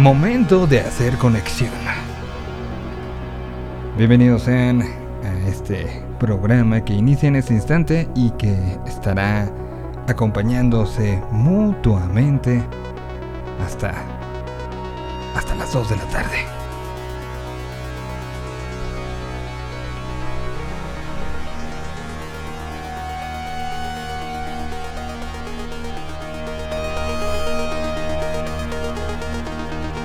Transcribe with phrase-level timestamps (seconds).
[0.00, 1.70] momento de hacer conexión.
[3.98, 9.52] Bienvenidos sean a este programa que inicia en este instante y que estará
[10.08, 12.62] acompañándose mutuamente
[13.62, 13.92] hasta
[15.36, 16.49] hasta las 2 de la tarde.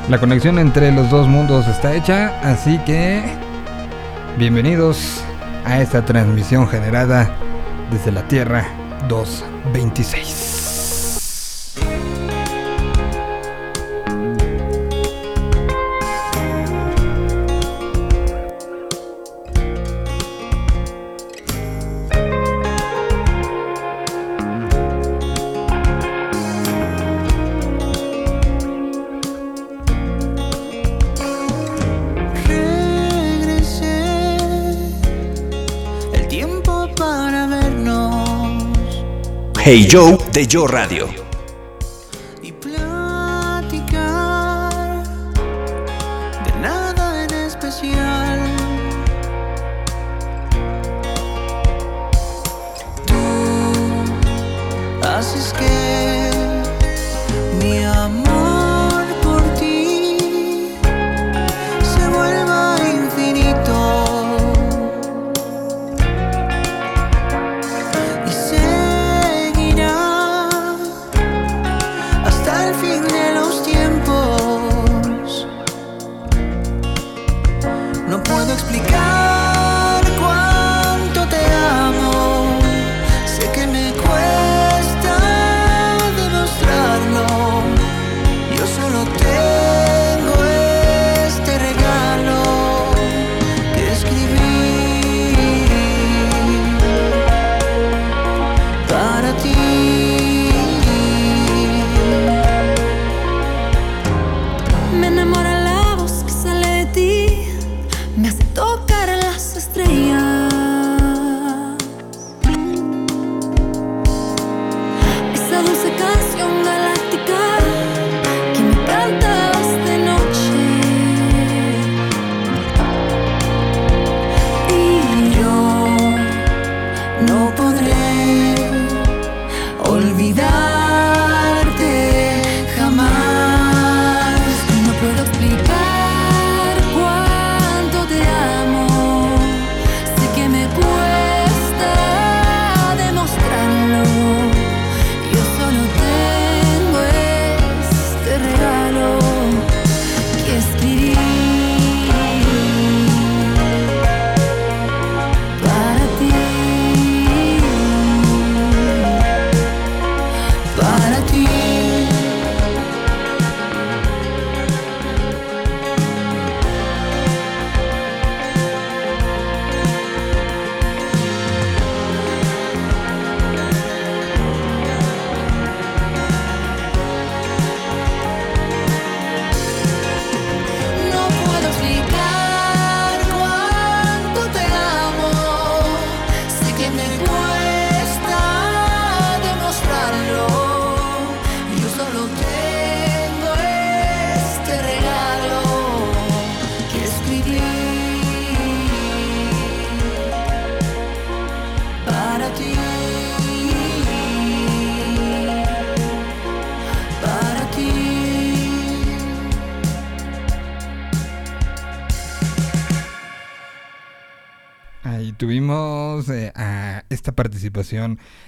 [0.09, 3.24] La conexión entre los dos mundos está hecha, así que
[4.38, 5.24] bienvenidos
[5.66, 7.32] a esta transmisión generada
[7.90, 8.68] desde la Tierra
[9.10, 10.45] 226.
[39.66, 41.24] Hey Joe de Yo Radio.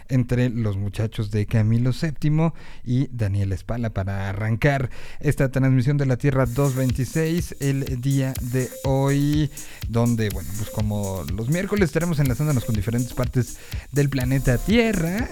[0.09, 2.51] Entre los muchachos de Camilo VII
[2.83, 4.89] y Daniel Espala para arrancar
[5.19, 9.51] esta transmisión de la Tierra 226 el día de hoy,
[9.89, 13.57] donde, bueno, pues como los miércoles estaremos enlazándonos con diferentes partes
[13.91, 15.27] del planeta Tierra.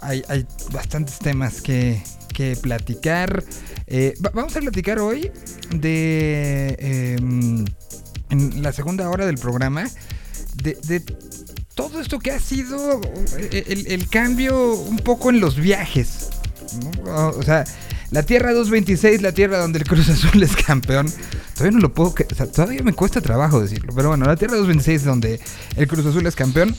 [0.00, 0.22] Hay,
[0.72, 2.02] bastantes temas que,
[2.60, 3.44] platicar.
[3.86, 5.30] Eh, vamos a platicar hoy
[5.70, 6.76] de...
[7.18, 7.64] Em,
[8.28, 9.86] en la segunda hora del programa
[10.62, 11.00] de, de,
[11.76, 13.02] todo esto que ha sido
[13.38, 16.30] eh, el, cambio un poco en los viajes.
[17.04, 17.64] O sea,
[18.10, 21.06] la Tierra 226, la Tierra donde el Cruz Azul es campeón.
[21.52, 22.14] Todavía no lo puedo...
[22.30, 23.92] O sea, todavía me cuesta trabajo decirlo.
[23.94, 25.38] Pero bueno, la Tierra 226 donde
[25.76, 26.74] el Cruz Azul es campeón.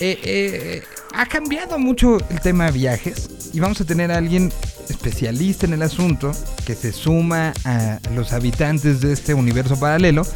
[0.00, 0.82] Eh, eh,
[1.14, 4.52] ha cambiado mucho el tema de viajes y vamos a tener a alguien
[4.88, 6.32] especialista en el asunto
[6.66, 10.26] que se suma a los habitantes de este universo paralelo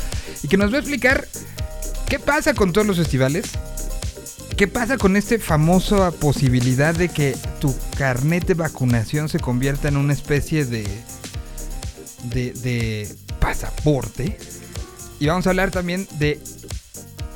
[0.45, 1.27] y que nos va a explicar
[2.09, 3.47] qué pasa con todos los festivales,
[4.59, 9.97] qué pasa con esta famosa posibilidad de que tu carnet de vacunación se convierta en
[9.97, 10.85] una especie de,
[12.25, 13.09] de, de
[13.39, 14.37] pasaporte.
[15.21, 16.41] Y vamos a hablar también de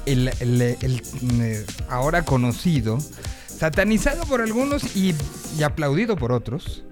[0.04, 2.98] el, eh, ahora conocido,
[3.46, 5.14] satanizado por algunos y
[5.64, 6.82] aplaudido por otros,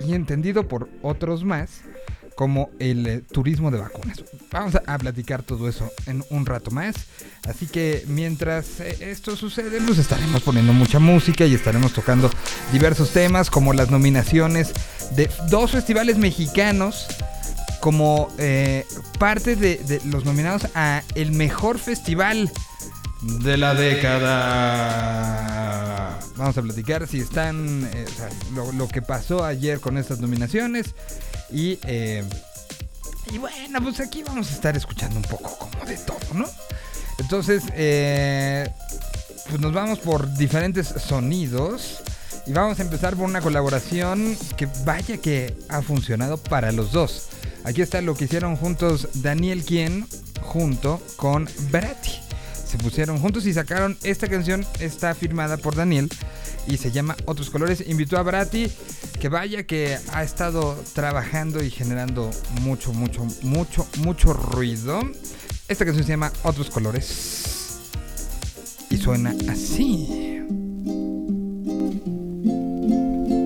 [0.00, 1.82] y entendido por otros más,
[2.34, 4.24] como el eh, turismo de vacunas.
[4.50, 6.94] Vamos a, platicar todo eso en un rato más.
[7.48, 12.30] Así que mientras eh, esto sucede, nos estaremos poniendo mucha música y estaremos tocando
[12.72, 14.72] diversos temas, como las nominaciones
[15.16, 17.06] de dos festivales mexicanos
[17.80, 18.86] como eh,
[19.18, 22.50] parte de, los nominados a el mejor festival
[23.22, 25.02] de la década.
[26.36, 27.90] Vamos a platicar si están
[28.74, 30.94] lo que pasó ayer con estas nominaciones
[31.52, 32.24] y eh,
[33.30, 36.46] y bueno pues aquí vamos a estar escuchando un poco como de todo, ¿no?
[37.18, 38.68] Entonces eh,
[39.48, 42.02] pues nos vamos por diferentes sonidos.
[42.44, 47.28] Y vamos a empezar por una colaboración que vaya que ha funcionado para los dos.
[47.62, 50.08] Aquí está lo que hicieron juntos Daniel Quien
[50.40, 52.31] junto con Bratti.
[52.72, 56.08] Se pusieron juntos y sacaron esta canción, está firmada por Daniel
[56.66, 57.84] y se llama Otros Colores.
[57.86, 58.72] Invitó a Bratti,
[59.20, 62.30] que vaya que ha estado trabajando y generando
[62.62, 65.02] mucho, mucho, mucho, mucho ruido.
[65.68, 67.80] Esta canción se llama Otros Colores
[68.88, 70.40] y suena así.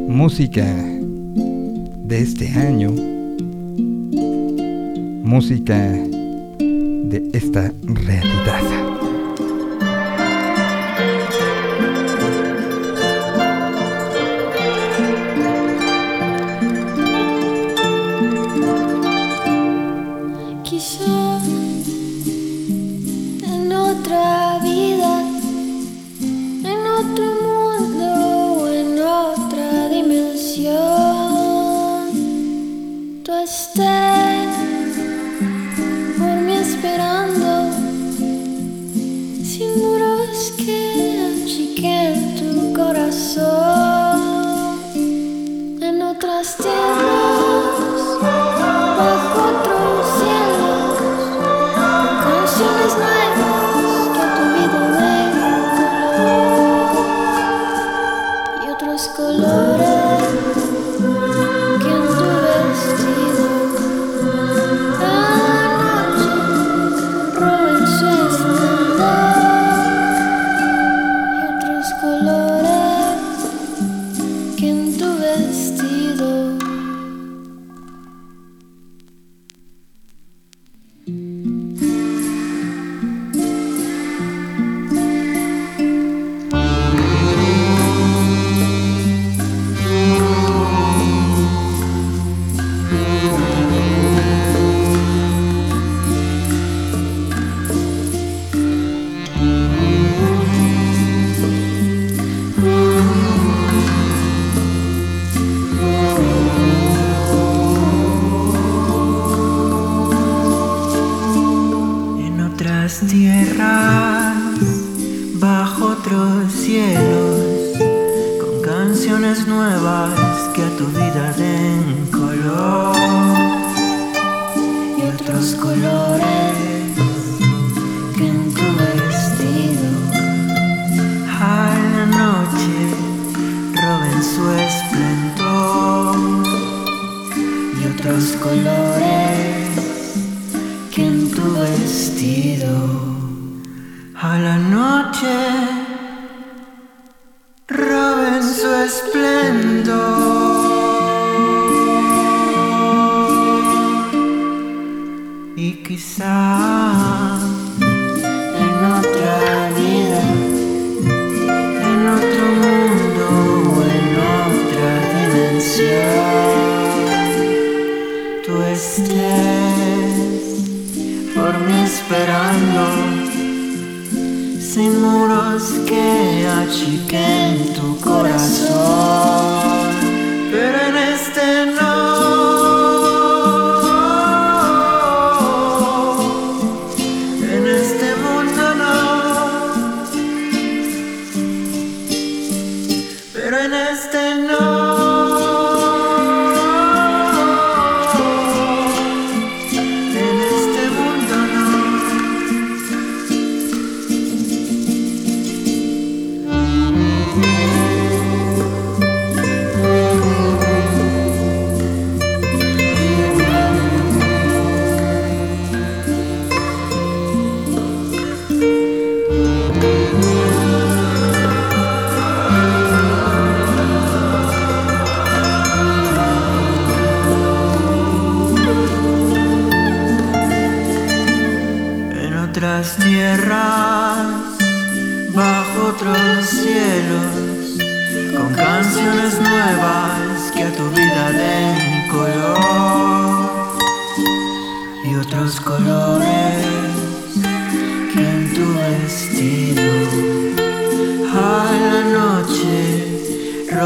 [0.09, 2.93] Música de este año.
[5.25, 8.86] Música de esta realidad.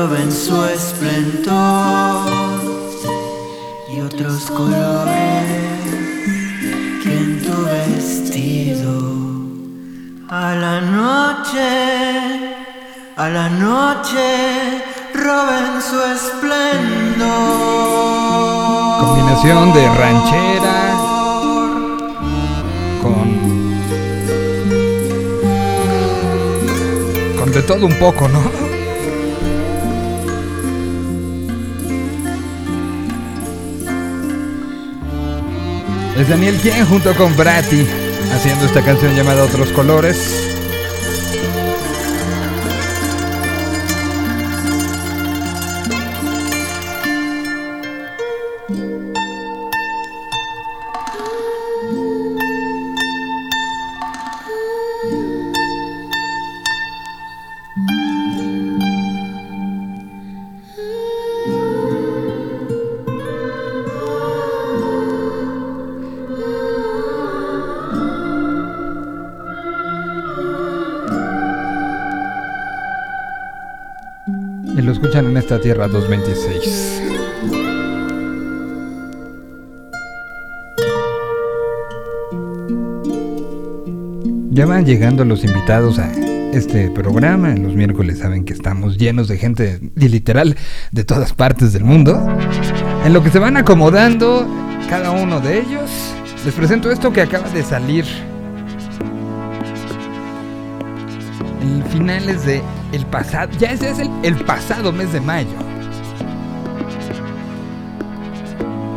[0.00, 2.30] Roben su esplendor
[3.92, 5.44] y otros colores
[7.02, 8.94] que en tu vestido
[10.30, 11.68] a la noche,
[13.14, 17.28] a la noche roben su esplendor.
[19.00, 20.78] Combinación de ranchera
[23.02, 23.28] con.
[27.38, 28.69] con de todo un poco, ¿no?
[36.20, 37.86] Es Daniel Quien junto con Brati
[38.34, 40.39] haciendo esta canción llamada Otros Colores.
[75.70, 77.02] Tierra 226.
[84.50, 86.10] Ya van llegando los invitados a
[86.52, 87.54] este programa.
[87.54, 90.56] Los miércoles saben que estamos llenos de gente, y literal,
[90.90, 92.20] de todas partes del mundo.
[93.04, 94.48] En lo que se van acomodando
[94.88, 95.88] cada uno de ellos,
[96.44, 98.04] les presento esto que acaba de salir.
[101.62, 102.60] En finales de
[102.92, 105.50] el pasado, ya ese es el, el pasado mes de mayo.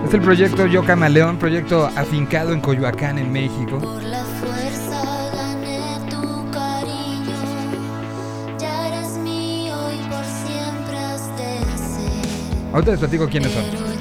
[0.06, 3.80] Es el proyecto Yo Camaleón, proyecto afincado en Coyoacán, en México.
[3.80, 7.38] Por la fuerza gané tu cariño.
[8.60, 12.74] Ya eres mío y por siempre has de ser.
[12.74, 13.93] Ahorita les platico quiénes son.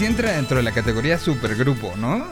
[0.00, 2.24] Sí entra dentro de la categoría supergrupo, ¿no?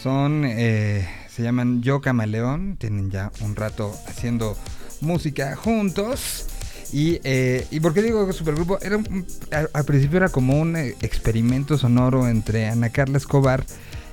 [0.00, 4.56] Son, eh, se llaman Yo Camaleón, tienen ya un rato haciendo
[5.00, 6.46] música juntos.
[6.92, 8.78] Y, eh, ¿y por qué digo supergrupo?
[8.80, 13.64] Era un- al, al principio era como un eh, experimento sonoro entre Ana Carla Escobar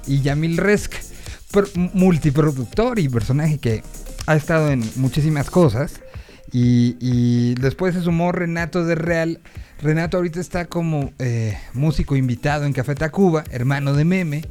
[0.07, 0.93] y Yamil Resk,
[1.51, 3.83] pro- multiproductor y personaje que
[4.25, 6.01] ha estado en muchísimas cosas.
[6.51, 9.41] Y, y después se sumó Renato de Real.
[9.83, 14.45] Renato ahorita está como eh, músico invitado en Café Tacuba, hermano de Meme.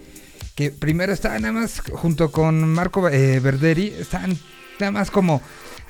[0.54, 4.38] Que primero estaba nada más junto con Marco eh, Verderi, estaban
[4.78, 5.40] nada más como,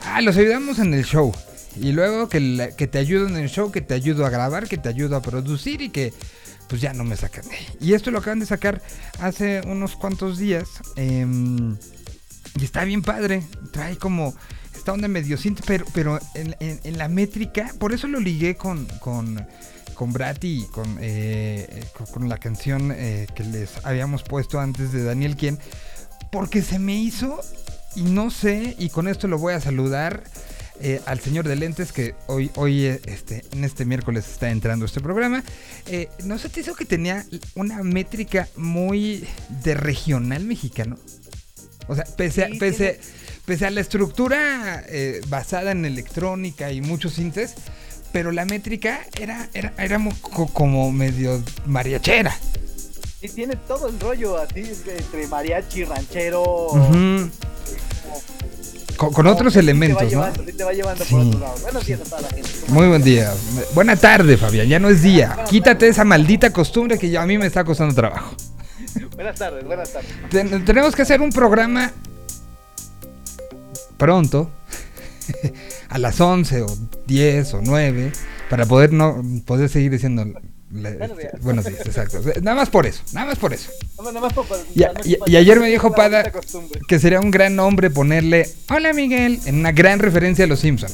[0.03, 1.35] ah, los ayudamos en el show.
[1.75, 4.79] Y luego que, que te ayudo en el show, que te ayudo a grabar, que
[4.79, 6.13] te ayudo a producir y que
[6.69, 7.45] pues ya no me sacan.
[7.81, 8.81] Y esto lo acaban de sacar
[9.19, 10.69] hace unos cuantos días.
[10.95, 11.77] em,
[12.61, 13.43] y está bien padre.
[13.73, 14.37] Trae como
[14.83, 18.57] esta onda medio synth, pero, pero en, en- en la métrica, por eso lo ligué
[18.57, 19.47] con, con,
[19.95, 20.13] con
[20.73, 25.61] con, eh, con, con la canción eh, que les habíamos puesto antes de Daniel Quien,
[26.33, 27.41] porque se me hizo,
[27.95, 30.25] y no sé, y con esto lo voy a saludar.
[30.81, 35.01] eh, al señor de lentes que hoy, hoy este, en este miércoles está entrando este
[35.01, 35.45] programa.
[35.87, 39.25] Eh, ¿No se te hizo que tenía una métrica muy
[39.63, 40.97] de regional mexicano?
[41.87, 42.99] O sea, pese, a, pese,
[43.45, 47.55] pese a la estructura eh, basada en electrónica y muchos sintes,
[48.13, 52.37] pero la métrica era, era, era mo- co- como medio mariachera.
[53.21, 54.61] Y tiene todo el rollo así
[54.99, 56.43] entre mariachi, ranchero.
[56.43, 57.31] Ujú.
[58.97, 60.09] Con, otros sí te va elementos, ¿no?
[60.09, 61.11] llevando, te va llevando Sí.
[61.15, 61.55] por otro lado.
[61.63, 62.49] Buenos días a toda la gente.
[62.69, 63.33] Muy buen día.
[63.75, 64.69] Buena tarde, Fabián.
[64.69, 65.39] Ya no es día.
[65.49, 68.37] Quítate esa maldita costumbre que ya a mí me está costando trabajo.
[69.17, 70.11] Buenas tardes, buenas tardes.
[70.31, 71.93] Ten- tenemos que hacer un programa
[74.03, 74.51] pronto,
[75.89, 76.67] a las 11 o
[77.07, 78.13] 10 o 9,
[78.51, 81.33] para poder no poder seguir diciendo la- Buenos días.
[81.43, 82.21] buenos días, exacto.
[82.43, 83.71] Nada más por eso, nada más por eso.
[83.99, 84.83] Más- nada más por- por- Y,
[85.27, 86.33] y- ayer me dijo Pada
[86.89, 90.91] que sería un gran nombre ponerle Hola Miguel en una gran referencia a los Simpson.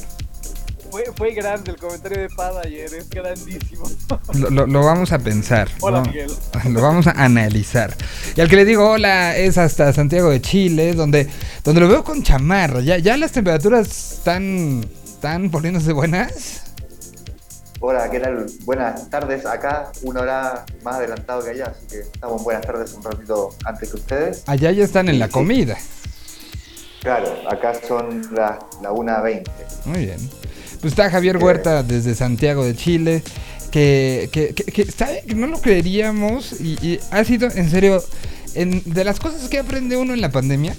[0.91, 3.83] Fue, fue grande el comentario de Pada ayer, es grandísimo.
[4.33, 5.67] Lo, lo- lo vamos a pensar.
[5.81, 6.05] Hola, ¿no?
[6.07, 6.31] Miguel.
[6.69, 7.95] Lo vamos a analizar.
[8.35, 11.27] Y al que le digo hola es hasta Santiago de Chile, donde,
[11.63, 12.81] donde lo veo con chamarra.
[12.81, 16.63] Ya, ya las temperaturas están, están poniéndose buenas.
[17.81, 18.45] Hola, ¿qué tal?
[18.65, 19.45] Buenas tardes.
[19.45, 23.55] Acá una hora más adelantado que allá, así que estamos en buenas tardes un ratito
[23.65, 24.43] antes que ustedes.
[24.47, 25.77] Allá ya están en la comida.
[27.01, 29.43] Claro, acá son las la 1.20.
[29.85, 30.29] Muy bien.
[30.81, 33.23] Pues está Javier Huerta desde Santiago de Chile.
[33.71, 36.53] Que, que, que, que sabe que no lo creeríamos.
[36.59, 38.03] Y, y ha sido, en serio,
[38.55, 40.75] en- de las cosas que aprende uno en la pandemia.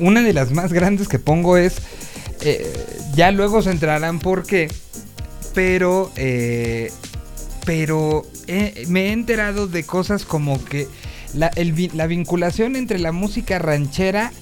[0.00, 1.76] Una de las más grandes que pongo es.
[2.42, 2.72] eh,
[3.14, 4.68] ya luego se entrarán por qué.
[5.54, 6.10] Pero.
[6.16, 6.90] eh,
[7.64, 10.86] pero eh, me he enterado de cosas como que
[11.34, 14.32] la, el la vinculación entre la música ranchera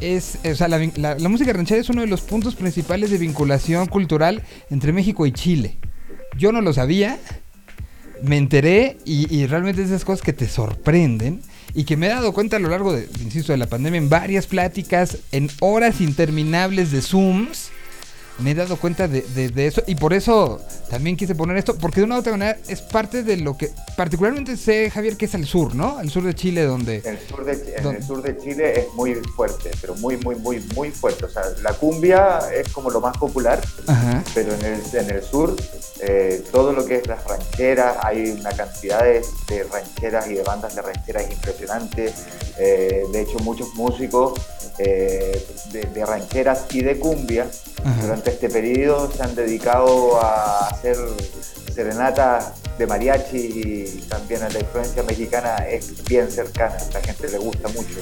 [0.00, 3.86] es, o sea, la, la- música ranchera es uno de los puntos principales de vinculación
[3.86, 5.76] cultural entre México y Chile.
[6.36, 7.18] Yo no lo sabía,
[8.22, 11.40] me enteré y, y realmente esas cosas que te sorprenden
[11.74, 14.08] y que me he dado cuenta a lo largo de, insisto, de la pandemia en
[14.08, 17.70] varias pláticas, en horas interminables de Zooms.
[18.42, 21.76] Me he dado cuenta de, de- de eso y por eso también quise poner esto,
[21.76, 25.26] porque de una u otra manera es parte de lo que, particularmente sé, Javier, que
[25.26, 25.98] es al sur, ¿no?
[25.98, 26.96] Al sur de Chile, donde...
[27.04, 27.98] El, sur de, Chi- en ¿Dónde?
[28.00, 31.26] el sur de Chile es muy fuerte, pero muy, muy, muy, muy fuerte.
[31.26, 34.24] O sea, la cumbia es como lo más popular, Ajá.
[34.34, 35.54] pero en el, en el sur
[36.00, 40.42] eh, todo lo que es las rancheras, hay una cantidad de, de rancheras y de
[40.42, 42.12] bandas de rancheras impresionantes.
[42.58, 44.32] Eh, de hecho, muchos músicos
[44.78, 47.46] eh, de, de rancheras y de cumbia
[47.84, 48.02] Ajá.
[48.02, 50.96] durante este periodo se han dedicado a hacer
[51.74, 57.68] serenatas de mariachi y también la influencia mexicana es bien cercana, la gente le gusta
[57.68, 57.94] mucho.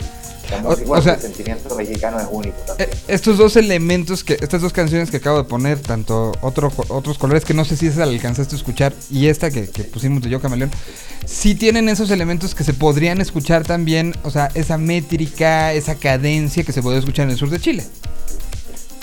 [0.51, 2.89] La O- música, o sea- el sentimiento mexicano es único también.
[2.91, 7.19] Eh, Estos dos elementos, que estas dos canciones que acabo de poner, tanto otro, otros
[7.19, 10.23] colores que no sé si esa la alcanzaste a escuchar y esta que, que pusimos
[10.23, 10.71] de Yo Camaleón,
[11.27, 16.63] sí tienen esos elementos que se podrían escuchar también, o sea, esa métrica, esa cadencia
[16.65, 17.85] que se puede escuchar en el sur de Chile.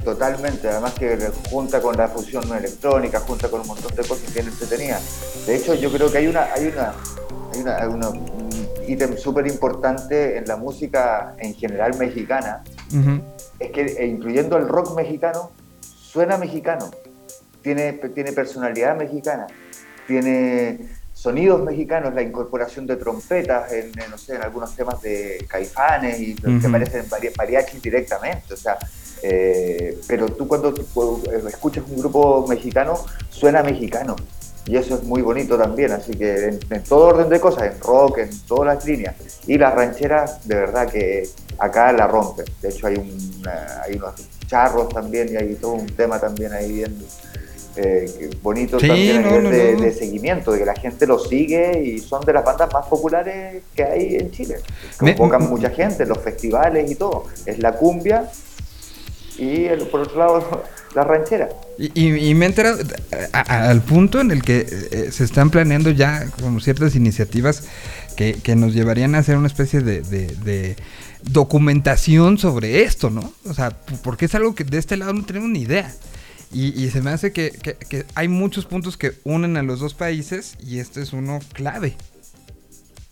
[0.05, 1.17] Totalmente, además que
[1.49, 5.01] junta con la fusión electrónica, junta con un montón de cosas bien entretenidas.
[5.47, 6.93] De hecho, yo creo que hay una, hay una,
[7.51, 12.63] hay una, hay una- un ítem súper importante en la música en general mexicana,
[12.93, 13.19] Ujú.
[13.59, 15.49] es que eh, incluyendo el rock mexicano,
[15.81, 16.91] suena mexicano,
[17.63, 19.47] tiene, tiene personalidad mexicana,
[20.05, 25.43] tiene sonidos mexicanos, la incorporación de trompetas en, en, no sé, en algunos temas de
[25.49, 26.71] caifanes y que Ujú.
[26.71, 28.77] parecen mari- mariachis directamente, o sea,
[29.27, 32.93] eh, pero tú cuando eh, escuchas un grupo mexicano,
[33.29, 34.15] suena mexicano.
[34.67, 37.79] Y eso es muy bonito también, así que en, en todo orden de cosas, en
[37.81, 39.15] rock, en todas las líneas.
[39.47, 42.45] Y las rancheras, de verdad que acá la rompen.
[42.61, 43.43] De hecho hay, un,
[43.83, 44.13] hay unos
[44.45, 46.95] charros también y hay todo un tema también ahí bien
[47.77, 49.81] eh, bonito Sí, también a no, nivel no, de, no.
[49.81, 53.63] de seguimiento, de que la gente lo sigue y son de las bandas más populares
[53.75, 54.57] que hay en Chile.
[54.97, 57.25] Convocan mucha gente en los festivales y todo.
[57.45, 58.29] Es la cumbia
[59.37, 60.63] y el- por otro lado
[60.95, 61.49] la ranchera.
[61.77, 62.79] Y, y- y me he enterado
[63.33, 67.63] a- a- al punto en el que eh, se están planeando ya como ciertas iniciativas
[68.15, 70.75] que, que nos llevarían a hacer una especie de, de- de
[71.23, 73.33] documentación sobre esto, ¿no?
[73.45, 73.71] O sea,
[74.03, 75.93] porque es algo que de este lado no tenemos ni idea.
[76.53, 79.79] Y, y se me hace que, que- que hay muchos puntos que unen a los
[79.81, 81.97] dos países y este es uno clave.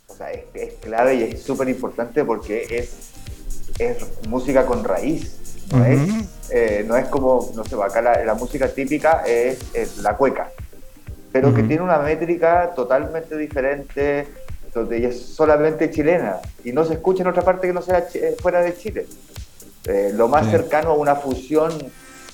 [0.07, 2.91] O sea, es, es clave y es súper importante porque es,
[3.79, 3.97] es
[4.29, 5.33] música con raíz.
[5.73, 5.99] No, es,
[6.51, 10.49] eh, no es como, no sé, acá la, la música típica es, es la cueca,
[11.31, 14.27] pero que tiene una métrica totalmente diferente,
[14.73, 18.07] donde ella es solamente chilena y no se escucha en otra parte que no sea
[18.13, 19.05] eh, fuera de Chile.
[19.85, 20.51] Eh, lo más Sí.
[20.51, 21.71] cercano a una fusión,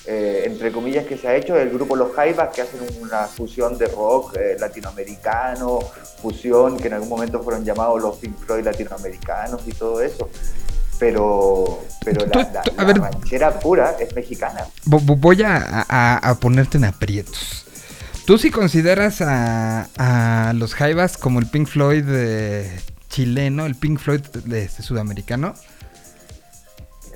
[0.06, 3.26] eh, entre comillas, que se ha hecho es el grupo Los Jaivas, que hacen una
[3.26, 5.80] fusión de rock eh, latinoamericano,
[6.22, 10.28] fusión que en algún momento fueron llamados los Pink Floyd latinoamericanos y todo eso.
[11.00, 13.00] Pero, pero Tú- la, la- tú- a la ver.
[13.00, 14.66] ranchera pura es mexicana.
[14.84, 15.56] Vo- vo- Voy a,
[15.88, 17.64] a- a ponerte en aprietos.
[18.26, 23.98] ¿Tú sí consideras a, a los Jaivas como el Pink Floyd eh, chileno, el Pink
[23.98, 25.54] Floyd de, este sudamericano?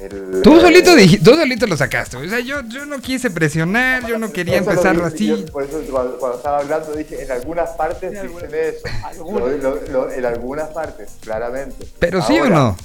[0.01, 2.17] El- Tú eh, solito, diji- tú solito lo sacaste.
[2.17, 5.45] O sea, yo, yo no quise presionar, yo no quería empezarlo dije, así.
[5.47, 8.87] yo por eso cuando, cuando estaba hablando dije, en algunas partes dicen algunas- eso.
[9.05, 9.41] algunas.
[9.41, 11.87] Lo- lo- lo- en algunas partes, claramente.
[12.01, 12.77] Pero sí o no.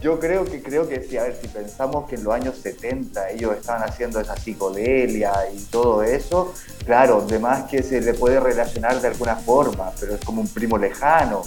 [0.00, 3.30] Yo creo que creo que sí, a ver, si pensamos que en los años 70
[3.30, 6.52] ellos estaban haciendo esa psicodelia y todo eso,
[6.84, 10.48] claro, de más que se le puede relacionar de alguna forma, pero es como un
[10.48, 11.42] primo lejano,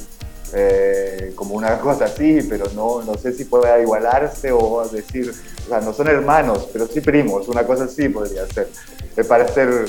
[0.53, 5.31] eh, como una cosa así, pero no, no sé si pueda igualarse o decir,
[5.65, 8.69] o sea, no son hermanos, pero sí primos, una cosa así podría ser,
[9.15, 9.85] eh, para ser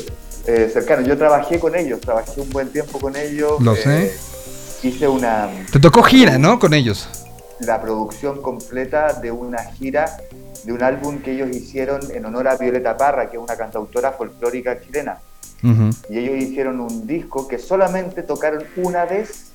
[0.46, 1.06] eh, cercano.
[1.06, 3.60] Yo trabajé con ellos, trabajé un buen tiempo con ellos.
[3.60, 4.12] Lo sé.
[4.82, 6.58] Hice una Te tocó gira, ¿no?
[6.58, 7.08] Con ellos.
[7.60, 10.16] La producción completa de una gira
[10.64, 14.12] de un álbum que ellos hicieron en honor a Violeta Parra, que es una cantautora
[14.12, 15.18] folclórica chilena.
[16.08, 19.46] Y ellos hicieron un disco que solamente tocaron una vez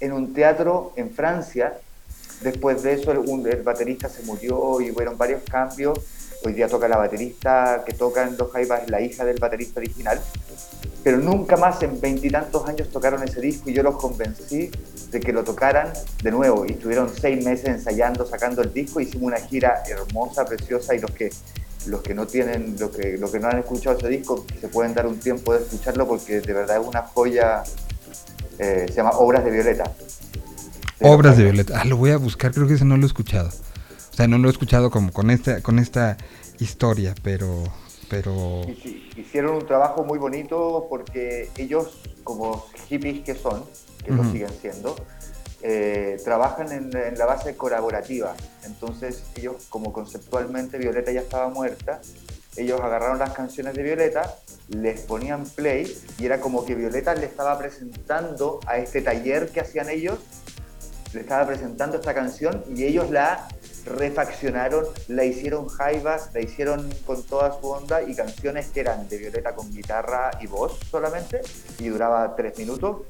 [0.00, 1.78] en un teatro en Francia.
[2.42, 5.98] Después de eso el, un- el baterista se murió y hubieron varios cambios.
[6.44, 9.80] Hoy día toca la baterista que toca en Los Jaivas, es la hija del baterista
[9.80, 10.20] original.
[11.02, 14.70] Pero nunca más en veintitantos años tocaron ese disco y yo los convencí
[15.10, 16.66] de que lo tocaran de nuevo.
[16.66, 19.00] Y estuvieron seis meses ensayando, sacando el disco.
[19.00, 21.30] Hicimos una gira hermosa, preciosa y los que
[21.86, 24.92] los que no tienen, los que, los que no han escuchado ese disco, se pueden
[24.92, 27.62] dar un tiempo de escucharlo porque de verdad es una joya.
[28.58, 29.84] eh, se llama Obras de Violeta.
[31.00, 31.80] Obras de Violeta.
[31.80, 33.50] Ah, lo voy a buscar, creo que ese no lo he escuchado.
[34.16, 36.16] O sea, no lo he escuchado como con esta, con esta
[36.58, 37.64] historia, pero.
[38.08, 38.62] Pero.
[39.14, 43.62] Hicieron un trabajo muy bonito porque ellos, como hippies que son,
[44.02, 44.96] que lo siguen siendo,
[45.60, 48.34] eh, trabajan en, en la base colaborativa.
[48.64, 52.00] Entonces ellos, como conceptualmente Violeta ya estaba muerta,
[52.56, 54.34] ellos agarraron las canciones de Violeta,
[54.70, 59.60] les ponían play y era como que Violeta le estaba presentando a este taller que
[59.60, 60.20] hacían ellos,
[61.12, 63.46] le estaba presentando esta canción y ellos la
[63.86, 69.18] refaccionaron, la hicieron jaivas, la hicieron con toda su onda y canciones que eran de
[69.18, 71.40] Violeta con guitarra y voz solamente
[71.78, 73.02] y duraba tres minutos.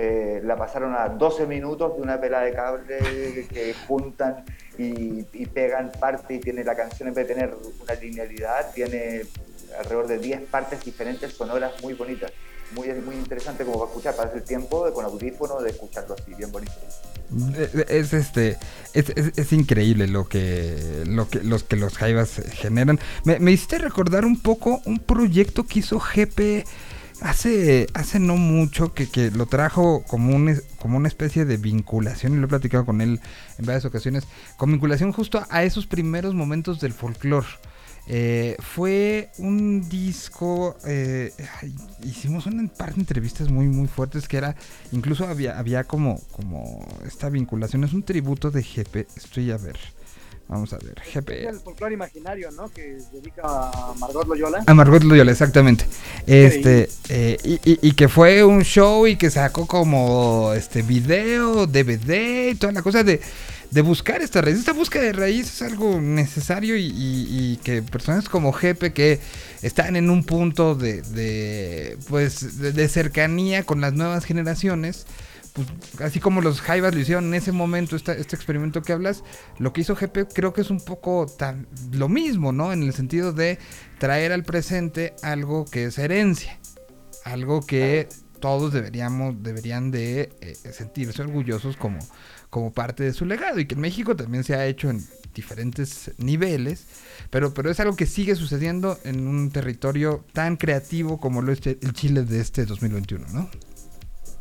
[0.00, 4.44] Eh, la pasaron a 12 minutos de una pela de cable que juntan
[4.76, 9.24] y, y pegan parte y tiene la canción en vez de tener una linealidad, tiene
[9.76, 12.32] alrededor de 10 partes diferentes sonoras muy bonitas.
[12.72, 16.34] Muy, muy interesante como para escuchar, para el tiempo de, con audífono de escucharlo así,
[16.34, 16.74] bien bonito.
[17.88, 18.56] Es este
[18.94, 22.98] es, es- es increíble lo que lo que los que los Jaivas generan.
[23.24, 26.64] Me, me hiciste recordar un poco un proyecto que hizo GP
[27.20, 32.32] hace hace no mucho que, que lo trajo como un como una especie de vinculación
[32.32, 33.20] y lo he platicado con él
[33.58, 34.24] en varias ocasiones
[34.56, 37.46] con vinculación justo a esos primeros momentos del folclore.
[38.10, 41.30] Eh, fue un disco, eh,
[42.04, 44.56] hicimos un par de entrevistas muy muy fuertes que era,
[44.92, 49.76] incluso había, había como, como esta vinculación, es un tributo de GP, estoy a ver,
[50.48, 51.48] vamos a ver, Es GP.
[51.50, 52.70] el folclore imaginario, ¿no?
[52.70, 54.64] Que dedica a Margot Loyola.
[54.66, 55.84] A Margot Loyola, exactamente.
[56.26, 61.66] Este, eh, y, y- y que fue un show y que sacó como este video,
[61.66, 63.20] DVD y toda la cosa de,
[63.70, 64.58] de buscar esta raíz.
[64.58, 69.20] Esta búsqueda de raíz es algo necesario y, y- y que personas como Jepe que
[69.62, 75.06] están en un punto de, de, pues de, de cercanía con las nuevas generaciones.
[75.52, 75.66] Pues,
[76.00, 79.24] así como los Jaivas lo hicieron en ese momento, esta- este experimento que hablas,
[79.58, 82.72] lo que hizo GP creo que es un poco tan, lo mismo, ¿no?
[82.72, 83.58] En el sentido de
[83.98, 86.58] traer al presente algo que es herencia,
[87.24, 88.08] algo que
[88.40, 91.98] todos deberíamos, deberían de eh, sentirse orgullosos como,
[92.50, 96.12] como parte de su legado y que en México también se ha hecho en diferentes
[96.18, 96.86] niveles,
[97.30, 101.64] pero, pero es algo que sigue sucediendo en un territorio tan creativo como lo es
[101.66, 103.48] el Chile de este 2021, ¿no?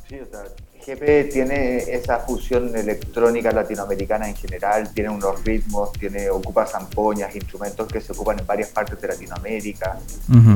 [0.07, 0.43] Sí, o sea,
[0.87, 7.87] GP tiene esa fusión electrónica latinoamericana en general, tiene unos ritmos, tiene, ocupa zampoñas, instrumentos
[7.89, 9.99] que se ocupan en varias partes de Latinoamérica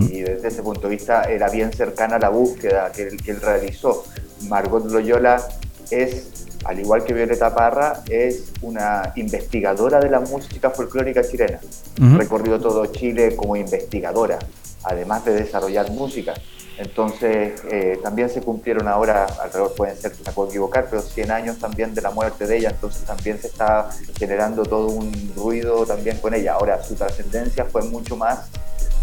[0.09, 3.31] y desde ese punto de vista era bien cercana a la búsqueda que él, que
[3.31, 4.05] él realizó.
[4.47, 5.45] Margot Loyola
[5.89, 11.60] es, al igual que Violeta Parra, es una investigadora de la música folclórica chilena.
[12.00, 12.17] Ujú.
[12.17, 14.39] Recorrido todo Chile como investigadora,
[14.84, 16.34] además de desarrollar música.
[16.78, 21.60] Entonces, eh, también se cumplieron ahora, alrededor pueden ser, me puedo equivocar, pero 100 años
[21.60, 26.17] también de la muerte de ella, entonces también se está generando todo un ruido también
[26.17, 26.54] con ella.
[26.54, 28.50] Ahora, su trascendencia fue mucho más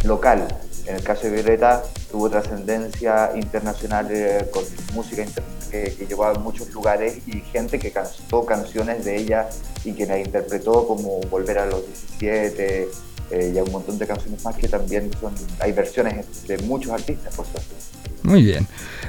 [0.05, 0.47] local.
[0.87, 6.25] En el caso de Violeta, tuvo trascendencia internacional eh, con música inter- que, que llegó
[6.25, 9.49] a muchos lugares y gente que cantó canciones de ella
[9.85, 11.85] y que la interpretó como Volver a los
[12.19, 12.89] 17
[13.31, 16.91] eh, y hay un montón de canciones más que también son, hay versiones de muchos
[16.93, 17.75] artistas, por suerte.
[18.23, 18.67] Muy bien.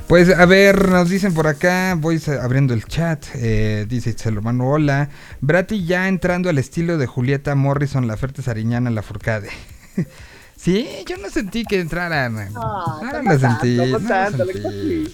[0.08, 4.69] Pues a ver, nos dicen por acá, voy abriendo el chat, eh, dice Itzel Romano,
[4.69, 5.10] hola.
[5.39, 9.49] Brati ya entrando al estilo de Julieta Morrison, la Ferte Sariñana, la Furcade.
[10.60, 12.50] sí, yo no sentí que entraran.
[12.56, 13.91] Ah, no no lo tanto, sentí.
[13.91, 15.10] no tanto, lo.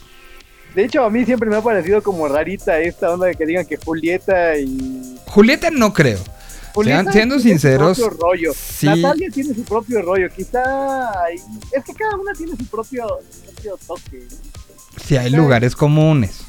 [0.76, 3.66] De hecho, a mí siempre me ha parecido como rarita esta onda de que digan
[3.66, 5.18] que Julieta y.
[5.28, 6.20] Julieta no creo.
[6.74, 8.54] Julieta siendo tiene sinceros, Su propio rollo.
[8.54, 8.86] sí.
[8.88, 10.28] Natalia tiene su propio rollo.
[10.36, 11.24] Quizá.
[11.24, 11.38] hay-
[11.72, 14.28] Es que cada una tiene su propio, su propio toque.
[15.06, 16.42] Sí hay lugares comunes.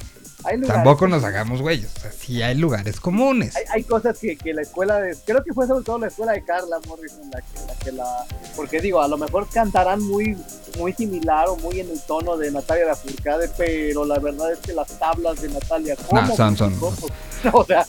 [0.46, 1.90] Hay lugares- Tampoco nos hagamos güeyes.
[1.96, 3.54] O sea, sí hay lugares comunes.
[3.56, 5.16] Hay, hay cosas que, que la escuela de.
[5.26, 7.74] Creo que fue sobre todo la escuela de Carla Morrison la que la.
[7.84, 10.36] Que la porque digo, a lo mejor cantarán muy,
[10.78, 14.72] muy similar o muy en el tono de Natalia Lafourcade, pero la verdad es que
[14.72, 15.96] las tablas de Natalia.
[16.08, 16.36] ¿cómo?
[16.36, 16.96] son- son- ¿Cómo?
[17.52, 17.86] O sea,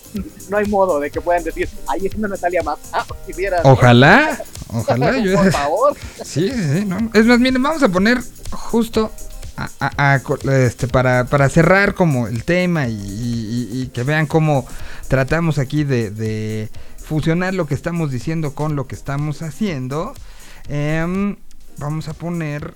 [0.50, 2.78] no hay modo de que puedan decir, ahí es una Natalia más.
[2.92, 3.72] Ah, si vieras, ¿no?
[3.72, 4.38] Ojalá,
[4.74, 5.18] ojalá.
[5.20, 5.96] yo- Por favor.
[6.24, 7.10] Sí, sí, sí, no.
[7.14, 8.20] Es más, miren, vamos a poner
[8.52, 9.10] justo
[9.58, 13.88] a- a- a co- este, para, para cerrar como el tema y, y- y- y
[13.88, 14.66] que vean cómo
[15.08, 20.14] tratamos aquí de, de fusionar lo que estamos diciendo con lo que estamos haciendo.
[20.70, 21.38] Em,
[21.78, 22.74] vamos a poner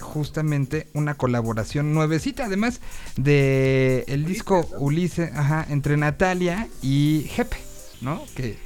[0.00, 2.80] justamente una colaboración nuevecita, además
[3.16, 7.56] de el disco Ulises, ajá, entre Natalia y Jepe,
[8.00, 8.22] ¿no?
[8.36, 8.58] Que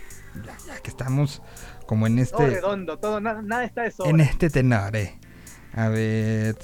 [0.45, 1.43] ya, ya que estamos
[1.87, 4.11] como en Todo este redondo, todo, nada, nada está de sobra.
[4.11, 5.19] en este tenor, eh.
[5.79, 6.59] A ver.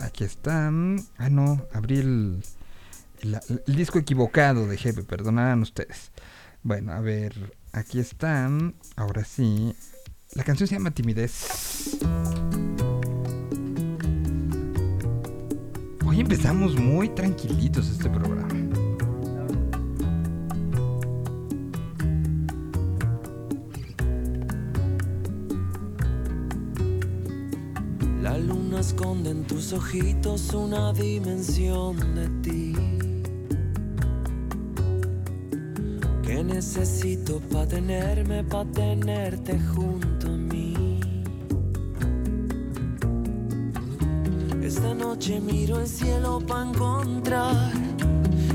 [0.00, 1.06] Aquí están.
[1.18, 1.64] Ah, no.
[1.72, 2.42] Abrí el,
[3.22, 5.04] el, disco equivocado de Hebe.
[5.04, 6.10] Perdonarán ustedes.
[6.64, 7.54] Bueno, a ver.
[7.70, 8.74] Aquí están.
[8.96, 9.72] Ahora sí.
[10.32, 12.00] La canción se llama Timidez.
[16.04, 18.69] Hoy empezamos muy tranquilitos este programa.
[28.40, 32.74] Luna esconde en tus ojitos una dimensión de ti
[36.22, 41.00] que necesito para tenerme, para tenerte junto a mí.
[44.62, 47.72] Esta noche miro el cielo para encontrar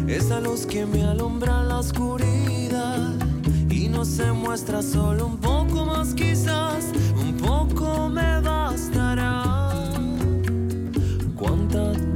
[0.08, 3.14] esa luz que me alumbra la oscuridad
[3.70, 8.35] y no se muestra solo un poco más quizás, un poco me
[11.76, 12.15] todo.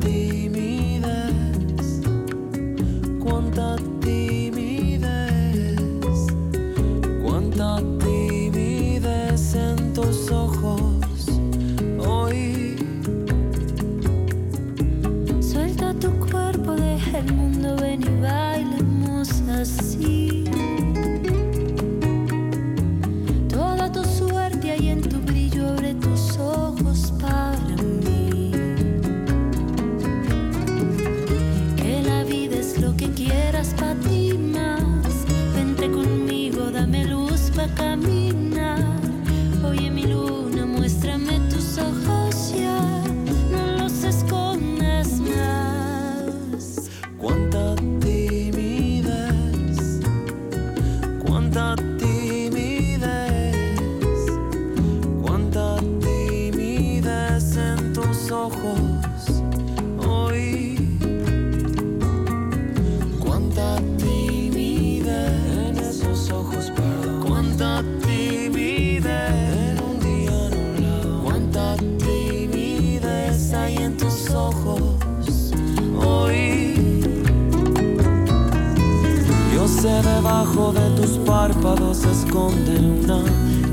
[81.99, 83.23] Se esconde una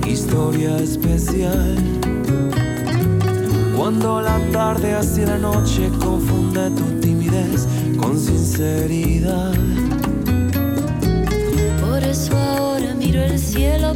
[0.09, 1.77] historia especial.
[3.77, 9.55] Cuando la tarde hacia la noche confunde tu timidez con sinceridad.
[11.81, 13.95] Por eso ahora miro el cielo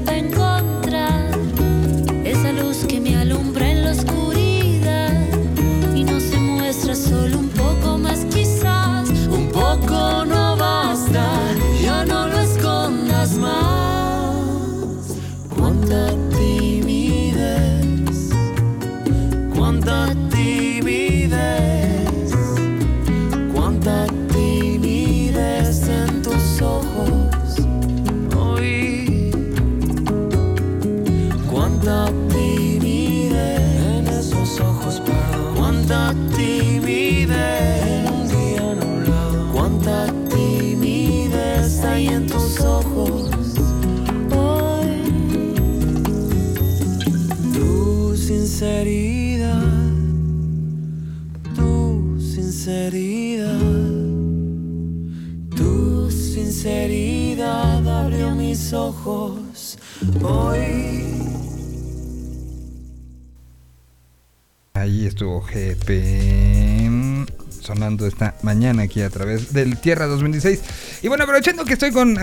[65.21, 67.27] Estuvo GP
[67.61, 70.61] sonando esta mañana aquí a través del Tierra 2016.
[71.03, 72.17] Y bueno, aprovechando que estoy con,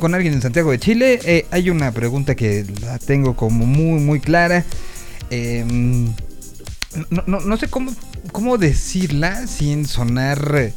[0.00, 4.00] con alguien en Santiago de Chile, eh, hay una pregunta que la tengo como muy,
[4.00, 4.64] muy clara.
[5.28, 5.66] Eh,
[7.10, 7.94] no, no- no sé cómo,
[8.32, 10.72] cómo decirla sin sonar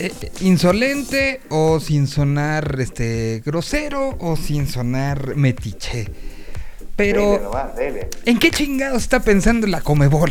[0.00, 6.08] eh, insolente o sin sonar este grosero o sin sonar metiche.
[6.98, 7.30] Pero...
[7.30, 8.10] Dele nomás, dele.
[8.26, 10.30] ¿En qué chingados está pensando la Comebol?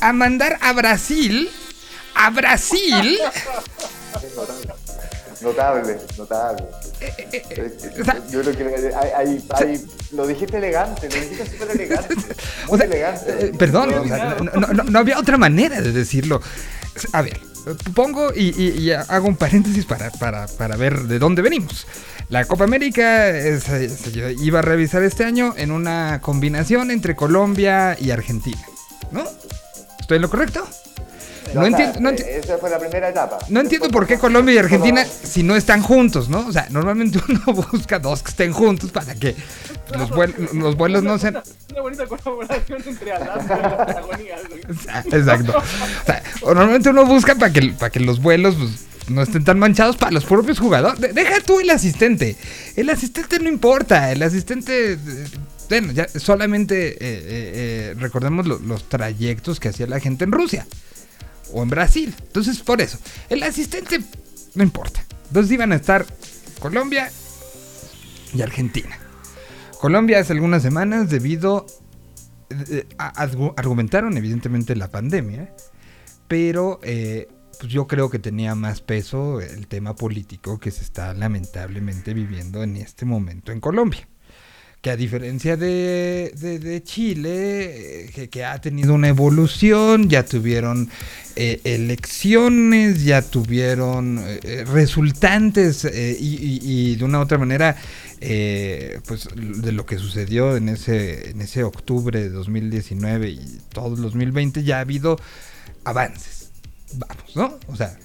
[0.00, 1.48] A, mandar a Brasil,
[2.16, 3.18] a Brasil,
[5.40, 6.62] Notable, notable.
[8.00, 8.64] o sea- Yo creo que
[8.94, 12.14] hay, hay- hay- lo dijiste elegante, lo dijiste súper elegante.
[12.14, 12.24] Muy
[12.68, 13.46] o sea, elegante.
[13.46, 16.40] eh, perdón, o sea, no, no- no- no había otra manera de decirlo.
[17.12, 17.40] A ver,
[17.94, 21.86] pongo y, hago un paréntesis para, para- para ver de dónde venimos.
[22.28, 27.14] La Copa América eh, se, se iba a revisar este año en una combinación entre
[27.14, 28.60] Colombia y Argentina,
[29.10, 29.24] ¿no?
[30.00, 30.66] ¿Estoy en lo correcto?
[31.54, 33.38] No, sea, entiendo, no eh, enti- Esa fue la primera etapa.
[33.48, 36.46] No entiendo por qué Colombia y Argentina, si no están juntos, ¿no?
[36.46, 37.40] O sea, normalmente uno
[37.72, 39.34] busca dos que estén juntos para que
[39.96, 41.42] los, vuel- los vuelos no sean...
[41.72, 44.36] Una bonita colaboración entre Alaska y la Patagonia,
[45.12, 45.58] Exacto.
[45.58, 48.70] O sea, normalmente uno busca para que, para que los vuelos pues,
[49.08, 51.00] no estén tan manchados para los propios jugadores.
[51.00, 52.36] De- deja tú el asistente.
[52.76, 54.12] El asistente no importa.
[54.12, 54.92] El asistente...
[54.94, 54.98] eh,
[55.68, 60.32] Bueno, ya solamente eh, eh, eh, recordemos lo- los trayectos que hacía la gente en
[60.32, 60.66] Rusia
[61.52, 62.14] o en Brasil.
[62.22, 62.98] Entonces, por eso,
[63.28, 64.00] el asistente
[64.54, 65.04] no importa.
[65.28, 66.04] Entonces iban a estar
[66.60, 67.10] Colombia
[68.34, 68.98] y Argentina.
[69.80, 71.66] Colombia hace algunas semanas debido
[72.70, 75.54] eh, a- argu- argumentaron evidentemente la pandemia,
[76.28, 77.28] pero eh,
[77.58, 82.62] pues yo creo que tenía más peso el tema político que se está lamentablemente viviendo
[82.62, 84.08] en este momento en Colombia.
[84.82, 90.90] Que a diferencia de, de- Chile, eh, que, ha tenido una evolución, ya tuvieron
[91.36, 97.76] eh, elecciones, ya tuvieron eh, resultantes y, de una u otra manera,
[98.18, 104.02] pues de lo que sucedió en ese, en ese octubre de 2019 y todo el
[104.02, 105.16] 2020, ya ha habido
[105.84, 106.50] avances,
[106.94, 107.58] vamos, ¿no?
[107.68, 107.96] O sea,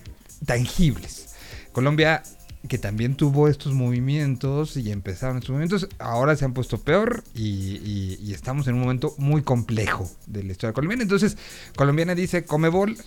[0.45, 1.29] tangibles.
[1.71, 2.21] Colombia
[2.67, 8.31] que también tuvo estos movimientos y empezaron estos movimientos, ahora se han puesto peor y,
[8.33, 11.03] estamos en un momento muy complejo de la historia colombiana.
[11.03, 11.37] Entonces,
[11.75, 12.97] colombiana dice, Comebol,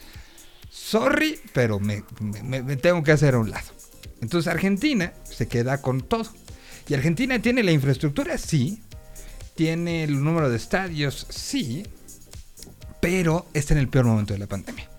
[0.70, 2.02] sorry, pero me
[2.76, 3.80] tengo que hacer a un lado.
[4.20, 6.30] Entonces Argentina se queda con todo.
[6.88, 8.82] Y Argentina tiene la infraestructura, sí.
[9.54, 11.86] Tiene el número de estadios, sí.
[13.00, 14.89] Pero está en el peor momento de la pandemia.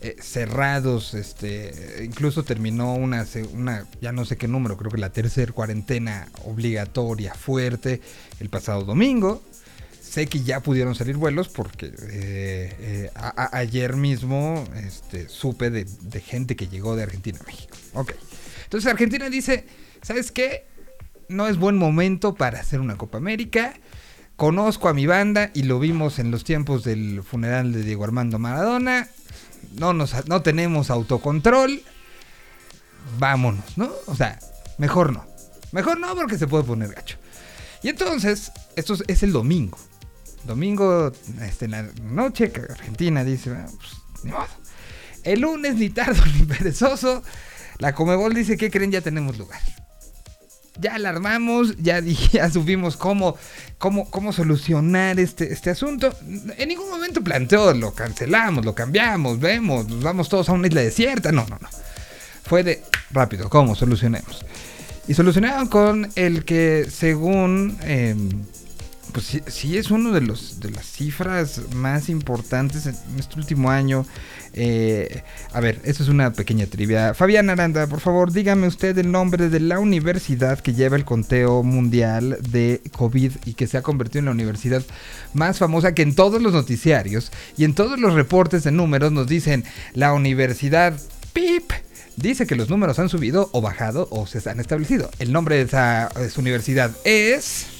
[0.00, 3.26] Eh, cerrados, este, incluso terminó una,
[4.00, 8.00] ya no sé qué número, creo que la tercera cuarentena obligatoria fuerte
[8.38, 9.42] el pasado domingo.
[10.00, 11.92] Sé que ya pudieron salir vuelos porque eh,
[12.80, 13.10] eh,
[13.52, 17.76] ayer mismo este, supe de, de gente que llegó de Argentina a México.
[17.94, 18.14] Ok.
[18.62, 19.66] Entonces Argentina dice,
[20.00, 20.64] ¿sabes qué?
[21.28, 23.74] No es buen momento para hacer una Copa América.
[24.36, 28.38] Conozco a mi banda y lo vimos en los tiempos del funeral de Diego Armando
[28.38, 29.08] Maradona.
[29.72, 31.82] No, nos, no tenemos autocontrol.
[33.18, 33.90] Vámonos, ¿no?
[34.06, 34.38] O sea,
[34.78, 35.26] mejor no.
[35.72, 37.18] Mejor no porque se puede poner gacho.
[37.82, 39.78] Y entonces, esto es, el domingo.
[40.44, 41.12] Domingo,
[41.42, 43.92] este, en la noche, que Argentina dice, "Ah, pues,
[44.24, 44.46] ni modo.
[45.24, 47.22] El lunes, ni tardo ni perezoso,
[47.78, 48.90] La Comebol dice, ¿qué creen?
[48.90, 49.60] Ya tenemos lugar.
[50.78, 52.00] Ya alarmamos, ya,
[52.32, 53.36] ya supimos cómo,
[53.78, 56.14] cómo, cómo solucionar este, este asunto.
[56.56, 60.80] En ningún momento planteó, lo cancelamos, lo cambiamos, vemos, nos vamos todos a una isla
[60.80, 61.32] desierta.
[61.32, 61.68] No, no, no.
[62.44, 63.74] Fue de rápido, ¿cómo?
[63.74, 64.44] Solucionemos.
[65.06, 67.78] Y solucionaron con el que según...
[67.82, 68.14] Eh,
[69.12, 73.70] pues sí, sí, es uno de los de las cifras más importantes en este último
[73.70, 74.06] año.
[74.54, 77.14] Eh, a ver, eso es una pequeña trivia.
[77.14, 81.62] Fabián Aranda, por favor, dígame usted el nombre de la universidad que lleva el conteo
[81.62, 84.82] mundial de COVID y que se ha convertido en la universidad
[85.34, 89.26] más famosa que en todos los noticiarios y en todos los reportes de números nos
[89.26, 90.98] dicen la universidad
[91.32, 91.72] PIP
[92.16, 95.10] dice que los números han subido o bajado o se han establecido.
[95.18, 97.77] El nombre de esa universidad es...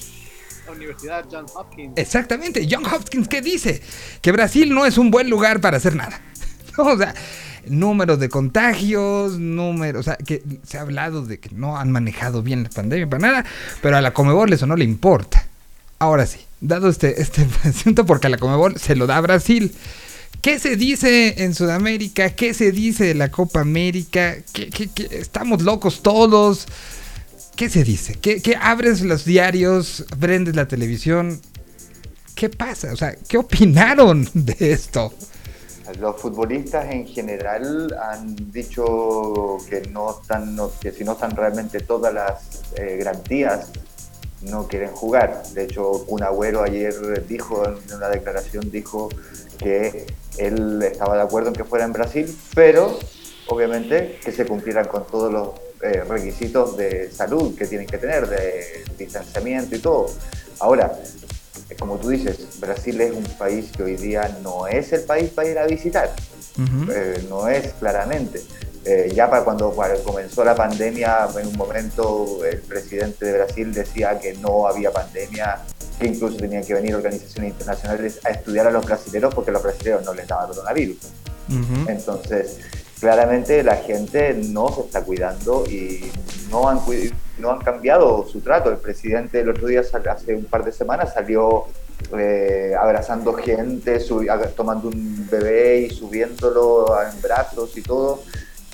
[0.71, 1.93] Universidad John Hopkins.
[1.97, 3.81] Exactamente, John Hopkins, ¿qué dice?
[4.21, 6.21] Que Brasil no es un buen lugar para hacer nada.
[6.77, 7.13] o sea,
[7.67, 12.41] números de contagios, números, o sea, que se ha hablado de que no han manejado
[12.41, 13.45] bien la pandemia para nada,
[13.81, 15.45] pero a la Comebol eso no le importa.
[15.99, 19.73] Ahora sí, dado este, este asunto, porque a la Comebol se lo da a Brasil.
[20.41, 22.29] ¿Qué se dice en Sudamérica?
[22.29, 24.37] ¿Qué se dice de la Copa América?
[24.53, 25.09] ¿Qué, qué, qué?
[25.11, 26.65] Estamos locos todos.
[27.59, 28.15] ¿Qué se dice?
[28.21, 31.41] ¿Qué, ¿Qué, abres los diarios, prendes la televisión?
[32.33, 32.93] ¿Qué pasa?
[32.93, 35.11] O sea, ¿qué opinaron de esto?
[35.99, 42.13] Los futbolistas en general han dicho que no están, que si no están realmente todas
[42.13, 43.67] las eh, garantías,
[44.43, 45.43] no quieren jugar.
[45.53, 49.09] De hecho, un agüero ayer dijo, en una declaración, dijo
[49.57, 50.07] que
[50.37, 52.97] él estaba de acuerdo en que fuera en Brasil, pero
[53.47, 58.27] obviamente que se cumplieran con todos los eh, requisitos de salud que tienen que tener,
[58.27, 60.11] de distanciamiento y todo.
[60.59, 60.91] Ahora,
[61.77, 65.47] como tú dices, Brasil es un país que hoy día no es el país para
[65.47, 66.13] ir a visitar,
[66.57, 66.91] uh -huh.
[66.93, 68.41] eh, no es claramente.
[68.85, 74.17] Eh, ya para cuando comenzó la pandemia, en un momento el presidente de Brasil decía
[74.19, 75.59] que no había pandemia,
[75.99, 79.63] que incluso tenían que venir organizaciones internacionales a estudiar a los brasileños porque a los
[79.63, 80.97] brasileños no les daba coronavirus.
[81.49, 81.89] Uh -huh.
[81.89, 82.57] Entonces,
[82.99, 86.11] claramente la gente no se está cuidando y
[86.51, 86.79] no han,
[87.37, 88.69] no han cambiado su trato.
[88.69, 91.65] El presidente el otro día, hace un par de semanas, salió
[92.17, 93.99] eh, abrazando gente,
[94.55, 98.23] tomando un bebé y subiéndolo en brazos y todo.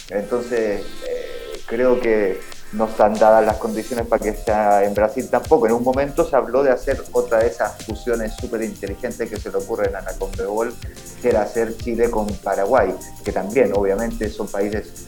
[0.10, 2.40] Entonces, eh, creo que
[2.74, 5.68] no están dadas las condiciones para que sea en Brasil tampoco.
[5.68, 9.50] En un momento se habló de hacer otra de esas fusiones súper inteligentes que se
[9.50, 10.74] le ocurren a la Conmebol,
[11.22, 12.94] que era hacer Chile con Paraguay,
[13.24, 15.06] que también obviamente son países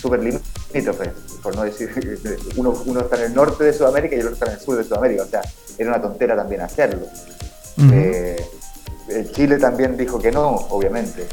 [0.00, 1.10] súper limítrofes,
[1.42, 1.90] por no decir,
[2.56, 4.76] uno, uno está en el norte de Sudamérica y el otro está en el sur
[4.76, 5.42] de Sudamérica, o sea,
[5.78, 7.06] era una tontera también hacerlo.
[7.78, 7.92] Uh -huh.
[7.94, 11.26] eh, Chile también dijo que no, obviamente,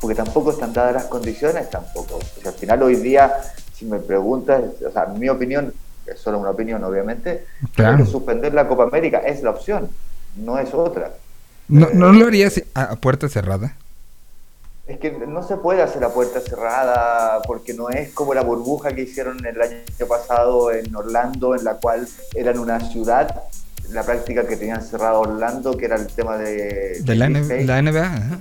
[0.00, 2.16] porque tampoco están dadas las condiciones, tampoco.
[2.16, 3.34] O sea, al final hoy día
[3.80, 5.72] si me preguntas, o sea, mi opinión,
[6.06, 8.04] es solo una opinión obviamente, claro.
[8.04, 9.88] que suspender la Copa América es la opción,
[10.36, 11.14] no es otra.
[11.66, 13.74] ¿No, eh, ¿no lo harías a, puerta cerrada?
[14.86, 18.92] Es que no se puede hacer a puerta cerrada porque no es como la burbuja
[18.92, 23.44] que hicieron el año pasado en Orlando, en la cual eran una ciudad,
[23.92, 27.00] la práctica que tenían cerrado Orlando, que era el tema de...
[27.00, 28.38] De la NBA.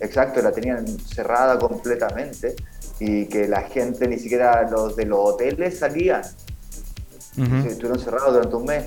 [0.00, 2.54] Exacto, la tenían cerrada completamente
[3.00, 6.22] y que la gente, ni siquiera los de los hoteles salían.
[7.36, 7.66] Uh -huh.
[7.66, 8.84] Estuvieron cerrados durante un mes.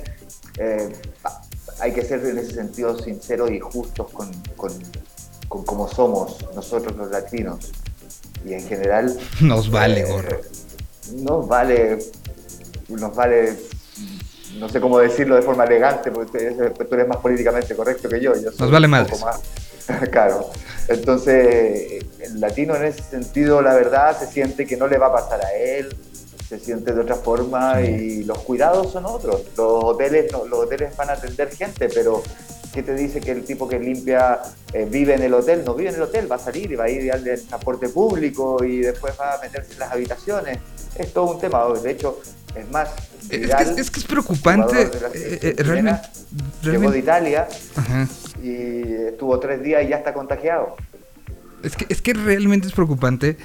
[0.58, 0.92] Eh,
[1.80, 4.72] hay que ser en ese sentido sinceros y justos con, con,
[5.48, 7.72] con cómo somos nosotros los latinos.
[8.46, 9.18] Y en general...
[9.40, 10.40] Nos vale, eh, gorro.
[11.16, 11.98] Nos vale,
[12.88, 13.56] nos vale,
[14.58, 16.54] no sé cómo decirlo de forma elegante, porque
[16.88, 18.34] tú eres más políticamente correcto que yo.
[18.34, 19.08] yo nos vale más.
[20.10, 20.50] claro.
[20.88, 25.12] Entonces, el latino en ese sentido, la verdad, se siente que no le va a
[25.12, 25.96] pasar a él,
[26.48, 29.42] se siente de otra forma y los cuidados son otros.
[29.56, 32.22] Los hoteles, no, los hoteles van a atender gente, pero
[32.72, 34.40] ¿qué te dice que el tipo que limpia
[34.72, 35.62] eh, vive en el hotel?
[35.64, 38.62] No vive en el hotel, va a salir y va a ir al transporte público
[38.62, 40.58] y después va a meterse en las habitaciones.
[40.96, 41.66] Es todo un tema.
[41.82, 42.20] De hecho,
[42.54, 42.90] es más,
[43.30, 44.82] es, que, es, que, es preocupante.
[45.14, 46.02] Eh, eh, realmente,
[46.62, 48.06] Llegó de Italia Ajá.
[48.44, 50.76] Y estuvo tres días y ya está contagiado.
[51.62, 53.38] Es que, es que realmente es preocupante.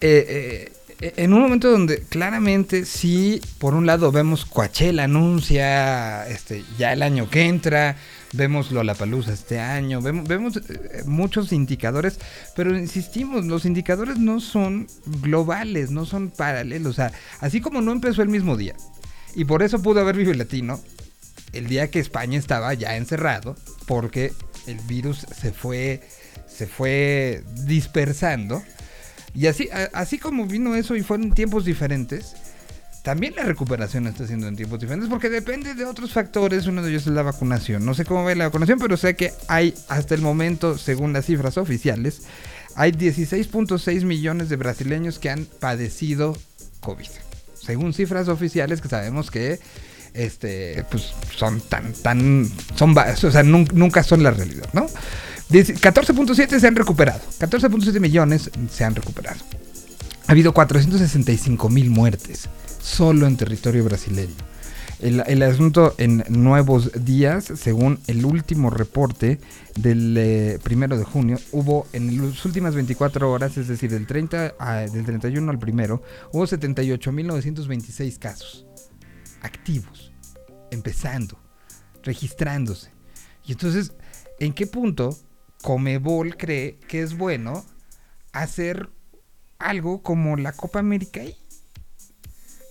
[0.00, 6.64] Eh, eh, en un momento donde claramente sí, por un lado vemos Coachella anuncia este,
[6.78, 7.96] ya el año que entra,
[8.32, 12.18] vemos Lollapalooza este año, vemos, vemos eh, muchos indicadores,
[12.56, 14.88] pero insistimos, los indicadores no son
[15.20, 18.74] globales, no son paralelos, o sea, así como no empezó el mismo día,
[19.34, 20.80] y por eso pudo haber Vive Latino,
[21.52, 24.32] el día que España estaba ya encerrado, porque
[24.66, 26.02] el virus se fue,
[26.46, 28.62] se fue dispersando,
[29.34, 32.34] Y así, así como vino eso y fueron tiempos diferentes,
[33.06, 36.66] también la recuperación está siendo en tiempos diferentes porque depende de otros factores.
[36.66, 37.86] Uno de ellos es la vacunación.
[37.86, 41.26] No sé cómo va la vacunación, pero sé que hay hasta el momento, según las
[41.26, 42.22] cifras oficiales,
[42.74, 46.36] hay 16.6 millones de brasileños que han padecido
[46.80, 47.06] COVID.
[47.54, 49.60] Según cifras oficiales que sabemos que
[50.16, 54.86] este pues son tan tan son o sea nun- nunca son la realidad no
[55.48, 59.38] Dice, 14.7 se han recuperado 14.7 millones se han recuperado.
[60.26, 62.48] Ha habido 465 mil muertes
[62.82, 64.34] solo en territorio brasileño.
[64.98, 69.38] El, asunto en nuevos días, según el último reporte
[69.76, 74.54] del eh, primero de junio, hubo en las últimas 24 horas, es decir, del, 30
[74.58, 76.02] a- del 31 al primero,
[76.32, 78.66] hubo 78.926 casos
[79.42, 80.05] activos,
[80.70, 81.38] empezando,
[82.02, 82.90] registrándose.
[83.44, 83.92] Y entonces,
[84.38, 85.16] ¿en qué punto
[85.62, 87.64] Comebol cree que es bueno
[88.32, 88.88] hacer
[89.58, 91.36] algo como la Copa América ahí?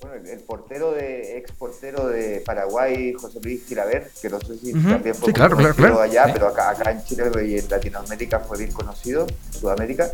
[0.01, 4.57] Bueno, el, el portero de, ex portero de Paraguay, José Luis Tilaver, que no sé
[4.57, 6.01] si también fue Sí, claro, conocido claro, claro.
[6.01, 6.31] allá, Sí.
[6.33, 10.11] pero acá, acá en Chile y en Latinoamérica fue bien conocido, Sudamérica,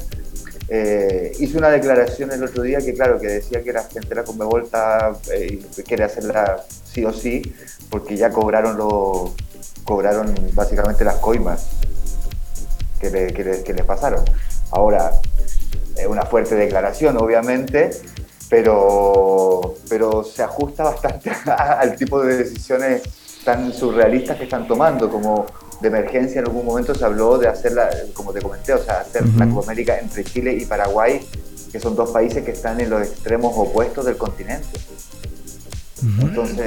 [0.74, 4.15] eh, hizo una declaración el otro día que, claro, que decía que la gente de
[4.15, 4.69] la Conmebol
[5.34, 7.41] eh, quiere hacerla sí o sí,
[7.89, 9.36] porque ya cobraron lo,
[9.84, 11.72] cobraron básicamente las coimas
[13.01, 14.24] que les pasaron.
[14.72, 15.11] Ahora,
[15.97, 17.89] es una fuerte declaración, obviamente,
[18.49, 23.01] pero, pero se ajusta bastante al tipo de decisiones
[23.43, 25.45] tan surrealistas que están tomando, como
[25.82, 29.25] de emergencia en algún momento se habló de hacerla, como te comenté, o sea, hacer
[29.38, 29.55] la Ujú.
[29.55, 31.27] Copa América entre Chile y Paraguay,
[31.71, 34.67] que son dos países que están en los extremos opuestos del continente.
[36.19, 36.57] Entonces,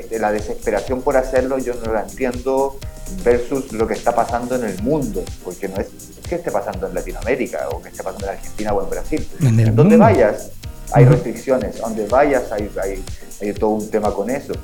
[0.00, 2.78] este, la desesperación por hacerlo yo no la entiendo
[3.22, 5.88] versus lo que está pasando en el mundo, porque no es
[6.26, 9.28] que esté pasando en Latinoamérica o que esté pasando en Argentina o en Brasil.
[9.40, 10.50] En donde vayas
[10.92, 13.04] hay restricciones, donde vayas hay, hay-
[13.42, 14.54] hay todo un tema con eso.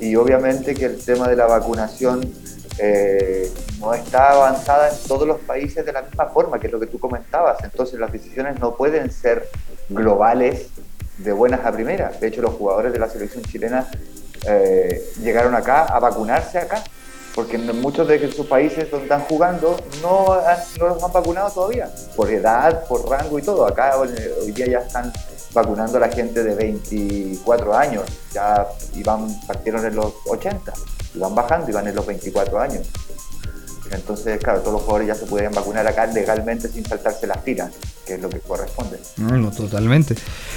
[0.00, 2.20] Y obviamente que el tema de la vacunación
[2.78, 3.50] eh,
[3.80, 6.86] no está avanzada en todos los países de la misma forma, que es lo que
[6.86, 7.62] tú comentabas.
[7.64, 9.48] Entonces las decisiones no pueden ser
[9.88, 10.68] globales
[11.18, 12.20] de buenas a primeras.
[12.20, 13.88] De hecho, los jugadores de la selección chilena
[14.46, 16.82] eh, llegaron acá a vacunarse acá,
[17.34, 21.90] porque muchos de sus países donde están jugando no, han- no los han vacunado todavía,
[22.16, 23.66] por edad, por rango y todo.
[23.66, 25.12] Acá eh, hoy día ya están
[25.52, 30.72] vacunando a la gente de 24 años, ya iban, partieron en los 80,
[31.14, 32.86] iban bajando, iban en los 24 años.
[33.90, 37.72] Entonces, claro, todos los jugadores ya se pueden vacunar acá legalmente sin saltarse las filas,
[38.06, 38.98] que es lo que corresponde.
[39.16, 40.14] No, no, totalmente.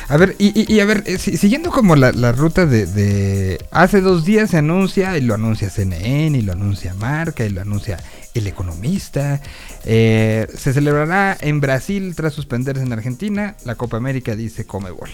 [0.10, 3.58] A ver, y, y- y a ver, eh, si- siguiendo como la, la ruta de,
[3.72, 7.62] Hace dos días se anuncia, y lo anuncia CNN, y lo anuncia Marca, y lo
[7.62, 8.00] anuncia
[8.34, 9.40] El Economista.
[9.86, 13.56] eh, se celebrará en Brasil tras suspenderse en Argentina.
[13.64, 15.10] La Copa América dice Comebol.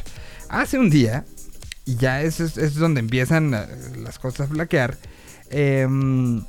[0.50, 1.24] Hace un día,
[1.86, 3.68] y ya es, es, es donde empiezan eh,
[4.02, 4.98] las cosas a flaquear.
[5.50, 6.44] Em,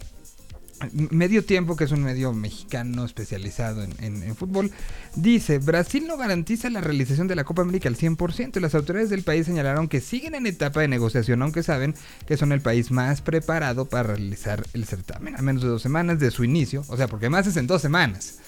[1.11, 4.70] Medio Tiempo, que es un medio mexicano especializado en, fútbol,
[5.16, 8.61] dice, Brasil no garantiza la realización de la Copa América al 100%.
[8.61, 11.94] Las autoridades del país señalaron que siguen en etapa de negociación, aunque saben
[12.26, 15.34] que son el país más preparado para realizar el certamen.
[15.36, 17.82] A menos de dos semanas de su inicio, o sea, porque más es en dos
[17.82, 18.38] semanas.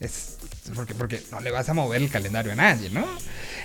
[0.00, 0.37] Es
[0.74, 3.04] porque, porque no le vas a mover el calendario a nadie, ¿no?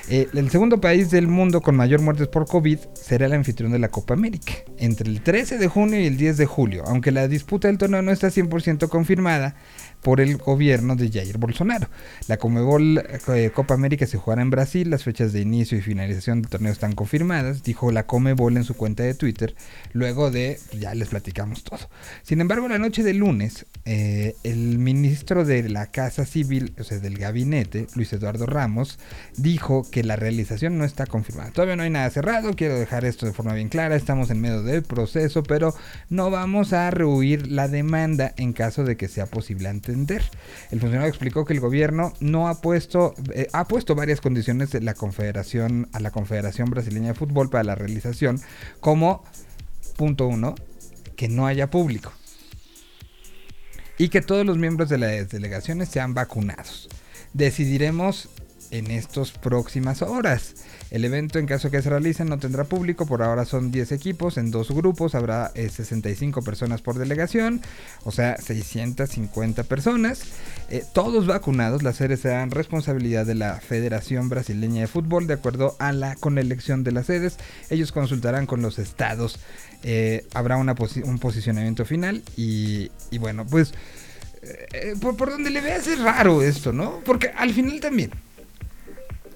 [0.10, 3.80] Eh, el segundo país del mundo con mayor muertes por COVID será el anfitrión de
[3.80, 7.28] la Copa América, entre el 13 de junio y el 10 de julio, aunque la
[7.28, 9.56] disputa del torneo no está 100% confirmada
[10.04, 11.88] por el gobierno de Jair Bolsonaro.
[12.28, 16.42] La Comebol eh, Copa América se jugará en Brasil, las fechas de inicio y finalización
[16.42, 19.56] del torneo están confirmadas, dijo la Comebol en su cuenta de Twitter,
[19.94, 21.90] luego de, ya les platicamos todo.
[22.22, 27.00] Sin embargo, la noche del lunes, eh, el ministro de la Casa Civil, o sea,
[27.00, 29.00] del gabinete, Luis Eduardo Ramos,
[29.38, 31.52] dijo que la realización no está confirmada.
[31.52, 34.64] Todavía no hay nada cerrado, quiero dejar esto de forma bien clara, estamos en medio
[34.64, 35.74] del proceso, pero
[36.10, 41.46] no vamos a rehuir la demanda en caso de que sea posible El funcionario explicó
[41.46, 46.00] que el gobierno no ha puesto, eh, ha puesto varias condiciones de la confederación, a
[46.00, 48.42] la Confederación Brasileña de Fútbol para la realización,
[48.80, 49.24] como,
[49.96, 50.56] punto uno,
[51.16, 52.12] que no haya público
[53.98, 56.90] y que todos los miembros de las delegaciones sean vacunados.
[57.34, 58.30] Decidiremos
[58.72, 60.56] en estas próximas horas.
[60.94, 63.08] El evento, en caso que se realice, no tendrá público.
[63.08, 65.16] Por ahora son 10 equipos en dos grupos.
[65.16, 67.62] Habrá eh, 65 personas por delegación,
[68.04, 70.22] o sea, 650 personas.
[70.70, 71.82] Eh, todos vacunados.
[71.82, 76.38] Las sedes serán responsabilidad de la Federación Brasileña de Fútbol, de acuerdo a la con
[76.38, 77.38] elección de las sedes.
[77.72, 79.40] Ellos consultarán con los estados.
[79.82, 82.22] Eh, habrá un posicionamiento final.
[82.38, 83.74] Y, y bueno, pues
[84.44, 87.00] eh, por, por donde le veas es raro esto, ¿no?
[87.04, 88.12] Porque al final también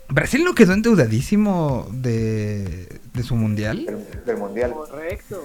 [0.09, 3.85] Brasil no quedó endeudadísimo de, de su mundial.
[3.85, 4.73] del, del mundial.
[4.73, 5.43] Correcto.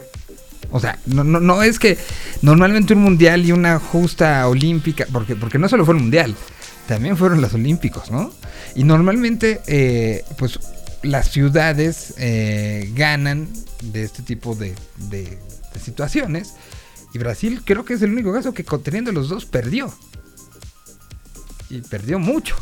[0.70, 1.98] O sea, no, no, no es que
[2.42, 6.34] normalmente un mundial y una justa olímpica, porque, porque no solo fue el mundial,
[6.86, 8.32] también fueron los olímpicos, ¿no?
[8.74, 10.58] Y normalmente, eh, pues
[11.02, 13.48] las ciudades eh, ganan
[13.82, 14.74] de este tipo de,
[15.10, 15.38] de-
[15.74, 16.54] de situaciones.
[17.12, 19.92] Y Brasil creo que es el único caso que conteniendo los dos perdió.
[21.68, 22.56] Y perdió mucho.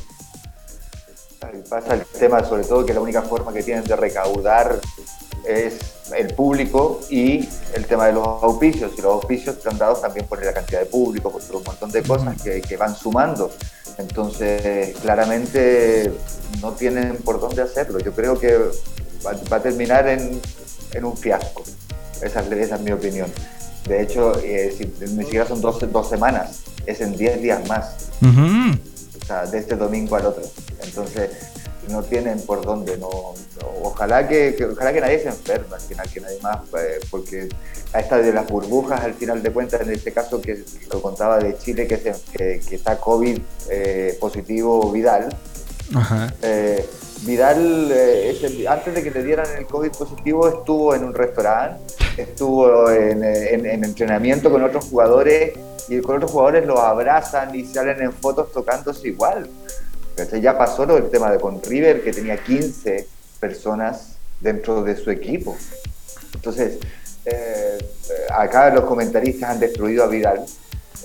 [1.68, 4.78] Pasa el tema, sobre todo, que la única forma que tienen de recaudar
[5.48, 5.74] es
[6.14, 8.92] el público y el tema de los auspicios.
[8.98, 12.02] Y los auspicios están dados también por la cantidad de público, por un montón de
[12.02, 13.50] cosas que, que van sumando.
[13.96, 16.12] Entonces, claramente
[16.60, 17.98] no tienen por dónde hacerlo.
[18.00, 18.56] Yo creo que
[19.24, 20.40] va, va a terminar en,
[20.92, 21.62] en un fiasco.
[22.20, 23.30] Esa es, esa es mi opinión.
[23.88, 28.10] De hecho, eh, si- ni siquiera son dos, dos semanas, es en 10 días más
[28.20, 28.78] Ujú.
[28.89, 28.89] o
[29.30, 30.42] sea, de este domingo al otro.
[30.82, 31.30] Entonces,
[31.88, 35.80] no tienen por dónde, no, no- ojalá que, que- ojalá que nadie se enferme al
[35.80, 37.48] final, que nadie más, eh, porque
[37.92, 40.62] a esta de las burbujas, al final de cuentas, en este caso que,
[40.92, 43.38] lo contaba de Chile, que, se- que, que está COVID
[43.70, 45.34] eh, positivo Vidal,
[45.94, 46.32] Ajá.
[46.42, 46.86] eh,
[47.22, 51.82] Vidal, eh, ese- antes de que le dieran el COVID positivo, estuvo en un restaurante,
[52.16, 55.52] estuvo en, eh, en- en entrenamiento con otros jugadores
[55.88, 59.48] y con otros jugadores los abrazan y salen en fotos tocándose igual.
[60.40, 63.06] Ya pasó lo del tema de con River, que tenía 15
[63.40, 65.56] personas dentro de su equipo.
[66.34, 66.78] Entonces,
[67.24, 70.44] eh, eh, acá los comentaristas han destruido a Vidal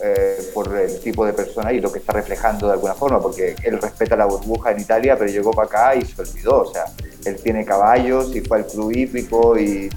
[0.01, 3.55] eh, por el tipo de persona y lo que está reflejando de alguna forma, porque
[3.63, 6.61] él respeta la burbuja en Italia, pero llegó para acá y se olvidó.
[6.61, 6.85] O sea,
[7.25, 9.89] él tiene caballos y fue al club hípico y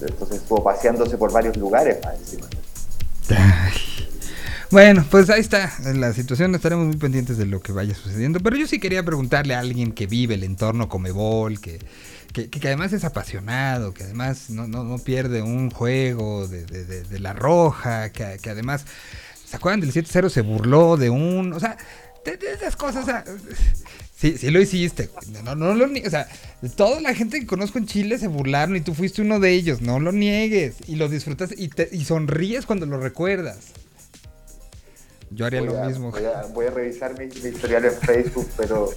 [0.00, 2.48] entonces estuvo paseándose por varios lugares más encima.
[4.70, 6.54] Bueno, pues ahí está la situación.
[6.54, 8.40] Estaremos muy pendientes de lo que vaya sucediendo.
[8.40, 11.78] Pero yo sí quería preguntarle a alguien que vive el entorno Comebol, que,
[12.32, 17.04] que, que además es apasionado, que además no, no, no pierde un juego de, de-
[17.20, 18.84] la roja, que, que además,
[19.44, 20.28] ¿se acuerdan del 7-0?
[20.28, 21.52] Se burló de un.
[21.52, 21.76] O sea,
[22.24, 23.04] de, de esas cosas.
[23.04, 23.24] o sea,
[24.24, 25.08] Sí, sí lo hiciste.
[25.08, 25.42] güey.
[25.44, 26.26] No, no, lo O sea,
[26.76, 29.82] toda la gente que conozco en Chile se burlaron y tú fuiste uno de ellos.
[29.82, 30.76] No lo niegues.
[30.88, 33.58] Y lo disfrutas y, te- y sonríes cuando lo recuerdas.
[35.28, 36.10] Yo haría Voy lo a, mismo.
[36.10, 38.88] Voy a, voy a revisar mi, mi historial en Facebook, pero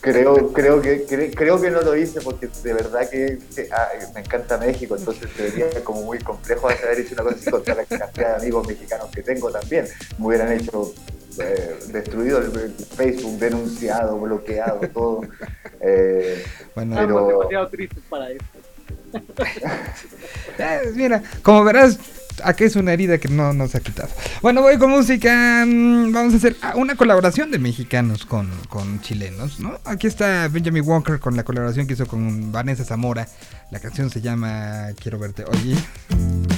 [0.00, 3.88] creo, creo, que, cre- creo que no lo hice porque de verdad que, que, ah,
[4.14, 7.84] me encanta México, entonces sería como muy complejo haber hecho una cosa así contra la
[7.84, 9.86] cantidad de amigos mexicanos que tengo también.
[10.18, 10.92] Me hubieran hecho
[11.38, 15.22] eh, destruido el, Facebook, denunciado, bloqueado, todo.
[15.80, 16.42] Eh,
[16.74, 18.44] Bueno, Estamos demasiado tristes para esto.
[20.58, 21.98] Eh, mira, como verás,
[22.44, 24.10] aquí es una herida que no nos ha quitado.
[24.42, 25.64] Bueno, voy con música.
[25.66, 29.78] mm, Vamos a hacer ah, una colaboración de mexicanos con, con chilenos, ¿no?
[29.84, 33.26] Aquí está Benjamin Walker con la colaboración que hizo con Vanessa Zamora.
[33.70, 35.44] La canción se llama Quiero verte.
[35.44, 35.76] Oye.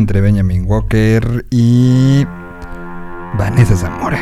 [0.00, 2.26] entre Benjamin Walker y
[3.38, 4.18] Vanessa Zamora.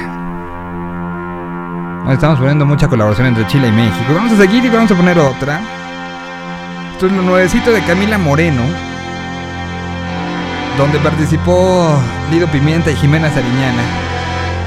[2.11, 4.13] Estamos poniendo mucha colaboración entre Chile y México.
[4.15, 5.61] Vamos a seguir y vamos a poner otra.
[6.93, 8.63] Esto es lo nuevecito de Camila Moreno,
[10.77, 11.97] donde participó
[12.33, 13.83] Lido Pimienta y Jimena Sariñana.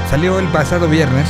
[0.08, 1.28] Salió el pasado viernes.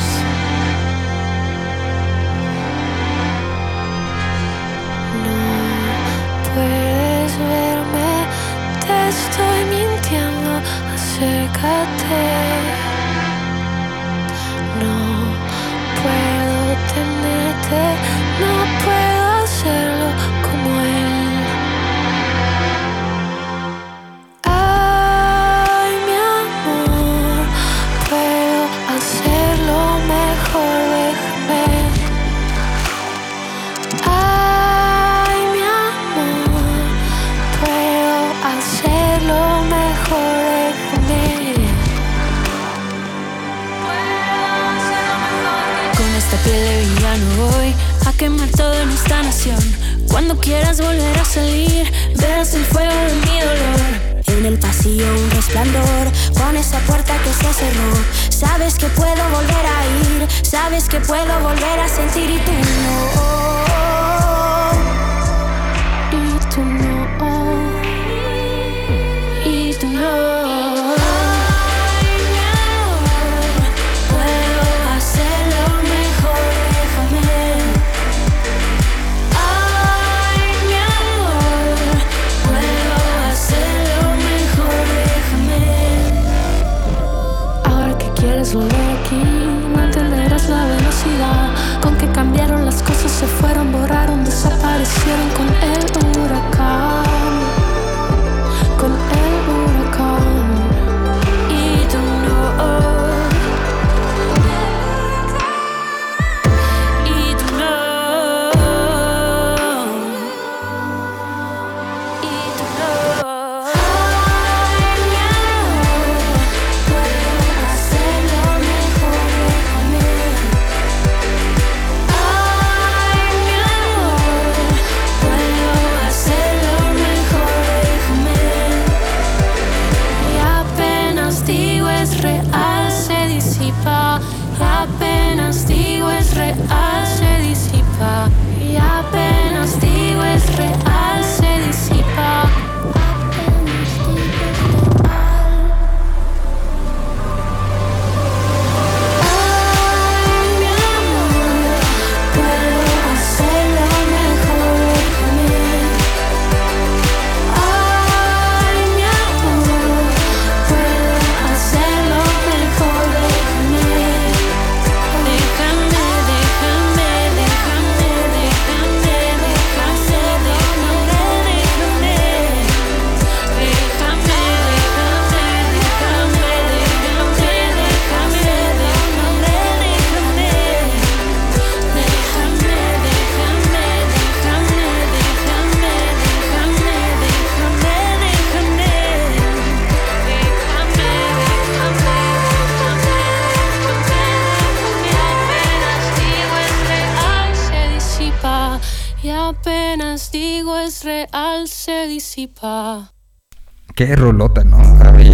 [203.95, 204.79] Qué rolota, ¿no?
[204.99, 205.33] Javi?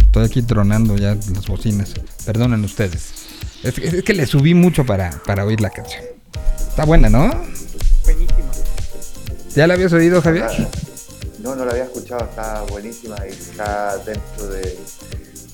[0.00, 1.94] Estoy aquí tronando ya las bocinas.
[2.24, 3.12] Perdonen ustedes.
[3.62, 6.02] Es, es que le subí mucho para, para oír la canción.
[6.58, 7.30] Está buena, ¿no?
[8.04, 8.50] Buenísima.
[9.54, 10.46] ¿Ya la habías oído, Javier?
[11.38, 14.78] No, no la había escuchado, está buenísima y está dentro de,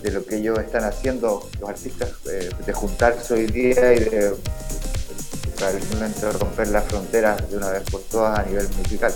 [0.03, 4.35] de lo que ellos están haciendo, los artistas, eh, de juntarse hoy día y de
[5.61, 9.13] realmente romper las fronteras de una vez por todas a nivel musical.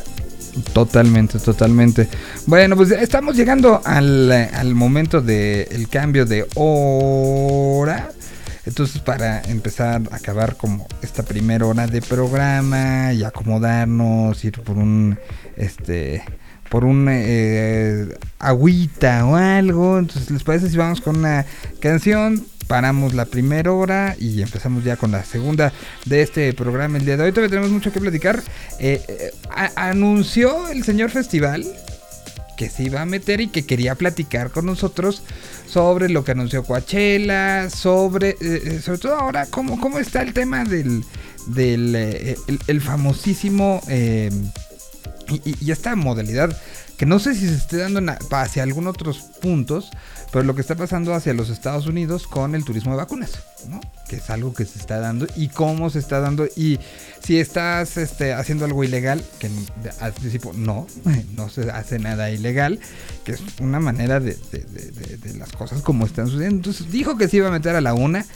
[0.73, 2.09] Totalmente, totalmente.
[2.47, 8.11] Bueno, pues estamos llegando al, al momento del cambio de hora.
[8.65, 14.77] Entonces, para empezar a acabar como esta primera hora de programa y acomodarnos, ir por
[14.77, 15.19] un
[15.57, 16.25] este
[16.69, 19.99] por un eh, agüita o algo.
[19.99, 21.47] Entonces, ¿les parece si vamos con una
[21.81, 22.45] canción?
[22.67, 25.73] Paramos la primera hora y empezamos ya con la segunda
[26.05, 27.31] de este programa el día de hoy.
[27.31, 28.43] Todavía tenemos mucho que platicar.
[28.81, 29.31] Eh, eh,
[29.77, 31.65] anunció el señor festival
[32.57, 35.23] que se iba a meter y que quería platicar con nosotros
[35.69, 40.65] sobre lo que anunció Coachella, sobre, eh, sobre todo ahora, cómo, cómo está el tema
[40.65, 41.05] del,
[41.49, 41.95] del
[42.67, 43.81] el, famosísimo
[45.29, 46.57] Y, y- esta modalidad,
[46.97, 48.01] que no sé si se esté dando
[48.31, 49.91] hacia algunos otros puntos,
[50.37, 53.39] pero lo que está pasando hacia los Estados Unidos con el turismo de vacunas,
[53.71, 53.81] ¿no?
[54.07, 56.47] Que es algo que se está dando y cómo se está dando.
[56.57, 56.79] Y
[57.25, 59.49] si estás este, haciendo algo ilegal, que
[59.99, 60.87] al principio no,
[61.37, 62.81] no se hace nada ilegal,
[63.25, 66.57] que es una manera de, de- de- de- de las cosas como están sucediendo.
[66.57, 68.27] Entonces dijo que se iba a meter a la una.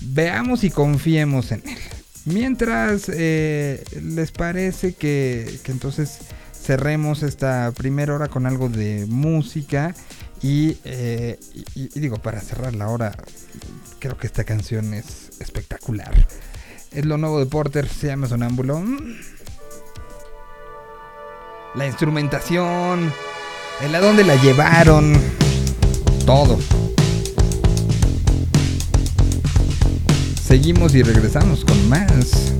[0.00, 1.78] Veamos y confiemos en él.
[2.24, 6.18] Mientras, eh, ¿les parece que, que entonces
[6.52, 9.94] cerremos esta primera hora con algo de música?
[10.42, 11.38] Y, eh,
[11.74, 13.12] y digo, para cerrar la hora,
[13.98, 16.26] creo que esta canción es espectacular.
[16.92, 18.80] Es lo nuevo de Porter, se llama Sonámbulo.
[18.80, 19.16] Mm.
[21.74, 23.12] La instrumentación,
[23.82, 25.12] el a dónde la llevaron,
[26.24, 26.58] todo.
[30.42, 32.54] Seguimos y regresamos con más.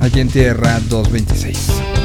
[0.00, 1.95] Aquí en Tierra 226.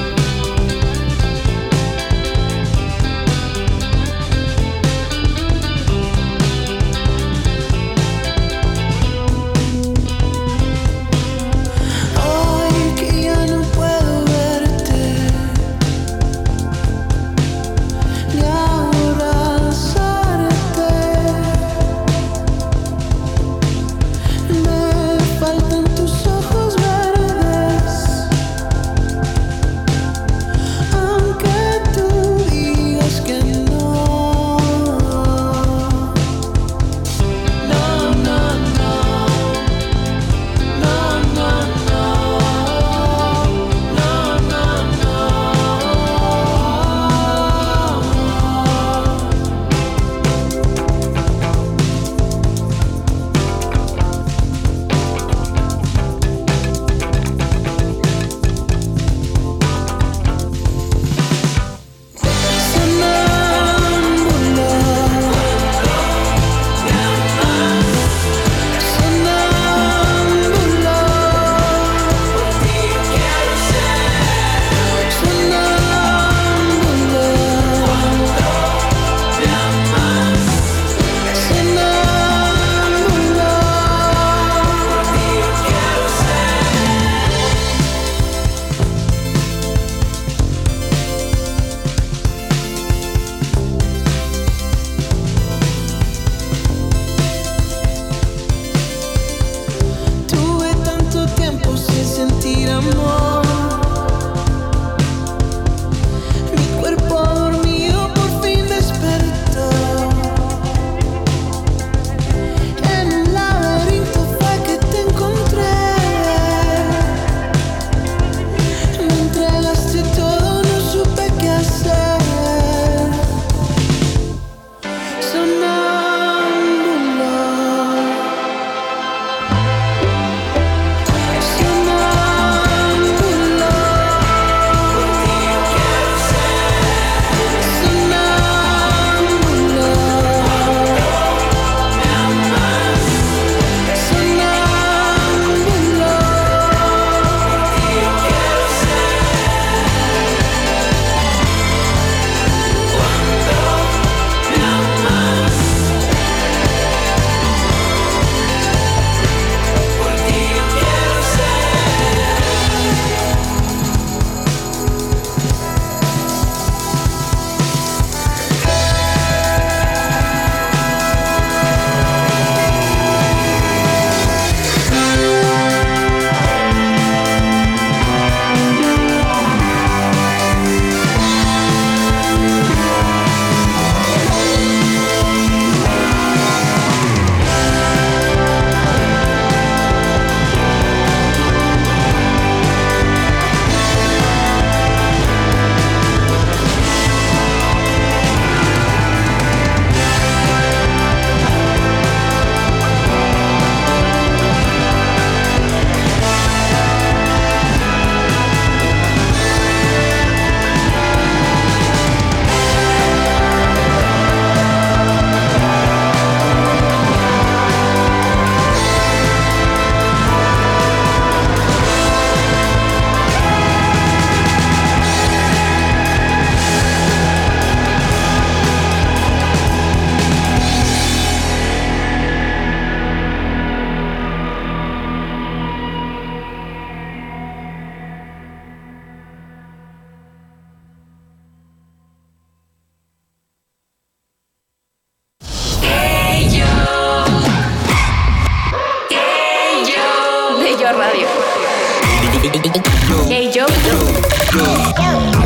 [254.53, 255.40] go.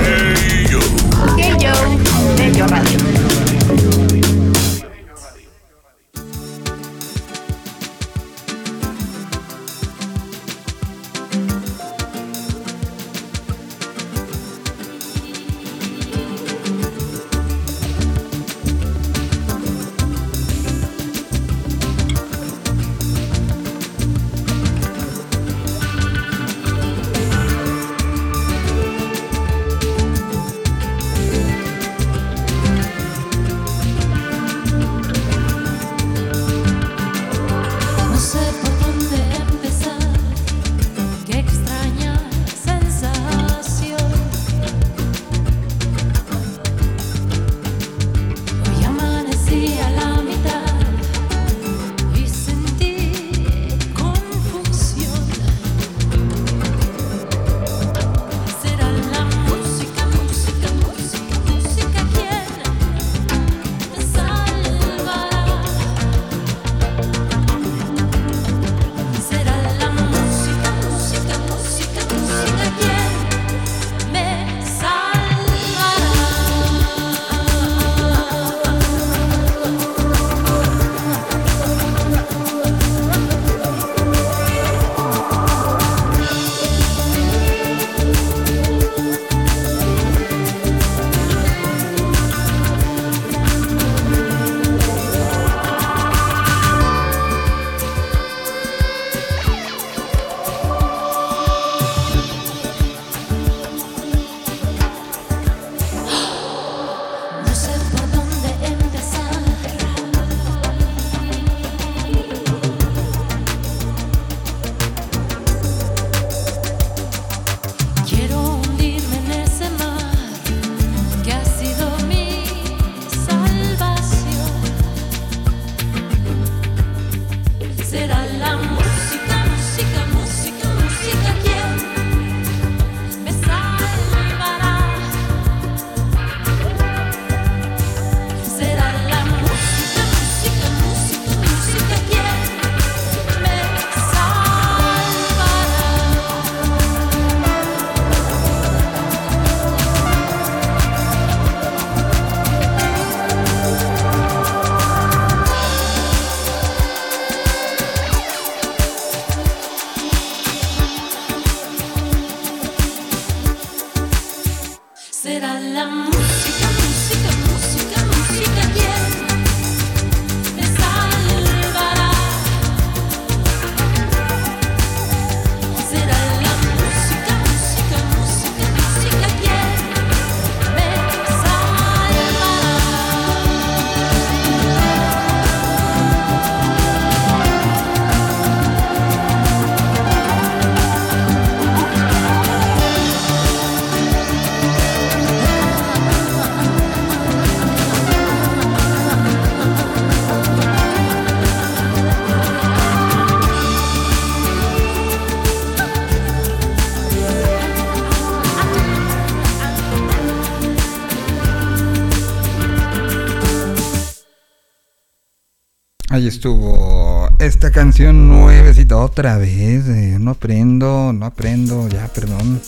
[216.25, 219.87] Ahí estuvo esta canción nuevecita otra vez.
[219.87, 222.59] eh, no aprendo, no aprendo, ya, perdón.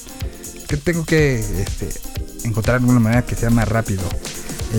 [0.67, 1.89] Que tengo que este,
[2.47, 4.03] encontrar alguna manera que sea más rápido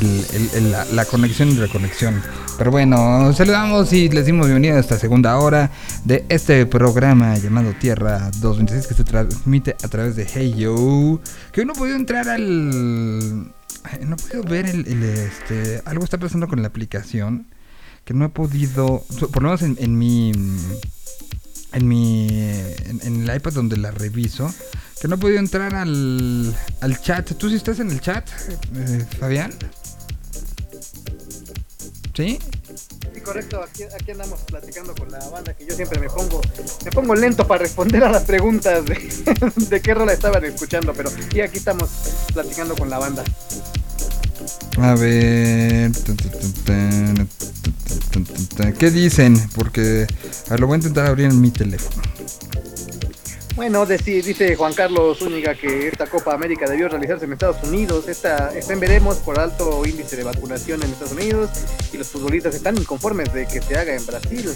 [0.01, 2.23] el- la, conexión y reconexión.
[2.57, 5.73] Pero bueno, saludamos y les dimos bienvenida a esta segunda hora
[6.05, 11.21] de este programa llamado Tierra 226 que se transmite a través de Hey Yo.
[11.51, 13.51] Que hoy no he podido entrar al.
[14.07, 15.83] No podido ver el, el, este.
[15.85, 17.49] Algo está pasando con la aplicación
[18.09, 20.33] que no he podido, por lo menos en, en mi
[21.75, 24.51] en mi en, el iPad donde la reviso,
[24.99, 27.31] que no he podido entrar al, al chat.
[27.37, 28.27] ¿Tú sí estás en el chat,
[28.75, 29.53] eh, Fabián?
[32.17, 32.39] ¿Sí?
[33.13, 36.41] Sí, correcto, aquí, aquí andamos platicando con la banda que yo siempre me pongo,
[36.87, 38.95] me pongo lento para responder a las preguntas de,
[39.69, 41.91] de qué rola estaban escuchando, pero sí, aquí estamos
[42.33, 43.23] platicando con la banda.
[44.81, 45.91] A ver.
[48.79, 49.37] ¿Qué dicen?
[49.55, 50.07] Porque
[50.51, 52.03] a lo voy a intentar abrir en mi teléfono.
[53.57, 58.07] Bueno, dice Juan Carlos Zúñiga que esta Copa América debió realizarse en Estados Unidos.
[58.07, 61.51] Esta está en veremos por alto índice de vacunación en Estados Unidos
[61.93, 64.49] y los futbolistas están inconformes de que se haga en Brasil.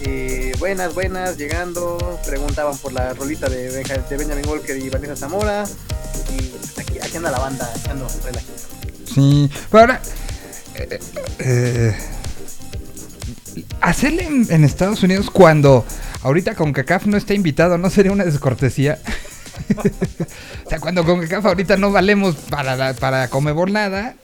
[0.00, 2.18] Eh, buenas, buenas, llegando.
[2.26, 5.62] Preguntaban por la rolita de, Benja- Benjamin Walker y Vanessa Zamora.
[6.36, 8.81] Y aquí, aquí anda la banda echando relajito.
[9.14, 10.02] Sí, pero ahora.
[10.74, 10.98] eh,
[11.40, 11.96] eh,
[13.80, 15.84] hacerle en, Estados Unidos cuando
[16.22, 18.98] ahorita CONCACAF no está invitado, ¿no sería una descortesía?
[20.66, 24.14] o sea, cuando CONCACAF ahorita no valemos para, la- para Comebol nada.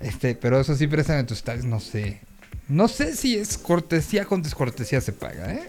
[0.00, 2.20] Este, pero eso sí, préstame tus estadios, no sé.
[2.68, 5.68] No sé si es cortesía con descortesía se paga, ¿eh?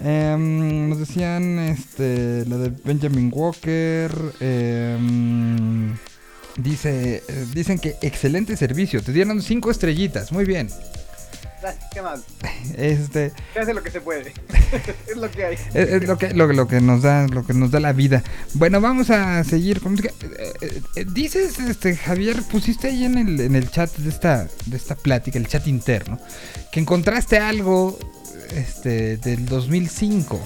[0.00, 4.12] Em, nos decían este, la de Benjamin Walker.
[4.40, 5.96] em,
[6.58, 9.02] dice, eh, dicen que excelente servicio.
[9.02, 10.32] Te dieron cinco estrellitas.
[10.32, 10.68] Muy bien.
[11.60, 12.22] Gracias, qué mal.
[12.76, 14.32] Este, Se hace lo que se puede.
[15.08, 15.54] es lo que hay.
[15.54, 18.22] es, es lo que lo, lo que nos da lo que nos da la vida.
[18.54, 20.10] Bueno, vamos a seguir con música.
[20.20, 24.76] Eh, eh, dices, este Javier, pusiste ahí en el, en el chat de esta de
[24.76, 26.20] esta plática, el chat interno,
[26.70, 27.98] que encontraste algo
[28.54, 30.40] este del 2005.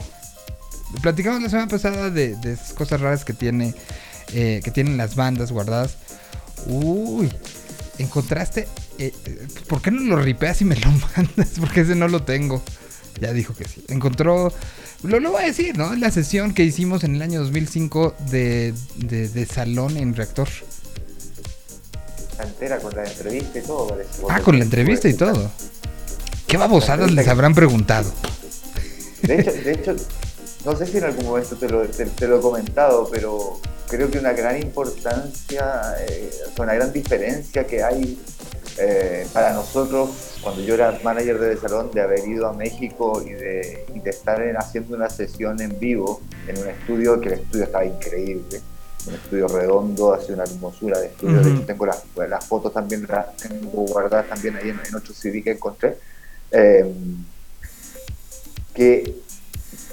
[1.02, 3.74] Platicamos la semana pasada de, de esas cosas raras que tiene
[4.32, 5.96] eh, que tienen las bandas guardadas.
[6.66, 7.30] Uy,
[7.98, 8.68] encontraste.
[8.98, 11.50] eh, eh, ¿Por qué no lo ripeas y me lo mandas?
[11.58, 12.62] Porque ese no lo tengo.
[13.20, 13.84] Ya dijo que sí.
[13.88, 14.52] Encontró.
[15.02, 15.94] Lo, lo voy a decir, ¿no?
[15.96, 20.48] La sesión que hicimos en el año 2005 de, de, de salón en reactor.
[22.42, 24.22] Entera con la entrevista y todo, parece.
[24.28, 25.50] Ah, con la entrevista y todo.
[26.46, 28.12] ¿Qué babosadas les habrán preguntado?
[29.22, 29.96] De hecho, de hecho,
[30.64, 33.60] no sé si en algún momento te lo, te, te lo he comentado, pero
[33.92, 38.18] creo que una gran importancia, eh, una gran diferencia que hay
[38.78, 43.32] eh, para nosotros cuando yo era manager de salón de haber ido a México y
[43.32, 47.34] de, y de estar en- haciendo una sesión en vivo en un estudio que el
[47.34, 48.60] estudio estaba increíble
[49.06, 51.56] un estudio redondo hace una hermosura de estudio de Ujú.
[51.58, 55.42] hecho tengo las, las fotos también las tengo guardadas también ahí en, en otro CD
[55.42, 55.98] que encontré
[56.50, 56.84] Eh,
[58.74, 59.14] que,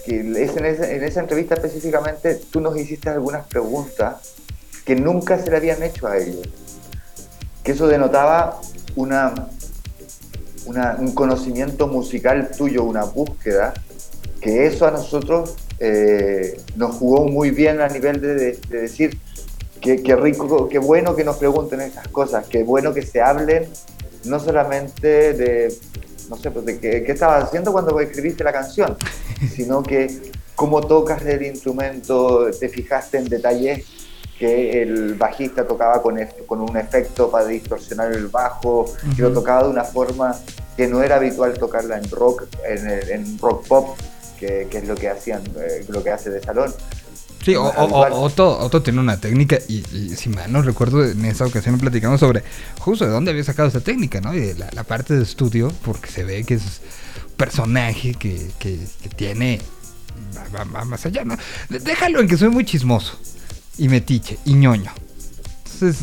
[0.10, 4.34] que en, esa, en esa entrevista específicamente tú nos hiciste algunas preguntas
[4.84, 6.50] que nunca se le habían hecho a ellos.
[7.64, 8.60] Que eso denotaba
[8.96, 9.12] un
[11.14, 13.76] conocimiento musical tuyo, una búsqueda,
[14.42, 19.20] que eso a nosotros eh, nos jugó muy bien a nivel de decir
[19.80, 23.70] que, que rico, qué bueno que nos pregunten esas cosas, qué bueno que se hablen,
[24.26, 25.72] no solamente de,
[26.30, 28.96] no sé, pues de qué, qué estabas haciendo cuando escribiste la canción,
[29.56, 33.86] sino que cómo tocas el instrumento, te fijaste en detalles
[34.38, 38.86] que el bajista tocaba con, con un efecto para distorsionar el bajo,
[39.16, 40.34] que lo tocaba de una forma
[40.78, 43.98] que no era habitual tocarla en rock, en, en rock pop,
[44.40, 46.74] que, que es lo que hacían, eh, lo que hace de salón.
[47.50, 51.24] Sí, o, o- Otto, Otto tiene una técnica y, y si mal no recuerdo, en
[51.26, 52.44] esa ocasión platicamos sobre
[52.80, 54.34] justo de dónde había sacado esa técnica, ¿no?
[54.34, 56.82] Y de la, la parte de estudio, porque se ve que es
[57.30, 59.60] un personaje que, que- que tiene...
[60.36, 61.38] Va, va- va más allá, ¿no?
[61.70, 63.18] Déjalo en que soy muy chismoso
[63.78, 64.92] y metiche y ñoño.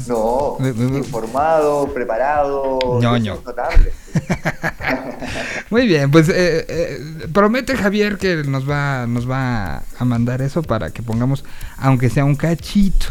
[0.08, 3.40] No, Me- me- me- informado, preparado, Ñoño.
[3.44, 3.92] notable.
[5.70, 10.62] Muy bien, pues eh, eh, promete Javier que nos va, nos va a mandar eso
[10.62, 11.44] para que pongamos,
[11.78, 13.06] aunque sea un cachito.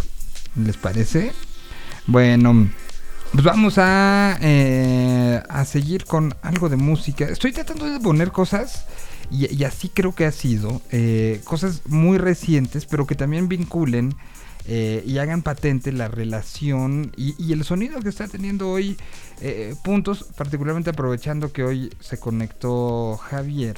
[0.55, 1.33] ¿Les parece?
[2.07, 2.69] Bueno,
[3.33, 7.25] pues vamos a, eh, a seguir con algo de música.
[7.25, 8.85] Estoy tratando de poner cosas,
[9.29, 14.15] y, y así creo que ha sido, eh, cosas muy recientes, pero que también vinculen
[14.67, 18.97] eh, y hagan patente la relación y, y el sonido que está teniendo hoy
[19.41, 23.75] eh, puntos, particularmente aprovechando que hoy se conectó Javier,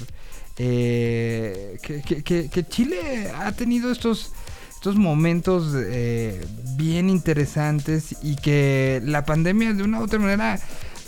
[0.58, 4.32] eh, que, que- Chile ha tenido estos,
[4.74, 6.46] estos momentos eh,
[6.78, 10.60] bien interesantes y que la pandemia de una u otra manera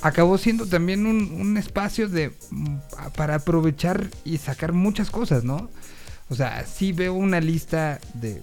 [0.01, 2.75] acabó siendo también un, un espacio de mm,
[3.15, 5.69] para aprovechar y sacar muchas cosas, ¿no?
[6.29, 8.41] O sea, sí veo una lista de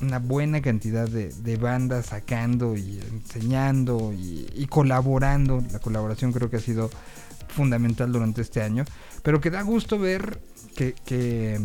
[0.00, 5.62] una buena cantidad de, de bandas sacando y enseñando y, colaborando.
[5.72, 6.90] La colaboración creo que ha sido
[7.48, 8.84] fundamental durante este año.
[9.22, 10.40] Pero que da gusto ver
[10.76, 11.60] que, que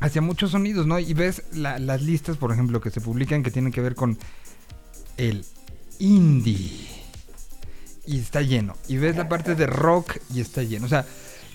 [0.00, 0.98] hacia muchos sonidos, ¿no?
[0.98, 4.18] Y ves la- las listas, por ejemplo, que se publican que tienen que ver con
[5.16, 5.44] el
[5.98, 6.88] indie.
[8.06, 8.74] Y está lleno.
[8.88, 10.86] Y ves la parte de rock y está lleno.
[10.86, 11.06] O sea,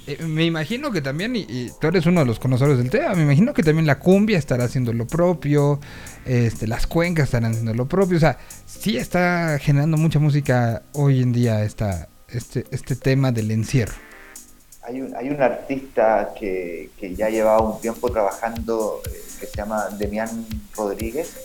[0.07, 3.13] eh, me imagino que también, y, y tú eres uno de los conocedores del tema,
[3.15, 5.79] me imagino que también la cumbia estará haciendo lo propio,
[6.25, 11.21] este, las cuencas estarán haciendo lo propio, o sea, sí está generando mucha música hoy
[11.21, 13.93] en día esta, este, este tema del encierro.
[14.83, 19.11] Hay un, hay un artista que, que ya llevaba un tiempo trabajando eh,
[19.41, 21.43] que se llama Demián Rodríguez,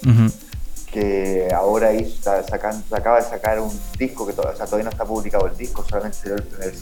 [0.92, 4.90] que ahora hizo- sacan- acaba de sacar un disco que to- o sea, todavía no
[4.90, 6.72] está publicado el disco, solamente el primer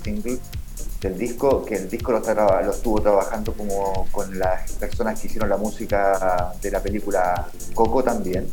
[1.00, 5.20] single del disco, que el disco lo, está lo estuvo trabajando como con las personas
[5.20, 8.46] que hicieron la música de la película Coco también.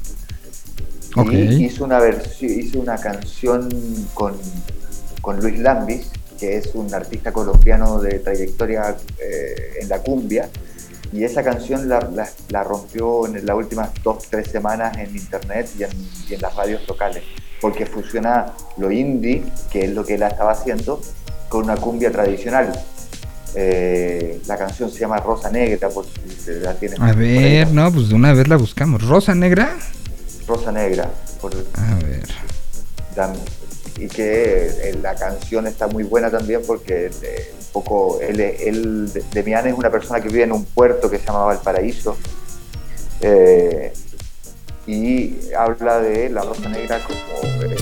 [1.16, 1.32] Ok.
[1.32, 3.70] Y hizo una versión, hizo una canción
[4.14, 4.38] con,
[5.22, 6.10] con Luis Lambis,
[6.40, 10.50] que es un artista colombiano de trayectoria eh, en la cumbia.
[11.12, 15.70] Y esa canción la, la- la rompió en las últimas dos, tres semanas en internet
[15.80, 15.90] y en,
[16.30, 17.24] y en las radios locales.
[17.62, 21.02] Porque fusiona lo indie, que es lo que él estaba haciendo,
[21.50, 22.72] con una cumbia tradicional.
[23.56, 28.10] Eh, la canción se llama Rosa Negra, por si la tienen A ver, no, pues
[28.10, 29.04] de una vez la buscamos.
[29.08, 29.76] Rosa Negra.
[30.48, 31.10] Rosa Negra,
[31.42, 32.24] por, A ver.
[33.98, 39.12] y que eh, la canción está muy buena también porque eh, un poco él, él
[39.14, 42.16] es una persona que vive en un puerto que se llama Valparaíso
[43.22, 43.92] eh,
[44.86, 47.76] y habla de la rosa negra como eh,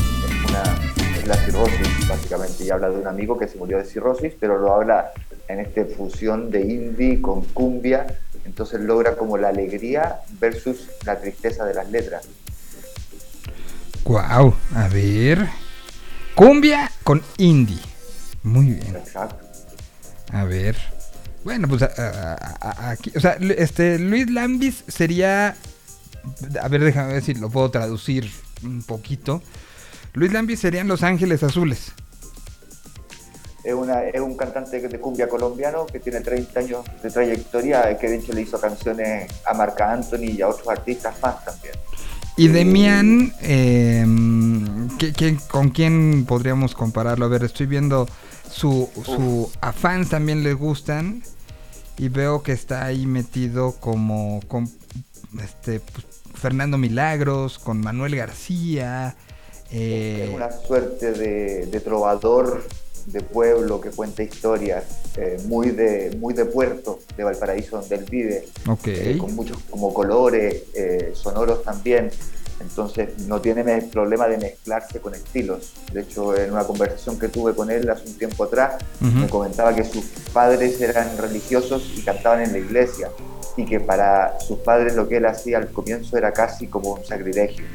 [0.49, 0.84] una
[1.25, 4.57] es la cirrosis básicamente y habla de un amigo que se murió de cirrosis pero
[4.59, 5.11] lo habla
[5.47, 8.05] en esta fusión de indie con cumbia
[8.45, 12.23] entonces logra como la alegría versus la tristeza de las letras
[14.03, 15.47] Wow, a ver.
[16.35, 17.79] Cumbia con indie.
[18.43, 18.95] Muy bien.
[18.95, 19.37] exacto
[20.31, 20.77] A ver.
[21.43, 25.55] Bueno, pues a- a- a- aquí, o sea, este Luis Lambis sería,
[26.61, 28.29] a ver, déjame ver si lo puedo traducir
[28.63, 29.41] un poquito.
[30.15, 31.93] Luis Lambis serían Los Ángeles Azules.
[33.63, 38.07] Es, una, es un cantante de cumbia colombiano que tiene 30 años de trayectoria, que
[38.09, 41.73] de hecho le hizo canciones a Marca Anthony y a otros artistas más también.
[42.37, 44.05] Y Demian, eh,
[44.99, 47.25] ¿qué- qué- ¿con quién podríamos compararlo?
[47.25, 48.07] A ver, estoy viendo
[48.51, 51.23] su, su a fans también le gustan
[51.97, 54.69] y veo que está ahí metido como con
[55.41, 56.05] este pues,
[56.35, 59.15] Fernando Milagros, con Manuel García.
[59.71, 62.63] Eh, Es una suerte de, de trovador
[63.07, 64.83] de pueblo que cuenta historias,
[65.17, 68.87] eh, muy, de, muy de puerto, de Valparaíso, donde él vive, ok.
[68.87, 72.09] eh, con muchos como colores, eh, sonoros también.
[72.59, 75.73] Entonces no tiene problema de mezclarse con estilos.
[75.91, 79.11] De hecho, en una conversación que tuve con él hace un tiempo atrás, Ujú.
[79.11, 83.11] me comentaba que sus padres eran religiosos y cantaban en la iglesia
[83.57, 87.05] y que para sus padres lo que él hacía al comienzo era casi como un
[87.05, 87.65] sacrilegio.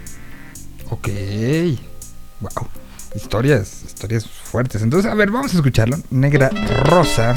[0.90, 1.08] Ok.
[2.40, 2.68] Wow.
[3.14, 4.82] Historias, historias fuertes.
[4.82, 5.96] Entonces, a ver, vamos a escucharlo.
[6.10, 6.50] Negra
[6.84, 7.34] Rosa.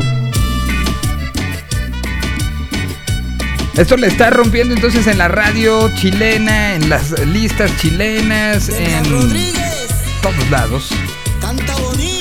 [3.76, 9.04] Esto le está rompiendo entonces en la radio chilena, en las listas chilenas, en
[10.22, 10.92] todos lados.
[11.42, 12.13] canta bonito,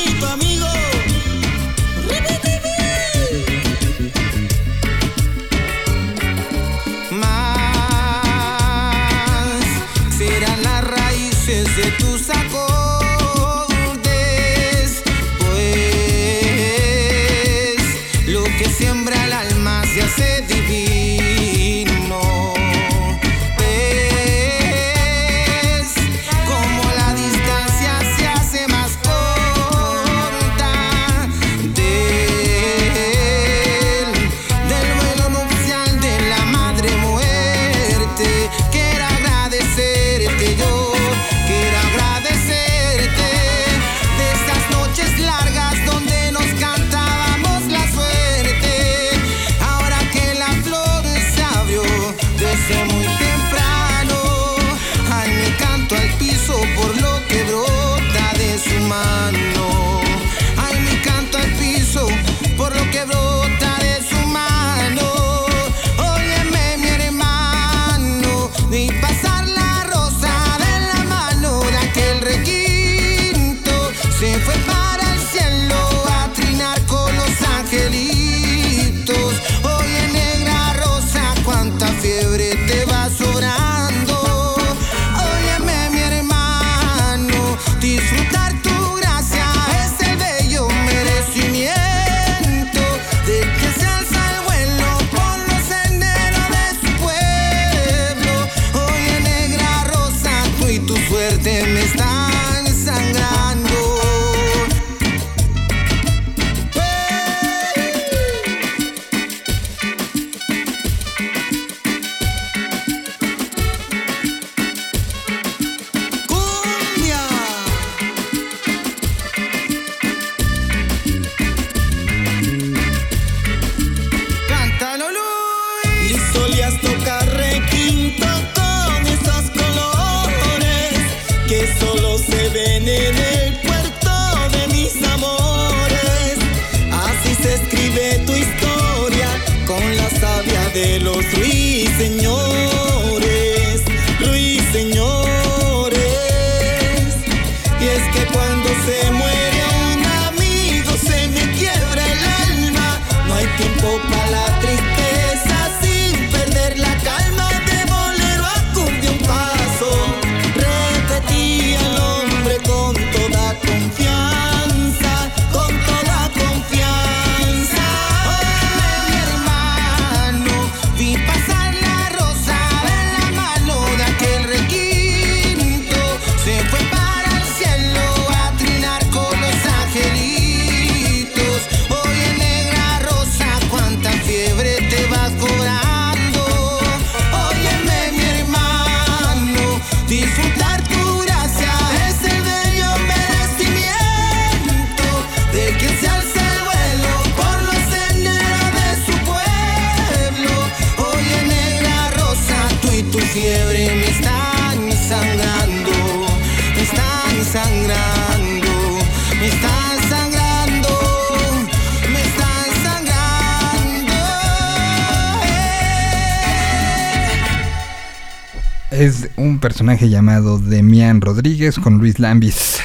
[219.92, 222.80] personaje llamado Demian Rodríguez con Luis Lambis.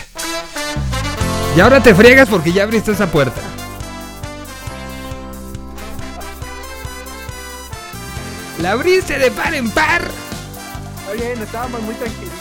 [1.56, 3.42] Y ahora te friegas porque ya abriste esa puerta.
[8.62, 10.02] La abriste de par en par.
[11.16, 12.38] Bien, estábamos muy tranquilitos.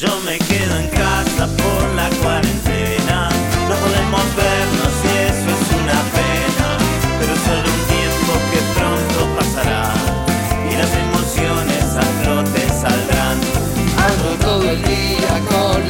[0.00, 3.28] Yo me quedo en casa por la cuarentena.
[3.68, 4.99] No podemos vernos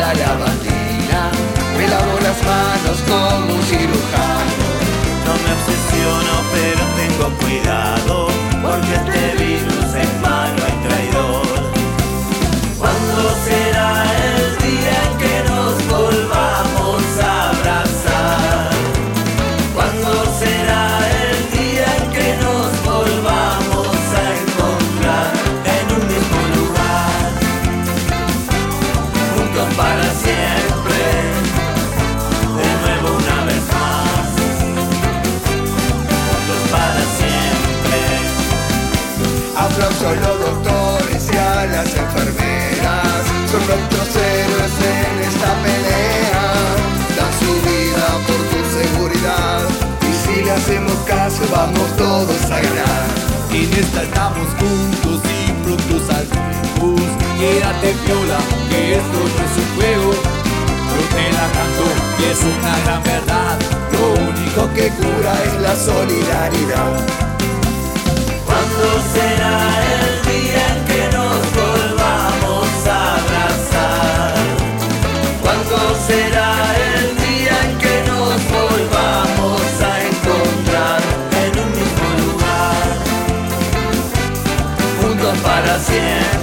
[0.01, 1.21] la lavandina,
[1.77, 4.65] me lavo las manos como un cirujano.
[5.27, 8.29] No me obsesiono, pero tengo cuidado,
[8.63, 10.80] porque este virus es malo.
[49.21, 53.05] Y si le hacemos caso, vamos todos a ganar.
[53.53, 56.27] En esta estamos juntos y prontos al.
[57.39, 58.39] Quédate viola,
[58.71, 60.11] que esto no es un juego.
[60.13, 61.87] Yo te la canto
[62.19, 63.59] y es una gran verdad.
[63.93, 66.93] Lo único que cura es la solidaridad.
[68.47, 69.55] ¿Cuándo será
[70.01, 74.35] el día en que nos volvamos a abrazar?
[75.43, 75.77] ¿Cuándo
[76.07, 76.80] será el
[85.91, 86.40] para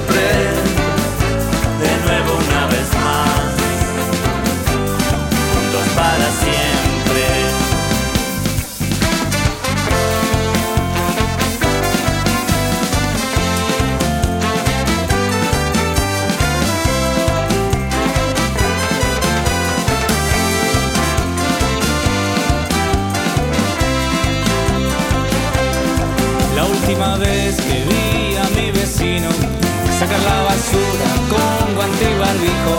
[31.30, 32.76] con guante y barbijo.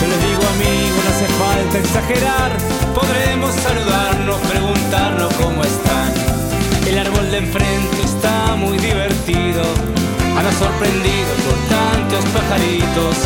[0.00, 2.50] Yo les digo amigo, no hace falta exagerar,
[2.94, 6.10] podremos saludarnos, preguntarnos cómo están.
[6.86, 9.62] El árbol de enfrente está muy divertido,
[10.36, 13.16] anda sorprendido por tantos pajaritos.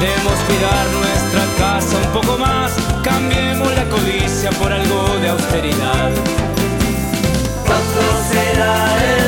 [0.00, 6.10] Debemos cuidar nuestra casa un poco más, cambiemos la codicia por algo de austeridad.
[7.66, 9.27] ¿Cuándo será el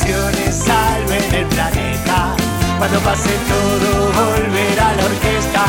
[0.00, 2.36] canciones, salven el planeta.
[2.78, 5.64] Cuando pase todo, volverá la orquesta.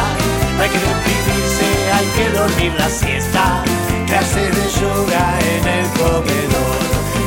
[0.56, 3.64] No hay que deprimirse, hay que dormir la siesta.
[4.08, 6.82] Clases de yoga en el comedor.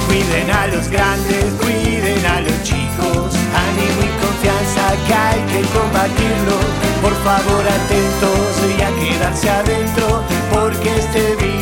[0.07, 3.35] Cuiden a los grandes, cuiden a los chicos.
[3.67, 6.59] Ánimo y confianza que hay que combatirlo.
[7.03, 10.23] Por favor, atentos y a quedarse adentro.
[10.53, 11.54] Porque este virus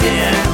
[0.00, 0.47] Juntos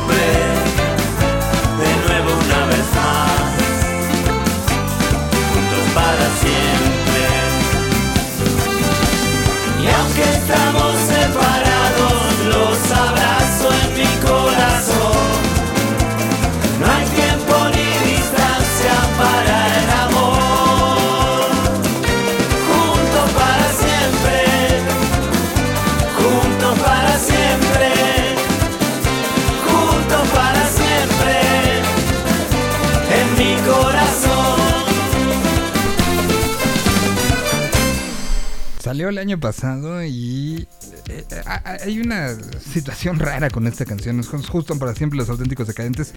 [38.95, 40.69] Salió el año pasado y
[41.09, 41.43] eh, eh,
[41.85, 44.21] hay una situación rara con esta canción.
[44.21, 46.15] Es justo para siempre los auténticos decadentes.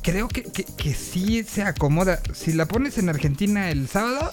[0.00, 2.22] Creo que, que, sí se acomoda.
[2.32, 4.32] Si la pones en Argentina el sábado,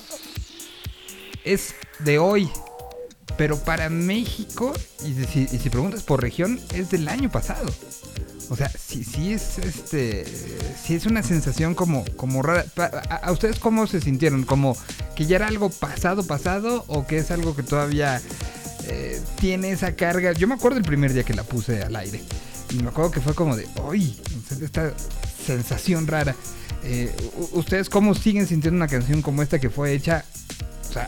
[1.43, 2.49] es de hoy.
[3.37, 4.71] Pero para México,
[5.05, 7.69] y si preguntas por región, es del año pasado.
[8.51, 10.25] O sea, sí, sí es este.
[10.83, 12.65] Sí es una sensación como, como rara.
[13.09, 14.43] A, ustedes cómo se sintieron?
[14.43, 14.75] ¿Como
[15.15, 16.83] que ya era algo pasado, pasado?
[16.87, 18.21] ¿O que es algo que todavía
[18.89, 20.33] eh, tiene esa carga?
[20.33, 22.21] Yo me acuerdo el primer día que la puse al aire.
[22.71, 23.69] Y me acuerdo que fue como de.
[23.87, 24.19] ¡Uy!
[24.61, 24.93] Esta
[25.47, 26.35] sensación rara.
[26.83, 27.09] Eh,
[27.53, 30.25] ¿Ustedes cómo siguen sintiendo una canción como esta que fue hecha?
[30.89, 31.07] O sea,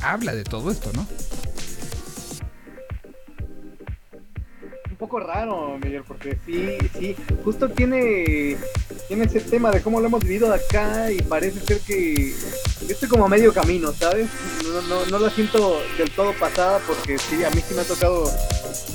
[0.00, 1.06] habla de todo esto, ¿no?
[5.02, 8.56] Poco raro, Miguel, porque sí, sí, justo tiene,
[9.08, 12.32] tiene ese tema de cómo lo hemos vivido de acá y parece ser que
[12.88, 14.28] estoy como a medio camino, ¿sabes?
[14.62, 17.84] No, no, no la siento del todo pasada porque sí, a mí sí me ha
[17.84, 18.30] tocado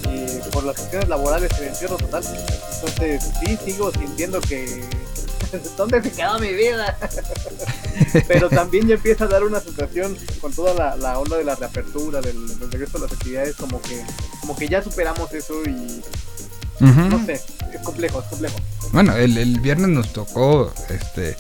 [0.09, 2.23] eh, por las cuestiones laborales el encierro total.
[2.23, 4.85] Entonces sí, sigo sintiendo que...
[5.77, 6.97] ¿Dónde se quedó mi vida?
[8.27, 11.55] Pero también ya empieza a dar una sensación con toda la, la onda de la
[11.55, 14.01] reapertura, del, del regreso a las actividades, como que,
[14.41, 16.01] como que ya superamos eso y
[17.09, 17.33] no sé,
[17.73, 18.55] es complejo, es complejo.
[18.91, 21.35] Bueno, el, el viernes nos tocó este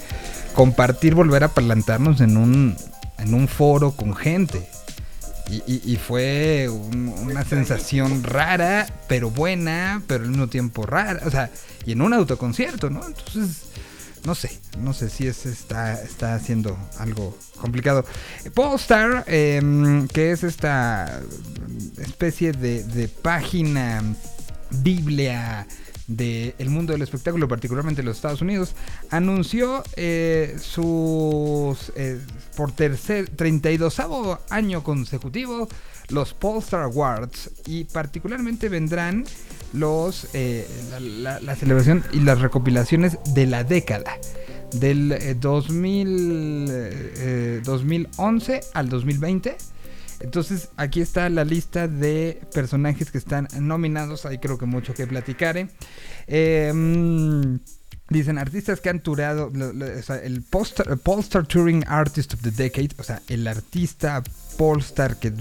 [0.55, 2.75] compartir, volver a plantarnos en un,
[3.19, 4.67] en un foro con gente.
[5.49, 11.21] Y, y- y fue un- una sensación rara, pero buena, pero al mismo tiempo rara.
[11.25, 11.51] O sea,
[11.85, 13.05] y en un autoconcierto, ¿no?
[13.05, 13.61] Entonces,
[14.27, 18.03] no sé, no sé si es, está, está haciendo algo complicado.
[18.53, 21.21] Polestar, em, que es esta
[21.97, 24.03] especie de, de página
[24.83, 25.65] biblia
[26.07, 28.75] del mundo del espectáculo, particularmente en los Estados Unidos,
[29.11, 32.19] anunció eh, sus, eh,
[32.57, 34.01] por tercer, 32
[34.49, 35.69] año consecutivo,
[36.09, 39.25] los Polestar Awards, y particularmente vendrán
[39.73, 40.67] los eh,
[40.99, 44.17] la, celebración y las recopilaciones de la década
[44.73, 49.57] del eh, 2000, eh, 2011 al 2020
[50.19, 54.25] entonces aquí está la lista de personajes que están nominados.
[54.25, 55.57] Hay creo que mucho que platicar.
[55.57, 55.67] ¿eh?
[56.27, 57.57] Eh, mm,
[58.09, 63.03] dicen artistas que han turado o sea, el Polestar Touring Artist of the Decade, o
[63.03, 64.23] sea, el artista
[64.57, 65.31] Polestar que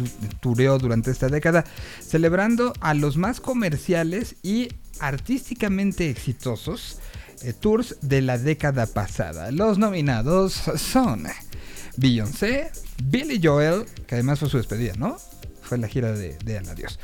[0.41, 1.65] tureó durante esta década,
[2.01, 4.69] celebrando a los más comerciales y
[5.01, 7.01] artísticamente exitosos
[7.43, 9.51] eh, tours de la década pasada.
[9.51, 11.27] Los nominados son
[11.97, 12.71] Beyoncé,
[13.05, 15.17] Billy Joel, que además fue su despedida, ¿no?
[15.63, 16.99] Fue la gira de, de Adiós.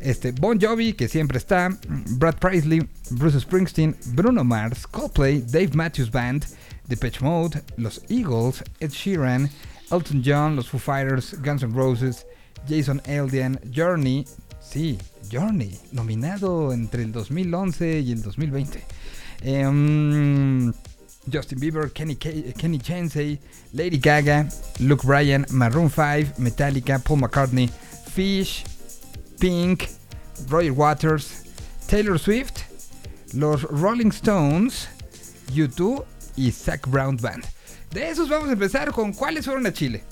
[0.00, 6.10] Este, Bon Jovi, que siempre está, Brad Paisley, Bruce Springsteen, Bruno Mars, Coldplay, Dave Matthews
[6.10, 6.46] Band,
[6.86, 9.50] Depeche Mode, Los Eagles, Ed Sheeran,
[9.90, 12.26] Elton John, Los Foo Fighters, Guns N' Roses,
[12.68, 14.24] Jason Aldean, Journey,
[14.60, 14.98] sí,
[15.30, 18.82] Journey, nominado entre el 2011 y el 2020.
[19.42, 20.72] Em,
[21.32, 23.38] Justin Bieber, Kenny, K-
[23.72, 24.48] Lady Gaga,
[24.80, 27.68] Luke Bryan, Maroon 5, Metallica, Paul McCartney,
[28.12, 28.64] Fish,
[29.38, 29.84] Pink,
[30.48, 31.42] Roger Waters,
[31.88, 32.62] Taylor Swift,
[33.34, 34.88] los Rolling Stones,
[35.52, 36.04] U2
[36.36, 37.44] y Zac Brown Band.
[37.90, 40.02] De esos vamos a empezar con cuáles fueron a Chile.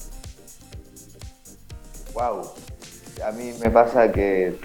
[2.15, 2.51] Wow.
[3.27, 4.57] A mí me pasa que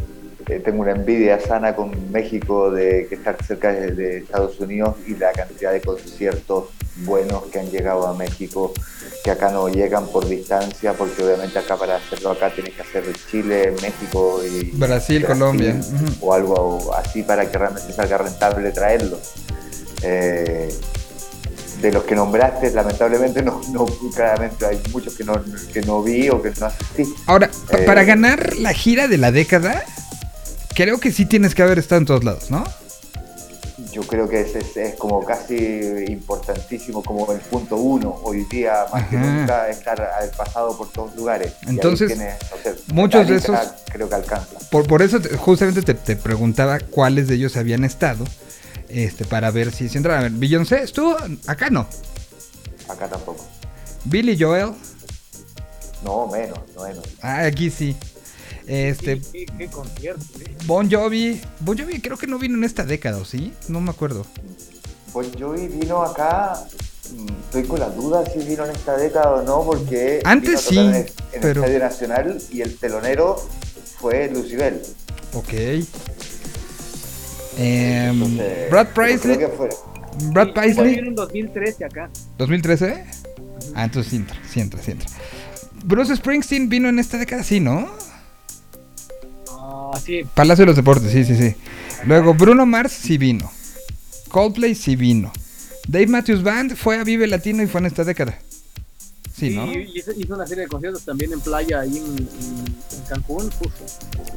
[0.48, 4.96] eh, tengo una envidia sana con México de que estar cerca de, de Estados Unidos
[5.06, 6.70] y la cantidad de conciertos
[7.06, 8.74] buenos que han llegado a México,
[9.24, 13.04] que acá no llegan por distancia, porque obviamente acá para hacerlo acá tienes que hacer
[13.30, 15.80] Chile, México y Brasil, Colombia.
[16.22, 19.20] O algo así para que realmente salga rentable traerlo.
[20.02, 20.74] Eh,
[21.82, 25.42] de los que nombraste, lamentablemente no, no claramente hay muchos que no,
[25.74, 27.04] que no vi o que no asistí.
[27.26, 29.84] Ahora, Eh, para ganar la gira de la década,
[30.76, 32.64] creo que sí tienes que haber estado en todos lados, ¿no?
[33.94, 35.56] Yo creo que es, es- es como casi
[36.10, 40.06] importantísimo, como el punto uno hoy día, más que nunca, estar
[40.38, 41.54] pasado por todos lugares.
[41.68, 42.36] Entonces, tienes,
[42.94, 43.58] muchos de esos-
[43.92, 44.48] Creo que alcanza.
[44.70, 48.26] Por, por eso te- justamente te, te preguntaba cuáles de ellos habían estado.
[48.90, 50.20] Este, para ver si, si entraban.
[50.20, 51.16] A ver, Beyoncé estuvo,
[51.48, 51.88] acá no.
[52.88, 53.46] Acá tampoco.
[54.06, 54.72] Billy Joel,
[56.04, 57.04] No, menos, no menos.
[57.22, 57.96] ah, aquí sí.
[58.66, 60.56] Este, ¿Qué, qué concierto, eh?
[60.66, 61.42] Bon Jovi.
[61.60, 63.54] Bon Jovi creo que no vino en esta década, ¿o sí?
[63.68, 64.26] No me acuerdo.
[65.12, 66.54] Bon Jovi vino acá,
[67.16, 70.78] mm, estoy con la duda si vino en esta década o no, porque Antes sí,
[70.78, 70.96] en el,
[71.34, 73.38] en pero- el Estadio Nacional y el telonero
[74.00, 74.82] fue Lucibel.
[75.34, 75.54] Ok.
[77.62, 79.70] Em, Entonces, Brad fue-
[80.32, 80.96] Brad Sí, Paisley.
[80.96, 82.10] vino en 2013 acá.
[82.38, 83.04] 2013.
[83.76, 85.08] Ah, entonces sí entra, sí entra, sí entra.
[85.84, 87.90] Bruce Springsteen vino en esta década, sí, ¿no?
[89.52, 90.22] Ah, sí.
[90.34, 91.56] Palacio de los Deportes, sí, sí, sí.
[92.06, 93.52] Luego Bruno Mars sí vino.
[94.30, 95.32] Coldplay sí vino.
[95.88, 98.38] Dave Matthews Band fue a Vive Latino y fue en esta década.
[99.36, 99.72] Sí, ¿no?
[99.72, 103.48] Y hizo, hizo una serie de conciertos también en playa ahí en, en- Cancún.
[103.48, 103.72] Uf.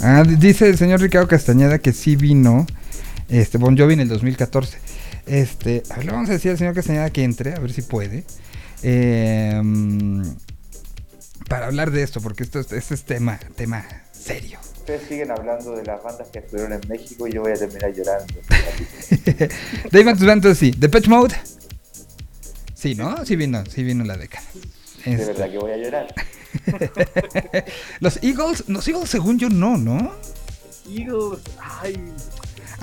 [0.00, 2.66] Ah, dice el señor Ricardo Castañeda que sí vino
[3.28, 4.78] este Bon Jovi en el 2014.
[5.26, 7.82] Este, a ver, le vamos a decir al señor Castañeda que entre, a ver si
[7.82, 8.24] puede.
[8.82, 10.22] Em,
[11.48, 14.58] para hablar de esto, porque esto, es- esto es tema, tema serio.
[14.78, 17.92] Ustedes siguen hablando de las bandas que estuvieron en México y yo voy a terminar
[17.94, 18.34] llorando.
[19.92, 20.72] Dave Matthews Band, sí.
[20.76, 21.36] Depeche Mode.
[22.74, 23.24] Sí, ¿no?
[23.24, 24.44] Sí vino, sí vino la década.
[25.04, 26.14] De Este, verdad que voy a llorar.
[28.00, 30.12] los Eagles, los Eagles según yo no, ¿no?
[30.90, 31.96] Eagles, ay,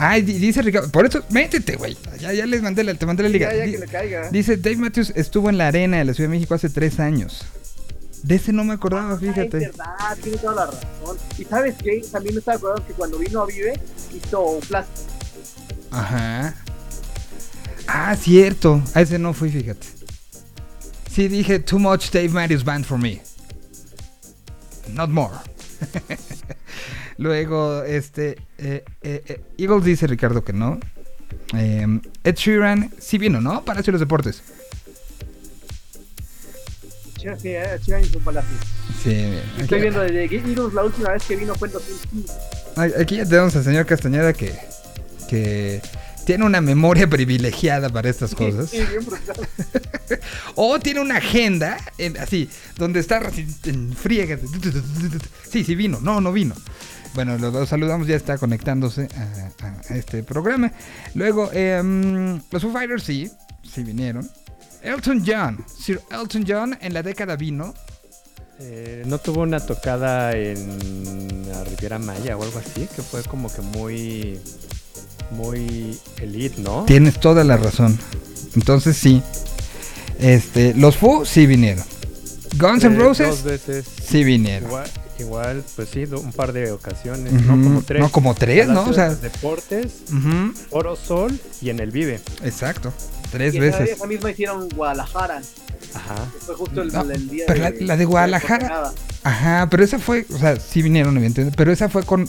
[0.02, 1.98] Ay, di- dice Ricardo, por eso, métete, güey.
[2.20, 3.52] Ya, ya les mandé la, te mandé la liga.
[3.54, 4.30] ya, ya que le caiga.
[4.32, 7.46] Dice Dave Matthews estuvo en la arena de la Ciudad de México hace tres años.
[8.24, 9.58] De ese no me acordaba, Ah, es fíjate.
[9.60, 11.18] verdad, tiene toda la razón.
[11.38, 13.74] Y sabes qué, también me estaba acordando que cuando vino a Vive
[14.16, 15.10] hizo un plástico.
[15.92, 16.56] Ajá.
[17.88, 18.82] Ah, cierto.
[18.94, 19.86] A ese no fui, fíjate.
[21.12, 23.22] Sí, dije, too much Dave Matthews Band for me.
[24.94, 25.34] Not more.
[27.20, 28.38] Luego, este.
[28.58, 30.80] eh, eh, eh, Eagles dice Ricardo que no.
[31.56, 31.86] Eh,
[32.24, 33.64] Ed Sheeran sí vino, ¿no?
[33.66, 34.42] Palacio de los Deportes.
[37.18, 38.50] Sí, eh, Chivas hizo un palacio.
[39.04, 39.42] Sí, bien.
[39.60, 42.34] Estoy viendo desde Eagles, la última vez que vino fue en 2015.
[42.78, 44.56] Ay, Aquí ya tenemos al señor Castañeda que,
[45.30, 45.82] que
[46.26, 48.70] tiene una memoria privilegiada para estas cosas.
[48.70, 49.06] Sí, bien.
[50.56, 53.22] O tiene una agenda, en- así, donde está
[53.66, 54.38] en friega.
[55.52, 56.00] Sí, sí vino.
[56.02, 56.56] No, no vino.
[57.16, 60.72] Bueno, lo, lo saludamos, ya está conectándose a, a este programa.
[61.16, 63.30] Luego, em, los Foo Fighters sí,
[63.64, 64.30] sí vinieron.
[64.82, 67.74] Elton John, Sir Elton John en la década vino.
[68.62, 73.52] Eh, no tuvo una tocada en la Riviera Maya o algo así, que fue como
[73.52, 74.40] que muy,
[75.32, 76.84] muy elite, ¿no?
[76.86, 77.98] Tienes toda la razón.
[78.56, 79.22] Entonces sí.
[80.20, 81.84] Este, los Foo sí vinieron.
[82.58, 83.86] Guns N' Eh, Roses Dos veces.
[84.06, 84.68] sí vinieron.
[84.68, 87.52] Igual, igual, pues sí, un par de ocasiones, ¿no?
[87.62, 88.02] Como tres.
[88.02, 88.84] no, como tres, ¿no?
[88.84, 92.20] O sea- Deportes, Ujú, Oro Sol y en el Vive.
[92.44, 92.94] Exacto.
[93.32, 93.90] Tres Y veces.
[93.92, 95.42] esa misma hicieron Guadalajara.
[95.94, 96.28] Ajá.
[96.46, 98.92] fue justo el, No, el día pero la- de, la de Guadalajara-.
[99.24, 102.28] Ajá, pero esa fue, o sea, sí vinieron, evidentemente, pero esa fue con,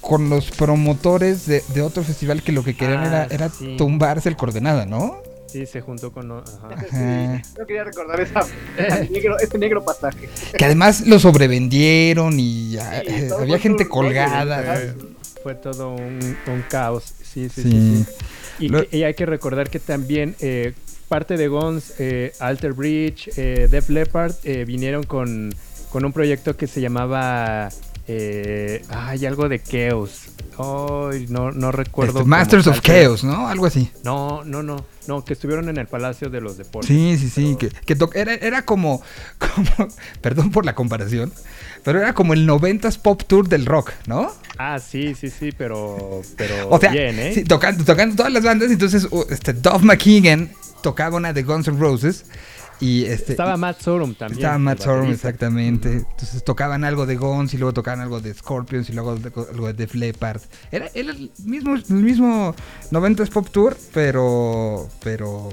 [0.00, 3.74] con los promotores de, de otro festival que lo que querían Ah, era, era sí.
[3.76, 5.16] tumbarse el coordenada, ¿no?
[5.50, 6.30] Sí, se juntó con...
[6.30, 7.42] Ajá.
[7.58, 8.40] No quería recordar esa,
[8.78, 10.28] ese negro, este negro pasaje.
[10.56, 14.76] Que además lo sobrevendieron y Sí, eh, había gente un colgada.
[14.76, 17.14] Fue, fue todo un, un caos.
[17.22, 17.70] Sí, sí, sí.
[17.70, 18.04] Sí.
[18.06, 18.24] sí.
[18.66, 20.72] Y, Lo- que- y hay que recordar que también eh,
[21.08, 25.54] parte de Guns, eh, Alter Bridge, eh, Def Leppard eh, vinieron con,
[25.90, 27.68] con un proyecto que se llamaba.
[28.10, 30.22] Eh, ay, algo de Chaos.
[30.58, 32.18] Ay, no, no recuerdo.
[32.20, 33.48] Este, Masters of pero- Chaos, ¿no?
[33.48, 33.90] Algo así.
[34.04, 34.84] No, no, no.
[35.06, 36.88] No, que estuvieron en el Palacio de los Deportes.
[36.88, 37.56] Sí, sí, sí.
[37.58, 39.00] Que, que to- era, era como,
[39.38, 39.88] como,
[40.20, 41.32] perdón por la comparación,
[41.84, 44.32] pero era como el 90s pop tour del rock, ¿no?
[44.58, 47.32] Ah, sí, sí, sí, pero, pero O sea, bien, ¿eh?
[47.34, 50.50] sí, tocando, tocando todas las bandas, entonces este, Duff McKagan
[50.82, 52.24] tocaba una de Guns N' Roses
[52.80, 53.32] y este...
[53.32, 54.38] Estaba Matt Sorum también.
[54.38, 55.92] Estaba Matt Sorum, exactamente.
[55.92, 59.66] Entonces tocaban algo de Guns y luego tocaban algo de Scorpions y luego de- algo
[59.66, 60.40] de Def Leppard.
[60.70, 62.54] Era, era el mismo, el mismo
[62.90, 64.88] 90s Pop Tour, pero...
[65.02, 65.48] pero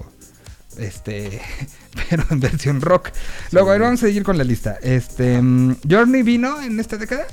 [0.77, 1.41] este
[2.09, 3.09] pero en versión rock.
[3.51, 4.77] Luego, a ver, vamos a seguir con la lista.
[4.81, 7.25] Este mm, Journey vino en esta década?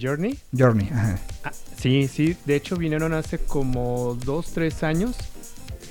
[0.00, 0.38] Journey.
[0.56, 1.18] Journey, ajá.
[1.44, 5.14] Ah, sí, sí, de hecho vinieron hace como dos, tres años.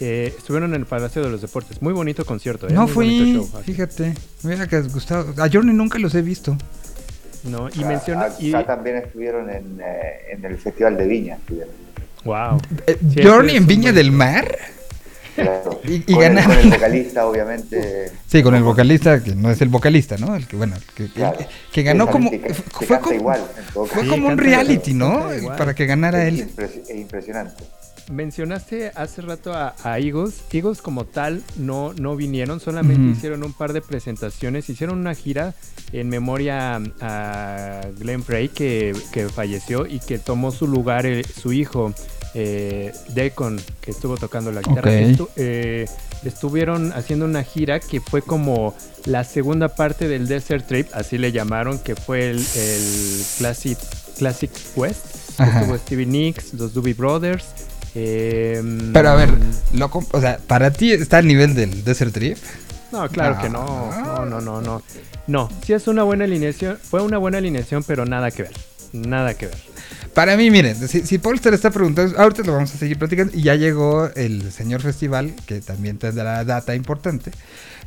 [0.01, 1.81] Eh, estuvieron en el Palacio de los Deportes.
[1.81, 2.71] Muy bonito concierto, ¿eh?
[2.73, 4.13] No Muy fui, bonito show, fíjate.
[4.43, 5.33] Me hubiera que- gustado.
[5.41, 6.57] A Journey nunca los he visto.
[7.43, 8.29] No, y menciona.
[8.39, 11.35] Y, acá también estuvieron en, eh, en el Festival de Viña.
[11.35, 11.73] estuvieron.
[12.25, 12.59] wow.
[12.87, 14.11] Eh, Sí, Journey en Viña del.
[14.11, 14.57] Mar.
[15.35, 15.79] Claro.
[15.85, 16.55] Y- y con, el, ganaron.
[16.55, 18.11] con el vocalista, obviamente.
[18.27, 20.35] Sí, con el vocalista, que no es el vocalista, ¿no?
[20.35, 21.37] El que, bueno, el que, Claro.
[21.37, 22.29] que- que ganó como.
[22.29, 23.41] que- fue como, igual,
[23.73, 25.27] fue como un reality, ¿no?
[25.57, 26.49] Para que ganara Es, él.
[26.55, 27.63] impres- es impresionante.
[28.09, 30.41] Mencionaste hace rato a, a Eagles.
[30.51, 34.67] Eagles como tal no, no vinieron, solamente hicieron un par de presentaciones.
[34.69, 35.53] Hicieron una gira
[35.93, 41.53] en memoria a Glenn Frey que, que falleció y que tomó su lugar eh, su
[41.53, 41.93] hijo,
[42.33, 44.89] eh, Deacon, que estuvo tocando la guitarra.
[45.15, 45.85] Estu- eh,
[46.23, 48.75] estuvieron haciendo una gira que fue como
[49.05, 53.77] la segunda parte del Desert Trip, así le llamaron, que fue el, el Classic,
[54.17, 55.05] Classic West.
[55.39, 57.45] Estuvo Stevie Nicks, los Doobie Brothers.
[57.95, 58.61] Eh,
[58.93, 59.29] Pero a ver,
[60.11, 62.37] o sea, para ti está al nivel del Desert Trip.
[62.91, 63.41] No, claro No.
[63.41, 63.91] que no.
[64.03, 64.81] No, no, no, no.
[65.27, 66.77] No, sí es una buena alineación.
[66.81, 68.53] Fue una buena alineación, pero nada que ver.
[68.93, 69.57] Nada que ver.
[70.15, 73.31] Para mí, miren, si, si Polster está preguntando, ahorita lo vamos a seguir platicando.
[73.37, 77.31] Y ya llegó el señor festival, que también tendrá data importante.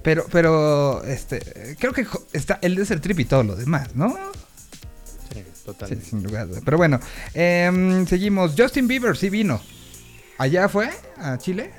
[0.05, 4.11] Pero, pero, este, creo que está el Desert Trip y todo lo demás, ¿no?
[5.33, 6.07] Sí, Sí, totalmente.
[6.11, 6.47] sin lugar.
[6.65, 7.01] Pero bueno,
[7.35, 8.53] em, seguimos.
[8.57, 9.61] Justin Bieber sí vino.
[10.43, 10.91] ¿Allá fue?
[11.19, 11.71] ¿A Chile?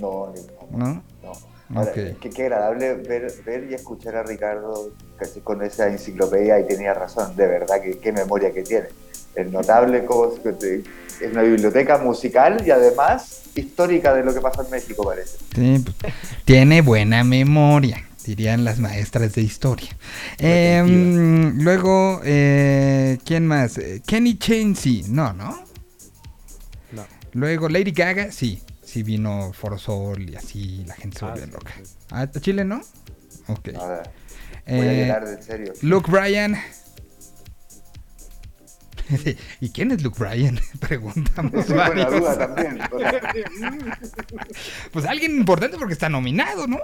[0.00, 0.32] No,
[0.70, 1.02] ¿No?
[1.22, 1.32] no.
[1.74, 6.66] Ahora, qué, qué agradable ver, ver y escuchar a Ricardo casi con esa enciclopedia y
[6.66, 8.86] tenía razón, de verdad, que qué memoria que tiene.
[9.34, 14.70] Es notable cómo es una biblioteca musical y además histórica de lo que pasa en
[14.70, 15.36] México, parece.
[15.54, 16.14] Sí, pues,
[16.46, 19.90] tiene buena memoria, dirían las maestras de historia.
[20.38, 23.76] Em, luego, eh, ¿quién más?
[23.76, 25.71] Eh, Kenny Chainsey, no, ¿no?
[27.32, 31.46] Luego, Lady Gaga, sí, sí vino Foro Sol y así la gente se Ah, volvió
[31.46, 31.72] sí, loca.
[31.82, 31.92] sí.
[32.10, 32.80] ¿A Chile no?
[33.48, 33.70] Ok.
[33.78, 34.02] Ahora,
[34.66, 35.72] voy a Eh, llorar en serio.
[35.82, 36.56] Luke Bryan.
[39.60, 40.58] ¿Y quién es Luke Bryan?
[40.80, 42.10] Preguntamos buena varios.
[42.20, 42.78] duda también.
[42.90, 43.20] o sea,
[44.92, 46.78] Pues alguien importante porque está nominado, ¿no?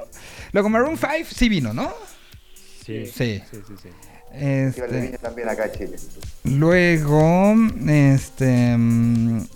[0.53, 1.93] Luego Maroon 5 sí vino, ¿no?
[2.85, 3.43] Sí, Sí.
[3.51, 3.75] sí, sí.
[3.83, 3.89] sí.
[4.33, 5.97] De Este, también acá en Chile.
[6.45, 7.55] luego,
[7.87, 9.47] este, mm,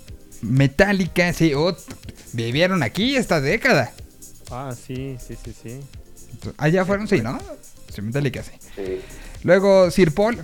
[0.43, 1.75] Metallica, sí, oh,
[2.33, 3.93] vivieron aquí esta década.
[4.51, 5.81] Ah, sí, sí, sí, sí.
[6.59, 7.39] Allá fueron, sí, ¿no?
[7.89, 8.53] Sí, Metallica, sí.
[8.77, 9.01] Sí.
[9.45, 10.39] Luego Sir Paul,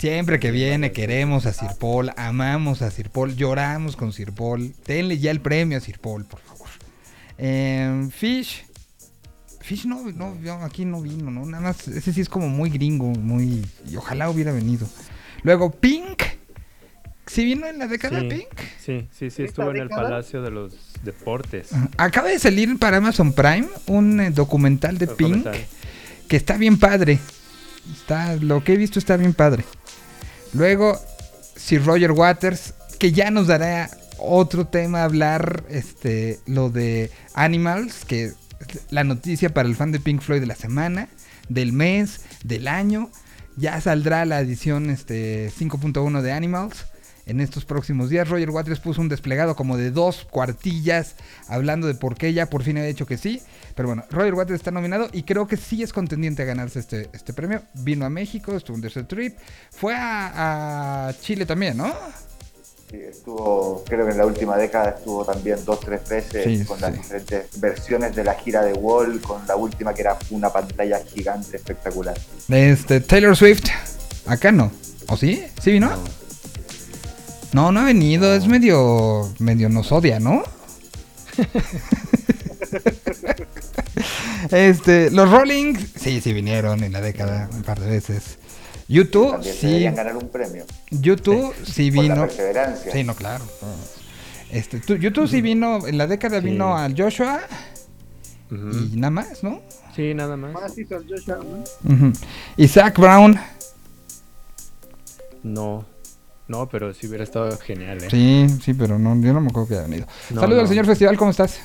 [0.00, 4.72] Siempre que viene queremos a Sir Paul, amamos a Sir Paul, lloramos con Sir Paul.
[4.86, 6.68] Denle ya el premio a Sir Paul, por favor.
[7.36, 8.64] Eh, Fish.
[9.60, 11.44] Fish no, no, no, aquí no vino, ¿no?
[11.44, 13.66] Nada más, ese sí es como muy gringo, muy...
[13.90, 14.88] Y ojalá hubiera venido.
[15.42, 16.22] Luego Pink.
[17.30, 18.60] ¿Sí vino en la década Sí, Pink?
[18.84, 20.74] sí, sí, sí, estuvo en el Palacio de los
[21.04, 21.68] Deportes.
[21.96, 25.52] Acaba de salir para Amazon Prime un eh, documental de Documental.
[25.52, 25.64] Pink
[26.26, 27.20] que está bien padre.
[27.92, 29.64] Está, lo que he visto está bien padre.
[30.54, 30.98] Luego,
[31.54, 33.88] Sir Roger Waters, que ya nos dará
[34.18, 38.36] otro tema a hablar, este, lo de Animals, que es
[38.90, 41.08] la noticia para el fan de Pink Floyd de la semana,
[41.48, 43.08] del mes, del año.
[43.56, 46.86] Ya saldrá la edición este, 5.1 de Animals.
[47.30, 51.14] En estos próximos días, Roger Waters puso un desplegado como de dos cuartillas
[51.46, 53.40] hablando de por qué ya por fin ha dicho que sí.
[53.76, 57.08] Pero bueno, Roger Waters está nominado y creo que sí es contendiente a ganarse este,
[57.12, 57.62] este premio.
[57.74, 59.38] Vino a México, estuvo en Desert Trip.
[59.70, 61.94] Fue a, a Chile también, ¿no?
[62.90, 66.80] Sí, estuvo, creo que en la última década estuvo también dos, tres veces Sí, con
[66.80, 70.98] las diferentes versiones de la gira de Wall, con la última que era una pantalla
[70.98, 72.18] gigante espectacular.
[72.48, 73.68] Este, Taylor Swift.
[74.26, 74.72] Acá no.
[75.06, 75.46] ¿O sí?
[75.62, 75.90] ¿Sí vino?
[75.90, 76.19] No,
[77.52, 78.34] no ha venido.
[78.34, 79.28] Es medio.
[79.38, 80.42] medio nos odia, ¿no?
[84.50, 85.74] este, los Rolling.
[85.96, 88.38] Sí, sí vinieron en la década un par de veces.
[88.88, 89.66] YouTube, También sí.
[89.68, 90.64] deberían ganar un premio.
[90.90, 92.26] YouTube sí Por la vino.
[92.26, 92.92] perseverancia.
[92.92, 93.44] Sí, no, claro.
[94.50, 95.86] Este, tú- YouTube sí vino.
[95.86, 96.46] En la década Sí.
[96.46, 97.40] vino al Joshua.
[98.50, 99.60] Y nada más, ¿no?
[99.94, 100.52] Sí, nada más.
[100.52, 101.94] Más hizo el Joshua, ¿no?
[101.94, 102.12] Ujú.
[102.56, 103.38] Y Zach Brown.
[105.44, 105.84] No,
[106.50, 108.08] no, pero sí hubiera estado genial, ¿eh?
[108.10, 110.06] Sí, sí, pero no, yo no me acuerdo que haya venido.
[110.30, 111.60] No, Saludos al señor Festival, ¿cómo estás?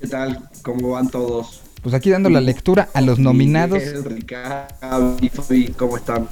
[0.00, 0.48] ¿Qué tal?
[0.62, 1.62] ¿Cómo van todos?
[1.82, 3.82] Pues aquí dando la lectura a los nominados.
[4.04, 6.28] Ricardo y Fabi, ¿cómo están?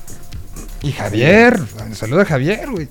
[0.82, 1.58] Y Javier,
[1.94, 2.88] saluda a Javier, güey.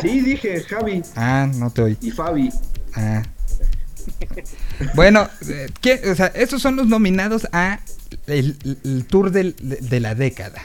[0.00, 1.98] Sí, dije Javi Ah, no te oí.
[2.00, 2.50] y Fabi.
[2.94, 3.22] Ah.
[4.94, 6.00] Bueno, eh, ¿qué?
[6.10, 7.80] o sea, estos son los nominados a
[8.26, 10.62] el, el tour del- de, de la década.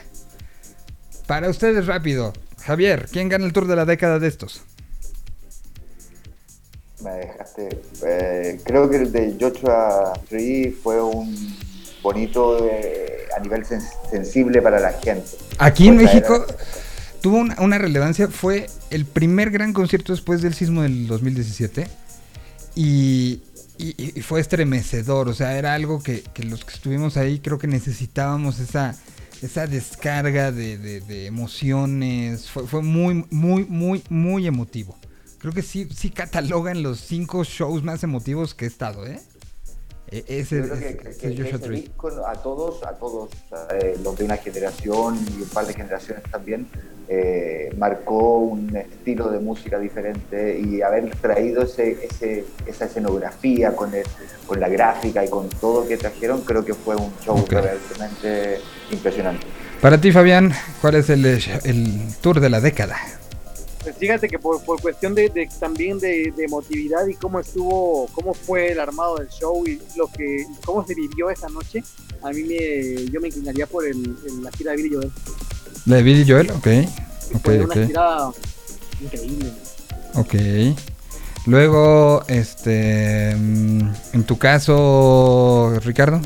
[1.34, 2.32] Para ustedes rápido,
[2.64, 4.62] Javier, ¿quién gana el tour de la década de estos?
[7.04, 7.70] Me dejaste.
[8.06, 11.36] eh, creo que el de Joshua Tree fue un
[12.04, 13.82] bonito eh, a nivel sen-
[14.12, 15.26] sensible para la gente.
[15.58, 16.46] Aquí en traer México
[17.22, 21.88] tuvo una, una relevancia, fue el primer gran concierto después del sismo del 2017
[22.76, 23.42] y,
[23.80, 27.58] y- y fue estremecedor, o sea, era algo que, que los que estuvimos ahí creo
[27.58, 28.96] que necesitábamos esa,
[29.46, 34.98] esa descarga de, de- emociones, fue, fue muy, muy, muy, muy emotivo.
[35.40, 39.20] Creo que sí, sí catalogan los cinco shows más emotivos que he estado, ¿eh?
[40.14, 43.30] E- Ese, Yo creo que, ese- que- que ese disco a todos, a todos,
[43.74, 46.68] eh, los de una generación y un par de generaciones también,
[47.10, 53.94] eh, marcó un estilo de música diferente y haber traído ese, ese- esa escenografía con,
[53.96, 54.06] el-
[54.46, 57.52] con la gráfica y con todo que trajeron, creo que fue un show Ok.
[57.54, 58.60] realmente
[58.92, 59.48] impresionante.
[59.82, 62.98] Para ti, Fabián, ¿cuál es el, el tour de la década?
[63.84, 68.08] Pues fíjate que por, por cuestión de, de- también de, de emotividad y cómo estuvo,
[68.14, 71.84] cómo fue el armado del show y lo que, cómo se vivió esa noche,
[72.22, 75.12] a mí me, yo me inclinaría por el, el- la gira de Billy Joel.
[75.86, 76.68] La de Billy Joel, ok.
[77.36, 77.66] Ok, Fue ok.
[77.76, 78.18] una gira
[79.02, 79.52] increíble.
[80.16, 80.36] Ok.
[81.46, 83.36] Luego, este.
[83.36, 83.82] mm,
[84.14, 86.22] En tu caso, Ricardo.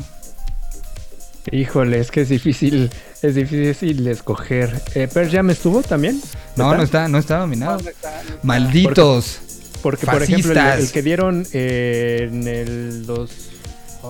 [1.50, 2.90] Híjole, es que es difícil,
[3.22, 4.80] es difícil escoger.
[4.94, 6.20] Eh, ¿Pearl Jam estuvo también?
[6.56, 7.78] No, no está, no está nominado.
[7.78, 8.38] No, no está- no está.
[8.42, 9.38] Malditos.
[9.82, 10.80] Porque, por ejemplo, el, Fascistas.
[10.80, 13.30] el que dieron eh, en el dos...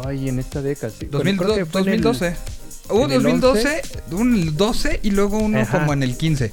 [0.05, 1.07] Ay, en esta década, sí.
[1.07, 1.65] Creo que 2012.
[1.67, 2.37] fue en el- 2012.
[2.91, 3.83] Hubo en el 2012,
[4.13, 5.81] un el 12 y luego uno Ajá.
[5.81, 6.53] como en el 15.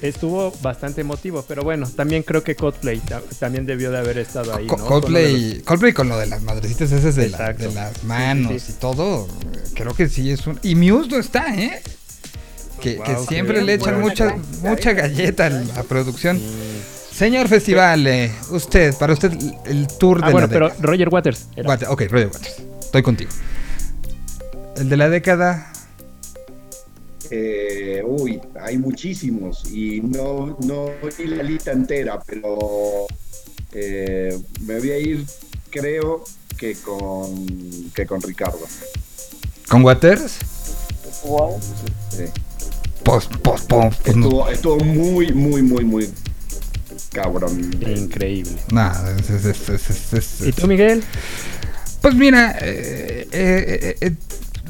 [0.00, 4.54] Estuvo bastante emotivo, pero bueno, también creo que Coldplay ta- también debió de haber estado
[4.54, 4.76] ahí, ¿no?
[4.76, 8.62] De Coldplay, con lo de las madrecitas esas de, la- de las Sí, sí, manos
[8.62, 8.72] sí.
[8.72, 9.26] y todo.
[9.74, 10.58] Creo que sí es un.
[10.62, 11.82] Y Muse no está, ¿eh?
[12.80, 16.40] Que, que siempre le echan mucha, galleta, mucha galleta a la producción.
[17.12, 19.32] Señor Festival, eh, usted, para usted
[19.66, 20.86] el tour de Ah, bueno, la pero década.
[20.86, 21.46] Roger Waters.
[21.56, 21.68] era.
[21.68, 22.56] Water- ok, Roger Waters.
[22.80, 23.30] Estoy contigo.
[24.76, 25.72] El de la década.
[27.30, 33.06] Eh, uy, hay muchísimos y no, no vi la lista entera, pero
[33.72, 35.26] eh, me voy a ir,
[35.70, 36.24] creo
[36.56, 38.60] que con, que con Ricardo.
[39.68, 40.38] ¿Con Waters?
[41.24, 41.60] Wow.
[42.10, 42.24] Sí.
[43.04, 43.94] Pues, pues, pues.
[44.06, 46.10] Estuvo, estuvo muy, muy, muy, muy
[47.12, 47.70] cabrón.
[47.86, 48.52] Increíble.
[48.72, 51.02] Nada, es- es- es- es- es- es- ¿Y tú, Miguel?
[52.00, 54.14] Pues mira, eh, eh,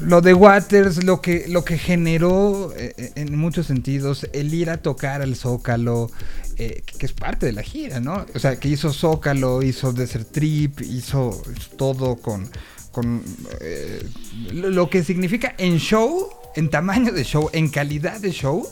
[0.01, 4.69] lo de Waters, lo que, lo que generó eh, eh, en muchos sentidos, el ir
[4.69, 6.09] a tocar al Zócalo,
[6.57, 8.25] eh, que, es parte de la gira, ¿no?
[8.35, 11.41] O sea, que hizo Zócalo, hizo Desert Trip, hizo
[11.77, 12.49] todo con,
[12.91, 13.23] con
[13.61, 14.05] eh,
[14.51, 18.67] lo que significa en show, en tamaño de show, en calidad de show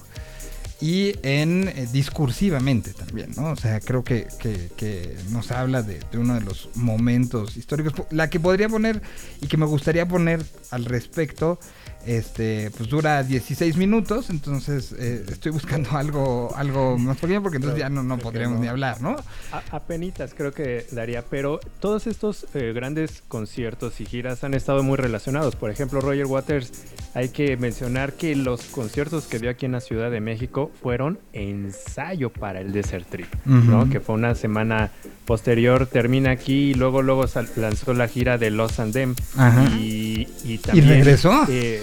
[0.80, 3.52] y en eh, discursivamente también, ¿no?
[3.52, 7.94] O sea, creo que, que- que nos habla de, de uno de los momentos históricos.
[8.12, 9.02] La que podría poner
[9.42, 11.60] y que me gustaría poner al respecto,
[12.08, 17.80] este, pues dura 16 minutos, entonces eh, estoy buscando algo, algo más pequeño porque entonces
[17.80, 19.18] ya no, no podríamos ni hablar, ¿no?
[19.52, 24.84] A, apenitas creo que daría, pero todos estos eh, grandes conciertos y giras han estado
[24.84, 25.58] muy relacionados.
[25.58, 26.72] Por ejemplo, Roger Waters,
[27.14, 31.20] hay que mencionar que los conciertos que dio aquí en la Ciudad de México fueron
[31.34, 33.90] ensayo para el Desert Trip, ¿no?
[33.90, 34.92] Que fue una semana
[35.26, 37.26] posterior, termina aquí y luego, luego
[37.58, 39.14] lanzó la gira de Los Andem.
[39.36, 39.66] Ajá.
[39.78, 40.88] Y, y también...
[40.88, 41.46] regresó?
[41.50, 41.82] eh,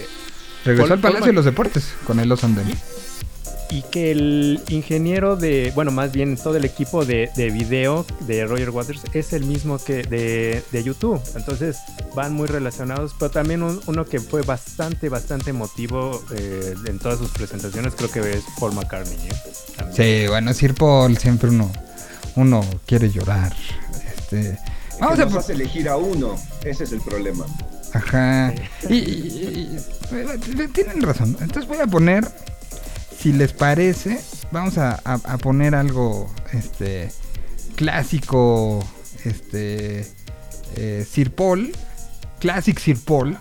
[0.65, 2.43] Regresó Paul- al Palacio Paul de los Deportes con el Los
[3.71, 8.45] y que el ingeniero de, bueno, más bien todo el equipo de, de video de
[8.45, 11.19] Roger Waters es el mismo que de, de YouTube.
[11.35, 11.77] Entonces
[12.15, 17.17] van muy relacionados, pero también un- uno que fue bastante, bastante emotivo eh, en todas
[17.17, 19.17] sus presentaciones, creo que es Paul McCartney.
[19.27, 19.33] ¿eh?
[20.23, 21.71] Sí, bueno, Sir Paul siempre uno,
[22.35, 23.53] uno quiere llorar.
[24.15, 24.59] Este,
[24.99, 27.45] vamos que a nos po- hace elegir a uno, ese es el problema.
[27.95, 28.53] Ajá.
[28.89, 31.37] Y, y- y- y- tienen razón.
[31.39, 32.27] Entonces voy a poner,
[33.17, 34.19] si les parece,
[34.51, 37.09] vamos a, a- a poner algo, este,
[37.75, 38.85] clásico,
[39.23, 40.05] este,
[40.75, 41.71] eh, Sir Paul,
[42.39, 43.37] Classic Sir Paul.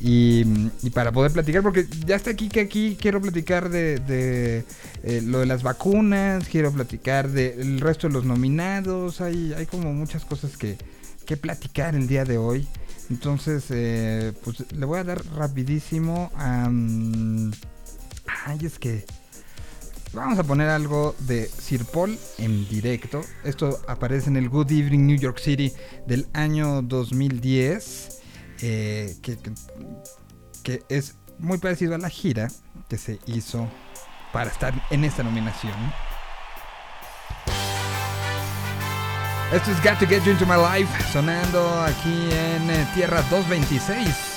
[0.00, 0.44] Y,
[0.82, 4.64] y para poder platicar, porque ya está aquí que aquí quiero platicar de, de,
[5.02, 9.94] eh, lo de las vacunas, quiero platicar del resto de los nominados, hay, hay como
[9.94, 10.76] muchas cosas que,
[11.24, 12.66] que platicar el día de hoy.
[13.10, 16.64] Entonces, eh, pues le voy a dar rapidísimo a...
[18.46, 19.04] ay, es que...
[20.12, 23.20] Vamos a poner algo de Sir Paul en directo.
[23.42, 25.72] Esto aparece en el Good Evening New York City
[26.06, 28.20] del año 2010.
[28.62, 29.36] eh, que-
[30.62, 32.48] que es muy parecido a la gira
[32.88, 33.68] que se hizo
[34.32, 35.74] para estar en esta nominación.
[39.52, 44.34] Esto es Got to Get You Into My Life, sonando aquí en eh, Tierra 226.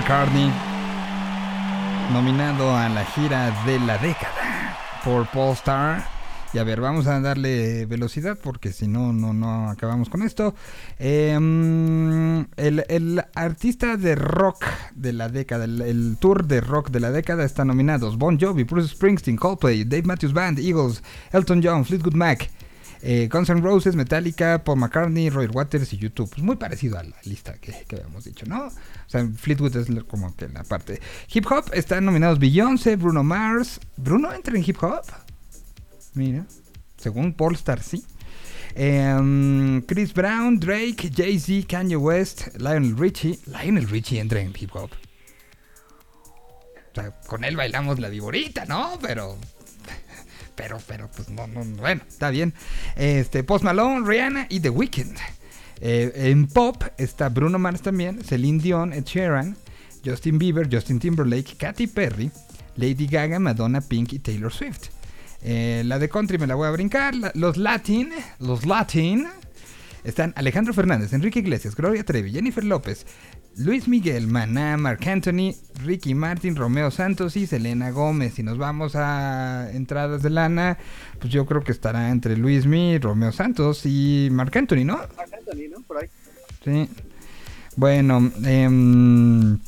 [0.00, 0.50] McCartney.
[2.10, 4.74] nominado a la gira de la década
[5.04, 6.02] por Polestar.
[6.54, 10.54] Y a ver, vamos a darle velocidad porque si no, no, no acabamos con esto.
[10.98, 14.64] Em, el, artista de rock
[14.94, 18.64] de la década, el, el tour de rock de la década está nominados Bon Jovi,
[18.64, 22.50] Bruce Springsteen, Coldplay, Dave Matthews Band, Eagles, Elton John, Fleetwood Mac,
[23.02, 26.30] eh, Guns N' Roses, Metallica, Paul McCartney, Roy Waters y YouTube.
[26.30, 28.66] Pues muy parecido a la lista que, habíamos dicho, ¿no?
[28.66, 28.72] O
[29.06, 31.00] sea, Fleetwood es como que la parte.
[31.32, 33.80] Hip Hop están nominados Beyoncé, Bruno Mars.
[33.96, 35.04] ¿Bruno entra en Hip Hop?
[36.14, 36.44] Mira,
[36.96, 38.04] según Polestar, sí.
[38.74, 43.38] Em, Chris Brown, Drake, Jay-Z, Kanye West, Lionel Richie.
[43.46, 44.90] Lionel Richie entra en hip hop.
[46.92, 48.98] O sea, con él bailamos la viborita, ¿no?
[49.00, 49.38] Pero.
[50.60, 52.52] Pero, pero, pues no, no, bueno, está bien.
[52.94, 55.16] Este, Post Malone, Rihanna y The Weeknd.
[55.80, 59.56] Eh, en pop está Bruno Mars también, Celine Dion, Ed Sheeran,
[60.04, 62.30] Justin Bieber, Justin Timberlake, Katy Perry,
[62.76, 64.88] Lady Gaga, Madonna, Pink y Taylor Swift.
[65.40, 67.14] Eh, la de country me la voy a brincar.
[67.32, 69.26] Los latin, los latin,
[70.04, 73.06] están Alejandro Fernández, Enrique Iglesias, Gloria Trevi, Jennifer López,
[73.56, 75.54] Luis Miguel, Maná, Marc Anthony,
[75.84, 78.34] Ricky Martin, Romeo Santos y Selena Gómez.
[78.34, 80.78] Si nos vamos a entradas de lana,
[81.18, 84.96] pues yo creo que estará entre Luismi, Romeo Santos y Marc Anthony, ¿no?
[85.16, 85.82] Marc Anthony, ¿no?
[85.82, 86.08] Por ahí.
[86.64, 86.88] Sí.
[87.76, 89.58] Bueno, em,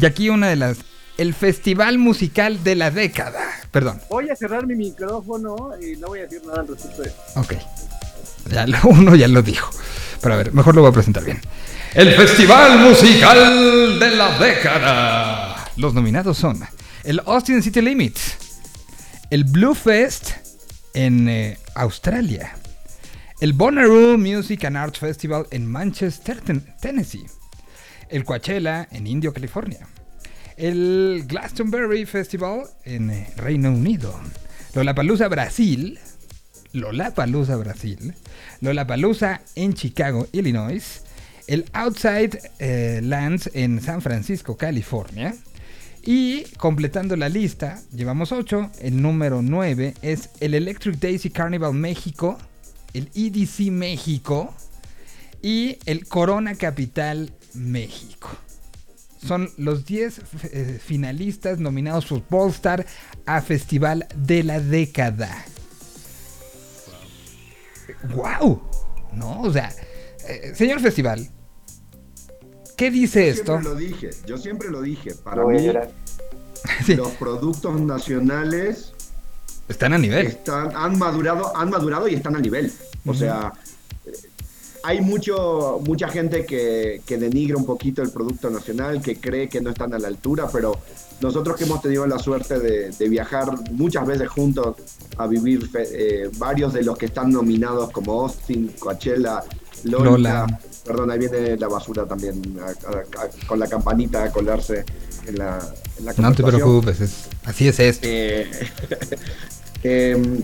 [0.00, 0.78] y aquí una de las...
[1.18, 3.40] El festival musical de la década.
[3.70, 4.00] Perdón.
[4.08, 7.16] Voy a cerrar mi micrófono y no voy a decir nada al respecto de eso.
[7.36, 7.54] Ok.
[8.50, 9.70] Ya lo- uno ya lo dijo.
[10.22, 11.40] Pero ver, mejor lo voy a presentar bien.
[11.94, 15.56] El Festival Musical de la Década.
[15.76, 16.60] Los nominados son
[17.04, 18.36] el Austin City Limits,
[19.30, 20.30] el Blue Fest
[20.94, 22.54] en eh, Australia,
[23.40, 27.26] el Bonnaroo Music and Arts Festival en Manchester, Ten- Tennessee,
[28.08, 29.86] el Coachella en Indio, California,
[30.56, 34.14] el Glastonbury Festival en eh, Reino Unido,
[34.74, 35.98] Lollapalooza Brasil,
[36.72, 38.14] Lollapalooza Brasil,
[38.60, 41.02] Lollapalooza en Chicago, Illinois,
[41.46, 45.34] el Outside eh, Lands en San Francisco, California.
[46.04, 48.70] Y completando la lista, llevamos 8.
[48.80, 52.38] El número 9 es el Electric Daisy Carnival México,
[52.92, 54.52] el EDC México
[55.42, 58.30] y el Corona Capital México.
[59.24, 62.84] Son los 10 eh, finalistas nominados por Polestar
[63.24, 65.44] a Festival de la Década.
[68.14, 68.62] ¡Wow!
[69.12, 69.72] No, o sea,
[70.28, 71.28] eh, señor Festival,
[72.76, 73.52] ¿qué dice esto?
[73.60, 75.14] Siempre lo dije, yo siempre lo dije.
[75.14, 75.68] Para mí,
[76.96, 78.92] los productos nacionales
[79.68, 80.26] Están a nivel.
[80.26, 82.72] están, han madurado, han madurado y están a nivel.
[83.06, 83.52] O sea,
[84.84, 89.60] hay mucho, mucha gente que, que denigra un poquito el producto nacional, que cree que
[89.60, 90.76] no están a la altura, pero
[91.20, 94.76] nosotros que hemos tenido la suerte de, de viajar muchas veces juntos
[95.16, 99.44] a vivir fe- eh, varios de los que están nominados como Austin, Coachella,
[99.84, 100.60] Lola, Lola.
[100.84, 104.84] perdón, ahí viene la basura también a- a- a- con la campanita a colarse
[105.26, 105.58] en la,
[105.98, 108.06] en la No te preocupes, es- así es esto.
[108.10, 108.50] Eh,
[109.84, 110.42] em,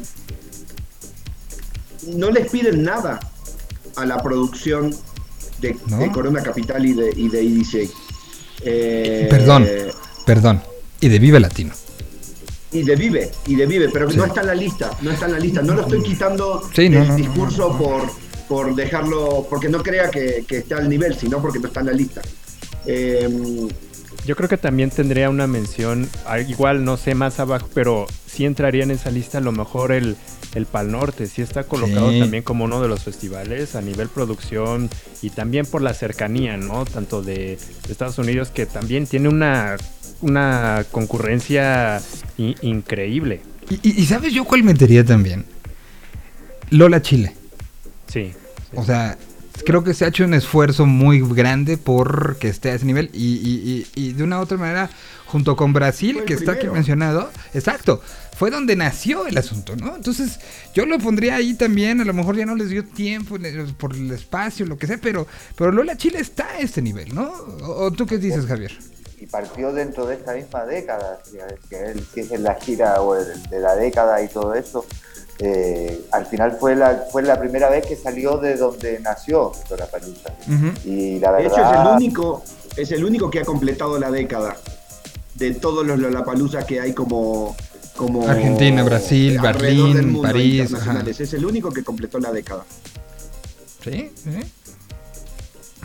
[2.15, 3.19] no les piden nada
[4.01, 4.95] a la producción
[5.61, 5.99] de, ¿No?
[5.99, 7.91] de Corona Capital y de, y de EDJ.
[8.62, 9.66] Eh, Perdón,
[10.27, 10.62] perdón.
[11.01, 11.73] Y de Vive Latino.
[12.73, 14.16] Y de Vive, y de Vive, pero Sí.
[14.16, 15.62] no está en la lista, no está en la lista.
[15.62, 18.03] No lo estoy quitando Sí, del no, no, discurso por,
[18.49, 21.87] por dejarlo, porque no crea que, que está al nivel, sino porque no está en
[21.87, 22.20] la lista.
[22.85, 23.69] Em,
[24.29, 28.45] Yo creo que también tendría una mención, ah, igual no sé más abajo, pero sí
[28.45, 30.17] entraría en esa lista a lo mejor el,
[30.55, 32.21] el Pal Norte, sí está colocado Sí.
[32.21, 34.91] también como uno de los festivales a nivel producción
[35.23, 36.85] y también por la cercanía, ¿no?
[36.85, 39.79] Tanto de Estados Unidos que también tiene una,
[40.21, 42.03] una concurrencia
[42.37, 43.41] i- increíble.
[43.71, 45.47] Y, y- y ¿sabes yo cuál metería también?
[46.69, 47.35] Lola Chile.
[48.13, 48.33] Sí.
[48.75, 49.17] O sea,
[49.69, 53.11] creo que se ha hecho un esfuerzo muy grande por que esté a ese nivel.
[53.12, 54.89] Y, y- y- y de una u otra manera,
[55.27, 58.01] junto con Brasil, que está aquí mencionado, exacto,
[58.35, 59.95] fue donde nació el asunto, ¿no?
[59.95, 60.40] Entonces,
[60.73, 62.01] yo lo pondría ahí también.
[62.01, 63.36] A lo mejor ya no les dio tiempo
[63.77, 67.31] por el espacio, lo que sea, pero, pero Lola Chile está a este nivel, ¿no?
[67.61, 68.73] ¿O, tú qué dices, Javier?
[69.20, 71.20] y partió dentro de esta misma década,
[71.69, 74.86] que, es la gira o de la década y todo eso,
[75.40, 80.31] eh, al final fue la, fue la primera vez que salió de donde nació Lollapalooza.
[80.85, 81.59] Y la de verdad...
[81.59, 82.44] hecho, es el único,
[82.77, 84.56] es el único que ha completado la década
[85.35, 87.56] de todos los Lollapalooza que hay como,
[87.97, 91.20] como Argentina, Brasil, Berlín, del mundo, París, internacionales.
[91.20, 92.65] Es el único que completó la década.
[93.85, 94.52] Sí, sí.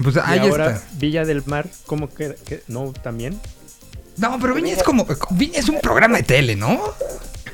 [0.01, 0.87] Pues Y ahí ahora está.
[0.97, 3.39] Villa del Mar, ¿cómo que, que- no también?
[4.17, 5.05] No, pero Viña es como.
[5.31, 6.79] Viña es un programa de tele, ¿no?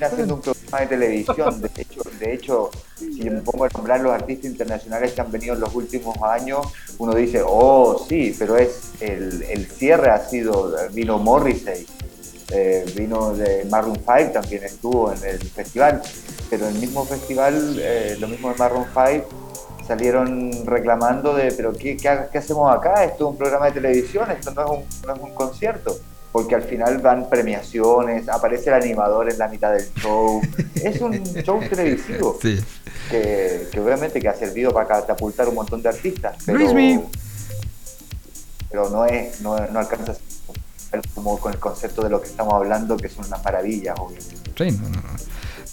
[0.01, 1.61] Haciendo un programa de televisión.
[1.61, 5.55] De hecho, de hecho, si me pongo a nombrar los artistas internacionales que han venido
[5.55, 6.67] en los últimos años,
[6.97, 11.85] uno dice, oh, sí, pero es el, el cierre ha sido, vino Morrissey,
[12.51, 16.01] eh, vino de Maroon 5, también estuvo en el festival,
[16.49, 19.27] pero el mismo festival, eh, lo mismo de Maroon 5,
[19.85, 23.03] salieron reclamando de, pero ¿qué, qué, qué hacemos acá?
[23.03, 25.95] Esto es un programa de televisión, esto no es un, no es un concierto
[26.41, 30.41] porque al final van premiaciones, aparece el animador en la mitad del show.
[30.75, 31.11] Es un
[31.43, 32.59] show televisivo Sí.
[33.09, 37.01] que, que obviamente que ha servido para catapultar un montón de artistas, pero, Luismi.
[38.69, 42.27] pero no es, no, no alcanza a ser como con el concepto de lo que
[42.29, 44.35] estamos hablando, que son unas maravillas, obviamente.
[44.57, 45.09] Sí, no, no, no.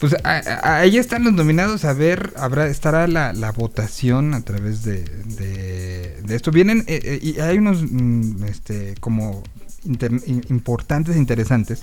[0.01, 1.85] Pues a- a- ahí están los nominados.
[1.87, 6.51] A ver, habrá estará la, la votación a través de, de, de esto.
[6.51, 9.43] Vienen eh, eh, y hay unos mm, este como
[10.49, 11.83] importantes e interesantes.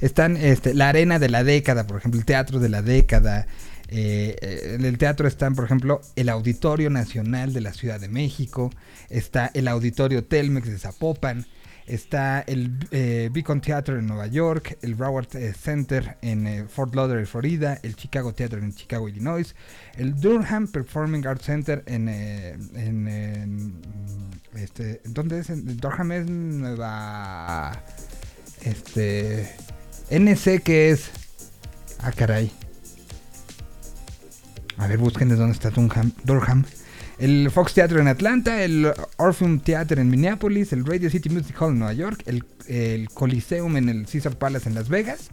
[0.00, 3.46] Están este, la arena de la década, por ejemplo, el teatro de la década.
[3.88, 8.70] Eh, en el teatro están, por ejemplo, el Auditorio Nacional de la Ciudad de México,
[9.10, 11.46] está el Auditorio Telmex de Zapopan,
[11.86, 16.94] está el eh, Beacon Theater en Nueva York, el Broward eh, Center en eh, Fort
[16.94, 19.54] Lauderdale, Florida, el Chicago Theater en Chicago, Illinois,
[19.96, 23.80] el Durham Performing Arts Center en, eh, en,
[24.54, 25.48] este, ¿dónde es?
[25.80, 27.82] Durham es Nueva,
[28.62, 29.50] este,
[30.10, 31.10] NC que es,
[32.00, 32.52] ah caray,
[34.78, 36.12] a ver, busquen de dónde está Durham.
[36.24, 36.64] Durham.
[37.18, 41.72] El Fox Theater en Atlanta, el Orpheum Theater en Minneapolis, el Radio City Music Hall
[41.72, 45.30] en Nueva York, el, el Coliseum en el Caesar Palace en Las Vegas.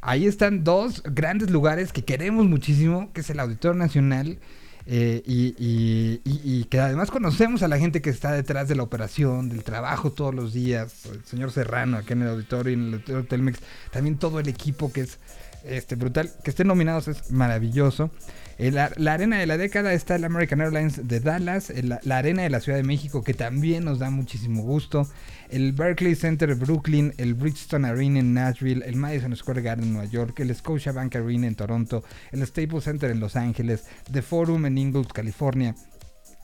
[0.00, 4.38] Ahí están dos grandes lugares que queremos muchísimo, que es el Auditorio Nacional
[4.88, 9.64] eh, y, que además conocemos a la gente que está detrás de la operación, del
[9.64, 13.26] trabajo todos los días, el señor Serrano acá en el auditorio y en el auditorio
[13.26, 13.58] Telmex,
[13.90, 15.18] también todo el equipo que es
[15.64, 18.10] este brutal, que estén nominados es maravilloso.
[18.58, 22.42] Eh, la, arena de la década está el American Airlines de Dallas, el- la, arena
[22.42, 25.06] de la Ciudad de México que también nos da muchísimo gusto,
[25.50, 29.92] el Berkeley Center de Brooklyn, el Bridgestone Arena en Nashville, el Madison Square Garden en
[29.92, 32.02] Nueva York, el Scotiabank Arena en Toronto,
[32.32, 35.74] el Staples Center en Los Ángeles, The Forum en Inglewood, California,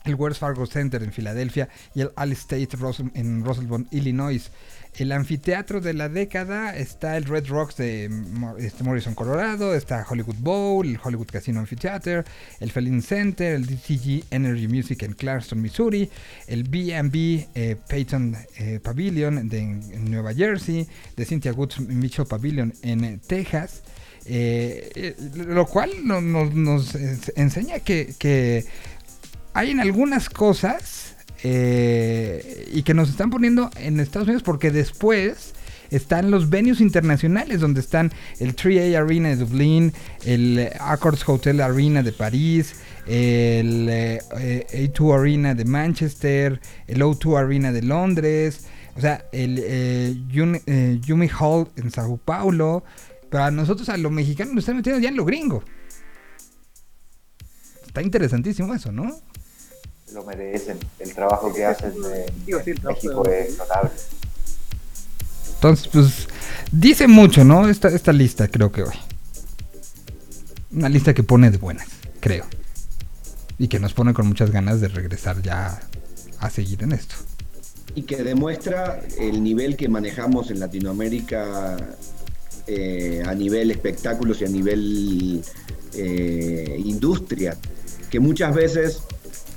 [0.05, 4.51] el Wells Fargo Center en Filadelfia y el Allstate Ros- en Roselbon, Illinois.
[4.97, 8.11] El anfiteatro de la década está el Red Rocks de
[8.59, 12.23] este, Morrison, Colorado, está Hollywood Bowl, el Hollywood Casino Amphitheater,
[12.59, 16.09] el Felin Center, el DCG Energy Music en Clarkston, Missouri,
[16.47, 20.87] el B&B eh, Peyton eh, Pavilion de, en Nueva Jersey,
[21.17, 23.81] de Cynthia Woods Mitchell Pavilion en eh, Texas.
[24.25, 28.63] Eh, lo cual no- no- nos ens- enseña que, que
[29.53, 31.12] hay en algunas cosas
[31.43, 35.53] eh, y que nos están poniendo en Estados Unidos porque después
[35.91, 39.93] están los venues internacionales donde están el 3A Arena de Dublín,
[40.25, 42.75] el Accords Hotel Arena de París,
[43.05, 48.65] el eh, A2 Arena de Manchester, el O2 Arena de Londres,
[48.95, 52.83] o sea, el eh, Yumi, eh, Yumi Hall en Sao Paulo.
[53.29, 55.63] Pero a nosotros, a los mexicanos, nos están metiendo ya en lo gringo.
[57.85, 59.21] Está interesantísimo eso, ¿no?
[60.13, 60.77] Lo merecen.
[60.99, 63.89] El trabajo que hacen en, México de- es notable.
[65.55, 66.27] Entonces, pues,
[66.71, 67.67] dice mucho, ¿no?
[67.69, 68.93] Esta, esta lista, creo que hoy.
[70.71, 71.87] Una lista que pone de buenas,
[72.19, 72.45] creo.
[73.57, 75.79] Y que nos pone con muchas ganas de regresar ya
[76.39, 77.15] a seguir en esto.
[77.95, 81.77] y que demuestra el nivel que manejamos en Latinoamérica
[82.65, 85.43] eh, a nivel espectáculos y a nivel
[85.93, 87.55] eh, industria,
[88.09, 89.03] que muchas veces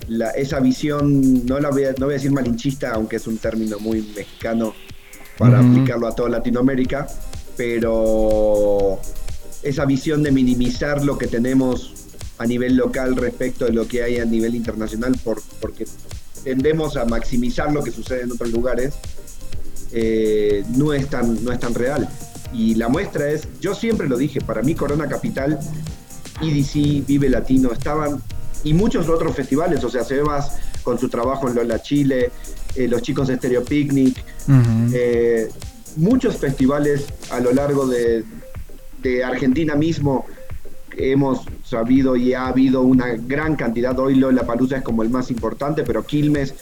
[0.08, 3.38] la- esa visión, no la voy a, no voy a decir malinchista, aunque es un
[3.38, 4.74] término muy mexicano
[5.38, 7.06] para aplicarlo a toda Latinoamérica,
[7.56, 9.00] pero
[9.62, 11.92] esa visión de minimizar lo que tenemos
[12.38, 15.86] a nivel local respecto de lo que hay a nivel internacional, por, porque
[16.44, 18.94] tendemos a maximizar lo que sucede en otros lugares,
[19.92, 22.08] eh, no, es tan, no es tan real.
[22.52, 25.58] Y la muestra es, yo siempre lo dije, para mí Corona Capital,
[26.40, 28.22] EDC, Vive Latino estaban,
[28.68, 32.30] y muchos otros festivales, o sea, Sebas con su trabajo en Lola Chile,
[32.74, 34.22] eh, los chicos de Stereo Picnic,
[34.92, 35.48] eh,
[35.96, 38.24] muchos festivales a lo largo de,
[39.02, 40.26] de Argentina mismo
[40.96, 43.98] hemos sabido y ha habido una gran cantidad.
[43.98, 46.54] Hoy Lola Palusa es como el más importante, pero Quilmes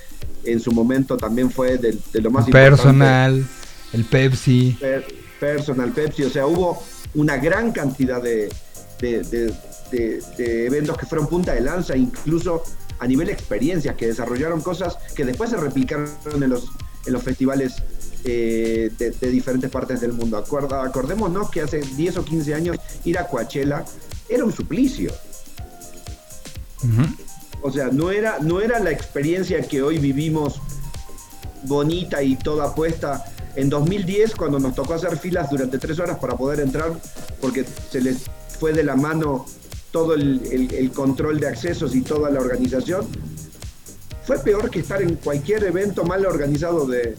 [0.45, 3.47] en su momento también fue de, de lo más Personal,
[3.93, 4.69] el Pepsi.
[4.69, 5.07] importante.
[5.07, 6.83] Per- Personal Pepsi, o sea, hubo
[7.15, 8.49] una gran cantidad de,
[9.01, 9.53] de-
[9.91, 12.63] de- de- de eventos que fueron punta de lanza, incluso
[12.99, 16.69] a nivel experiencias, que desarrollaron cosas que después se replicaron en los,
[17.07, 17.75] en los festivales
[18.25, 20.39] eh, de, de diferentes partes del mundo.
[20.39, 23.85] Acuerda, acordémonos que hace 10 o 15 años ir a Coachella
[24.29, 25.13] era un suplicio.
[27.63, 30.61] O sea, no era, no era la experiencia que hoy vivimos
[31.65, 33.25] bonita y toda puesta.
[33.57, 36.93] En 2010, cuando nos tocó hacer filas durante tres horas para poder entrar,
[37.41, 38.19] porque se les
[38.59, 39.47] fue de la mano
[39.95, 43.07] todo el, control de accesos y toda la organización,
[44.25, 47.15] fue peor que estar en cualquier evento mal organizado de,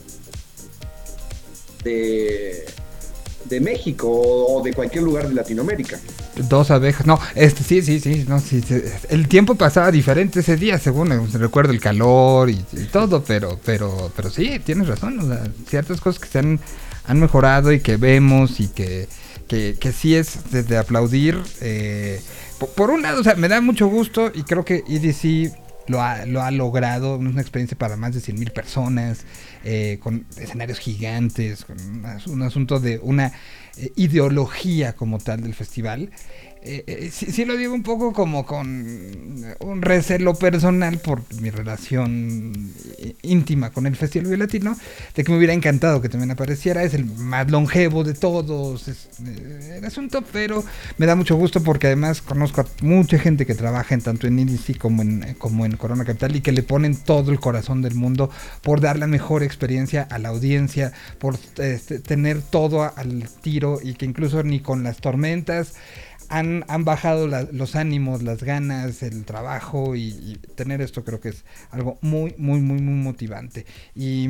[1.86, 5.98] de, México o, de cualquier lugar de Latinoamérica.
[6.50, 7.08] Dos abejas.
[7.08, 8.26] No, este sí, sí, sí.
[8.28, 8.62] No, sí.
[9.08, 12.58] El tiempo pasaba diferente ese día, según eh, recuerdo el calor y,
[12.92, 15.40] todo, pero, pero, pero sí, tienes razón.
[15.66, 16.60] Ciertas cosas que se han,
[17.06, 19.08] han mejorado y que vemos y que,
[19.48, 21.42] que, sí es de aplaudir.
[21.62, 22.20] eh,
[22.60, 25.54] po- por, un lado, o sea, me da mucho gusto y creo que EDC
[25.88, 27.18] lo ha, lo ha logrado.
[27.18, 29.26] Una experiencia para más de 100 mil personas,
[29.64, 31.78] eh, con escenarios gigantes, con
[32.28, 33.32] un asunto de una
[33.78, 36.10] eh, ideología como tal del festival.
[36.68, 43.16] Eh, eh, lo digo un poco como con un recelo personal por mi relación eh,
[43.22, 44.76] íntima con el Festival Vive Latino,
[45.16, 49.10] de que me hubiera encantado que también apareciera, es el más longevo de todos, es
[49.26, 50.64] eh, el asunto, pero
[50.98, 54.40] me da mucho gusto porque además conozco a mucha gente que trabaja en tanto en
[54.40, 57.94] IDC como en, como en Corona Capital y que le ponen todo el corazón del
[57.94, 58.32] mundo
[58.64, 63.94] por dar la mejor experiencia a la audiencia, por este, tener todo al tiro y
[63.94, 65.74] que incluso ni con las tormentas
[66.30, 71.44] han, han bajado los ánimos, las ganas, el trabajo y, tener esto creo que es
[71.72, 73.66] algo muy, muy, muy, muy motivante.
[73.96, 74.28] Y,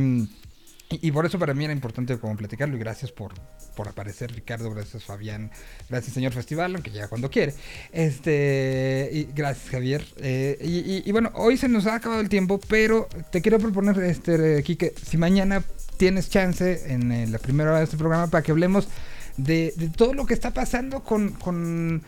[0.90, 3.34] y, por eso para mí era importante como platicarlo y gracias por,
[3.76, 5.52] por aparecer Ricardo, gracias Fabián,
[5.90, 7.54] gracias señor Festival, aunque llega cuando quiere.
[7.92, 10.06] Este, y gracias Javier.
[10.18, 13.98] Eh, y, y- bueno, hoy se nos ha acabado el tiempo, pero te quiero proponer,
[14.00, 15.64] este, Quique, si mañana
[15.98, 18.88] tienes chance en eh, la primera hora de este programa para que hablemos
[19.38, 22.04] de, de todo lo que está pasando con, con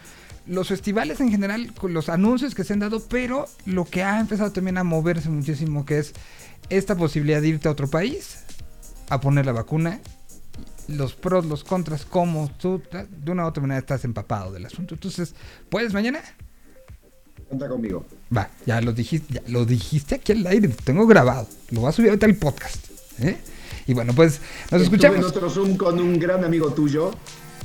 [0.47, 4.19] los festivales en general, con los anuncios que se han dado, pero lo que ha
[4.19, 6.13] empezado también a moverse muchísimo, que es
[6.69, 8.39] esta posibilidad de irte a otro país
[9.09, 9.99] a poner la vacuna,
[10.87, 14.95] los pros, los contras, cómo tú de una u otra manera estás empapado del asunto.
[14.95, 15.33] Entonces,
[15.69, 16.21] ¿puedes mañana?
[17.47, 18.05] Cuenta conmigo.
[18.35, 21.47] Va, ya lo dijiste, ya lo dijiste aquí al aire, lo tengo grabado.
[21.71, 22.87] Lo voy a subir ahorita al podcast.
[23.19, 23.37] ¿eh?
[23.87, 24.39] Y bueno, pues
[24.71, 25.17] nos Estuve escuchamos.
[25.19, 27.11] en otro Zoom con un gran amigo tuyo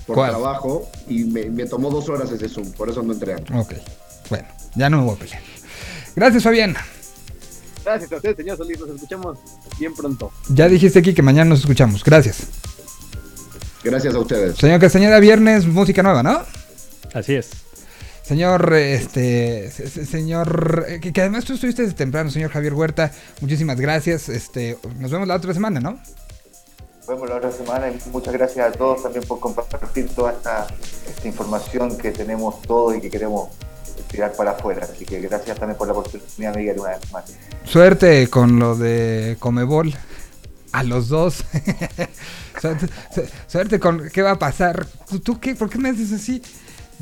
[0.06, 0.30] por ¿Cuál?
[0.30, 3.54] trabajo y me, me tomó dos horas ese Zoom, por eso no entré antes.
[3.56, 3.72] Ok,
[4.30, 5.42] bueno, ya no me voy a pelear.
[6.14, 6.76] Gracias, Fabián.
[7.84, 8.78] Gracias a ustedes, señor Solís.
[8.78, 9.38] Nos escuchamos
[9.78, 10.30] bien pronto.
[10.50, 12.04] Ya dijiste aquí que mañana nos escuchamos.
[12.04, 12.42] Gracias.
[13.82, 14.56] Gracias a ustedes.
[14.56, 16.42] Señor Castañeda, viernes, música nueva, ¿no?
[17.12, 17.50] Así es.
[18.36, 22.72] Señor, este, se- se- señor, eh, que, que además tú estuviste desde temprano, señor Javier
[22.72, 24.30] Huerta, muchísimas gracias.
[24.30, 25.90] Este, nos vemos la otra semana, ¿no?
[26.96, 30.66] Nos vemos la otra semana y muchas gracias a todos también por compartir toda esta,
[31.10, 33.50] esta información que tenemos todos y que queremos
[34.10, 34.88] tirar para afuera.
[34.90, 37.24] Así que gracias también por la oportunidad, Miguel, una vez más.
[37.64, 39.94] Suerte con lo de Comebol.
[40.72, 41.44] A los dos.
[42.62, 44.86] suerte, su- suerte con qué va a pasar.
[45.06, 45.54] ¿Tú, tú qué?
[45.54, 46.40] ¿Por qué me haces así?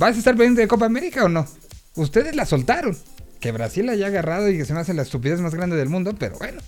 [0.00, 1.46] ¿Vas a estar pendiente de Copa América o no?
[1.94, 2.96] Ustedes la soltaron.
[3.38, 5.90] Que Brasil la haya agarrado y que se me hace la estupidez más grande del
[5.90, 6.62] mundo, pero bueno.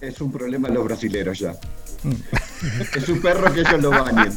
[0.00, 1.54] Es un problema los brasileros ya.
[2.96, 4.32] es su perro que ellos lo bañen.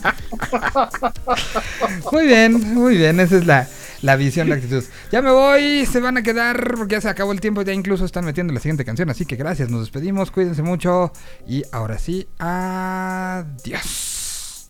[2.11, 3.67] Muy bien, muy bien, esa es la,
[4.03, 4.83] la visión, la actitud.
[5.11, 8.05] Ya me voy, se van a quedar porque ya se acabó el tiempo, ya incluso
[8.05, 11.11] están metiendo la siguiente canción, así que gracias, nos despedimos, cuídense mucho
[11.47, 14.14] y ahora sí, adiós.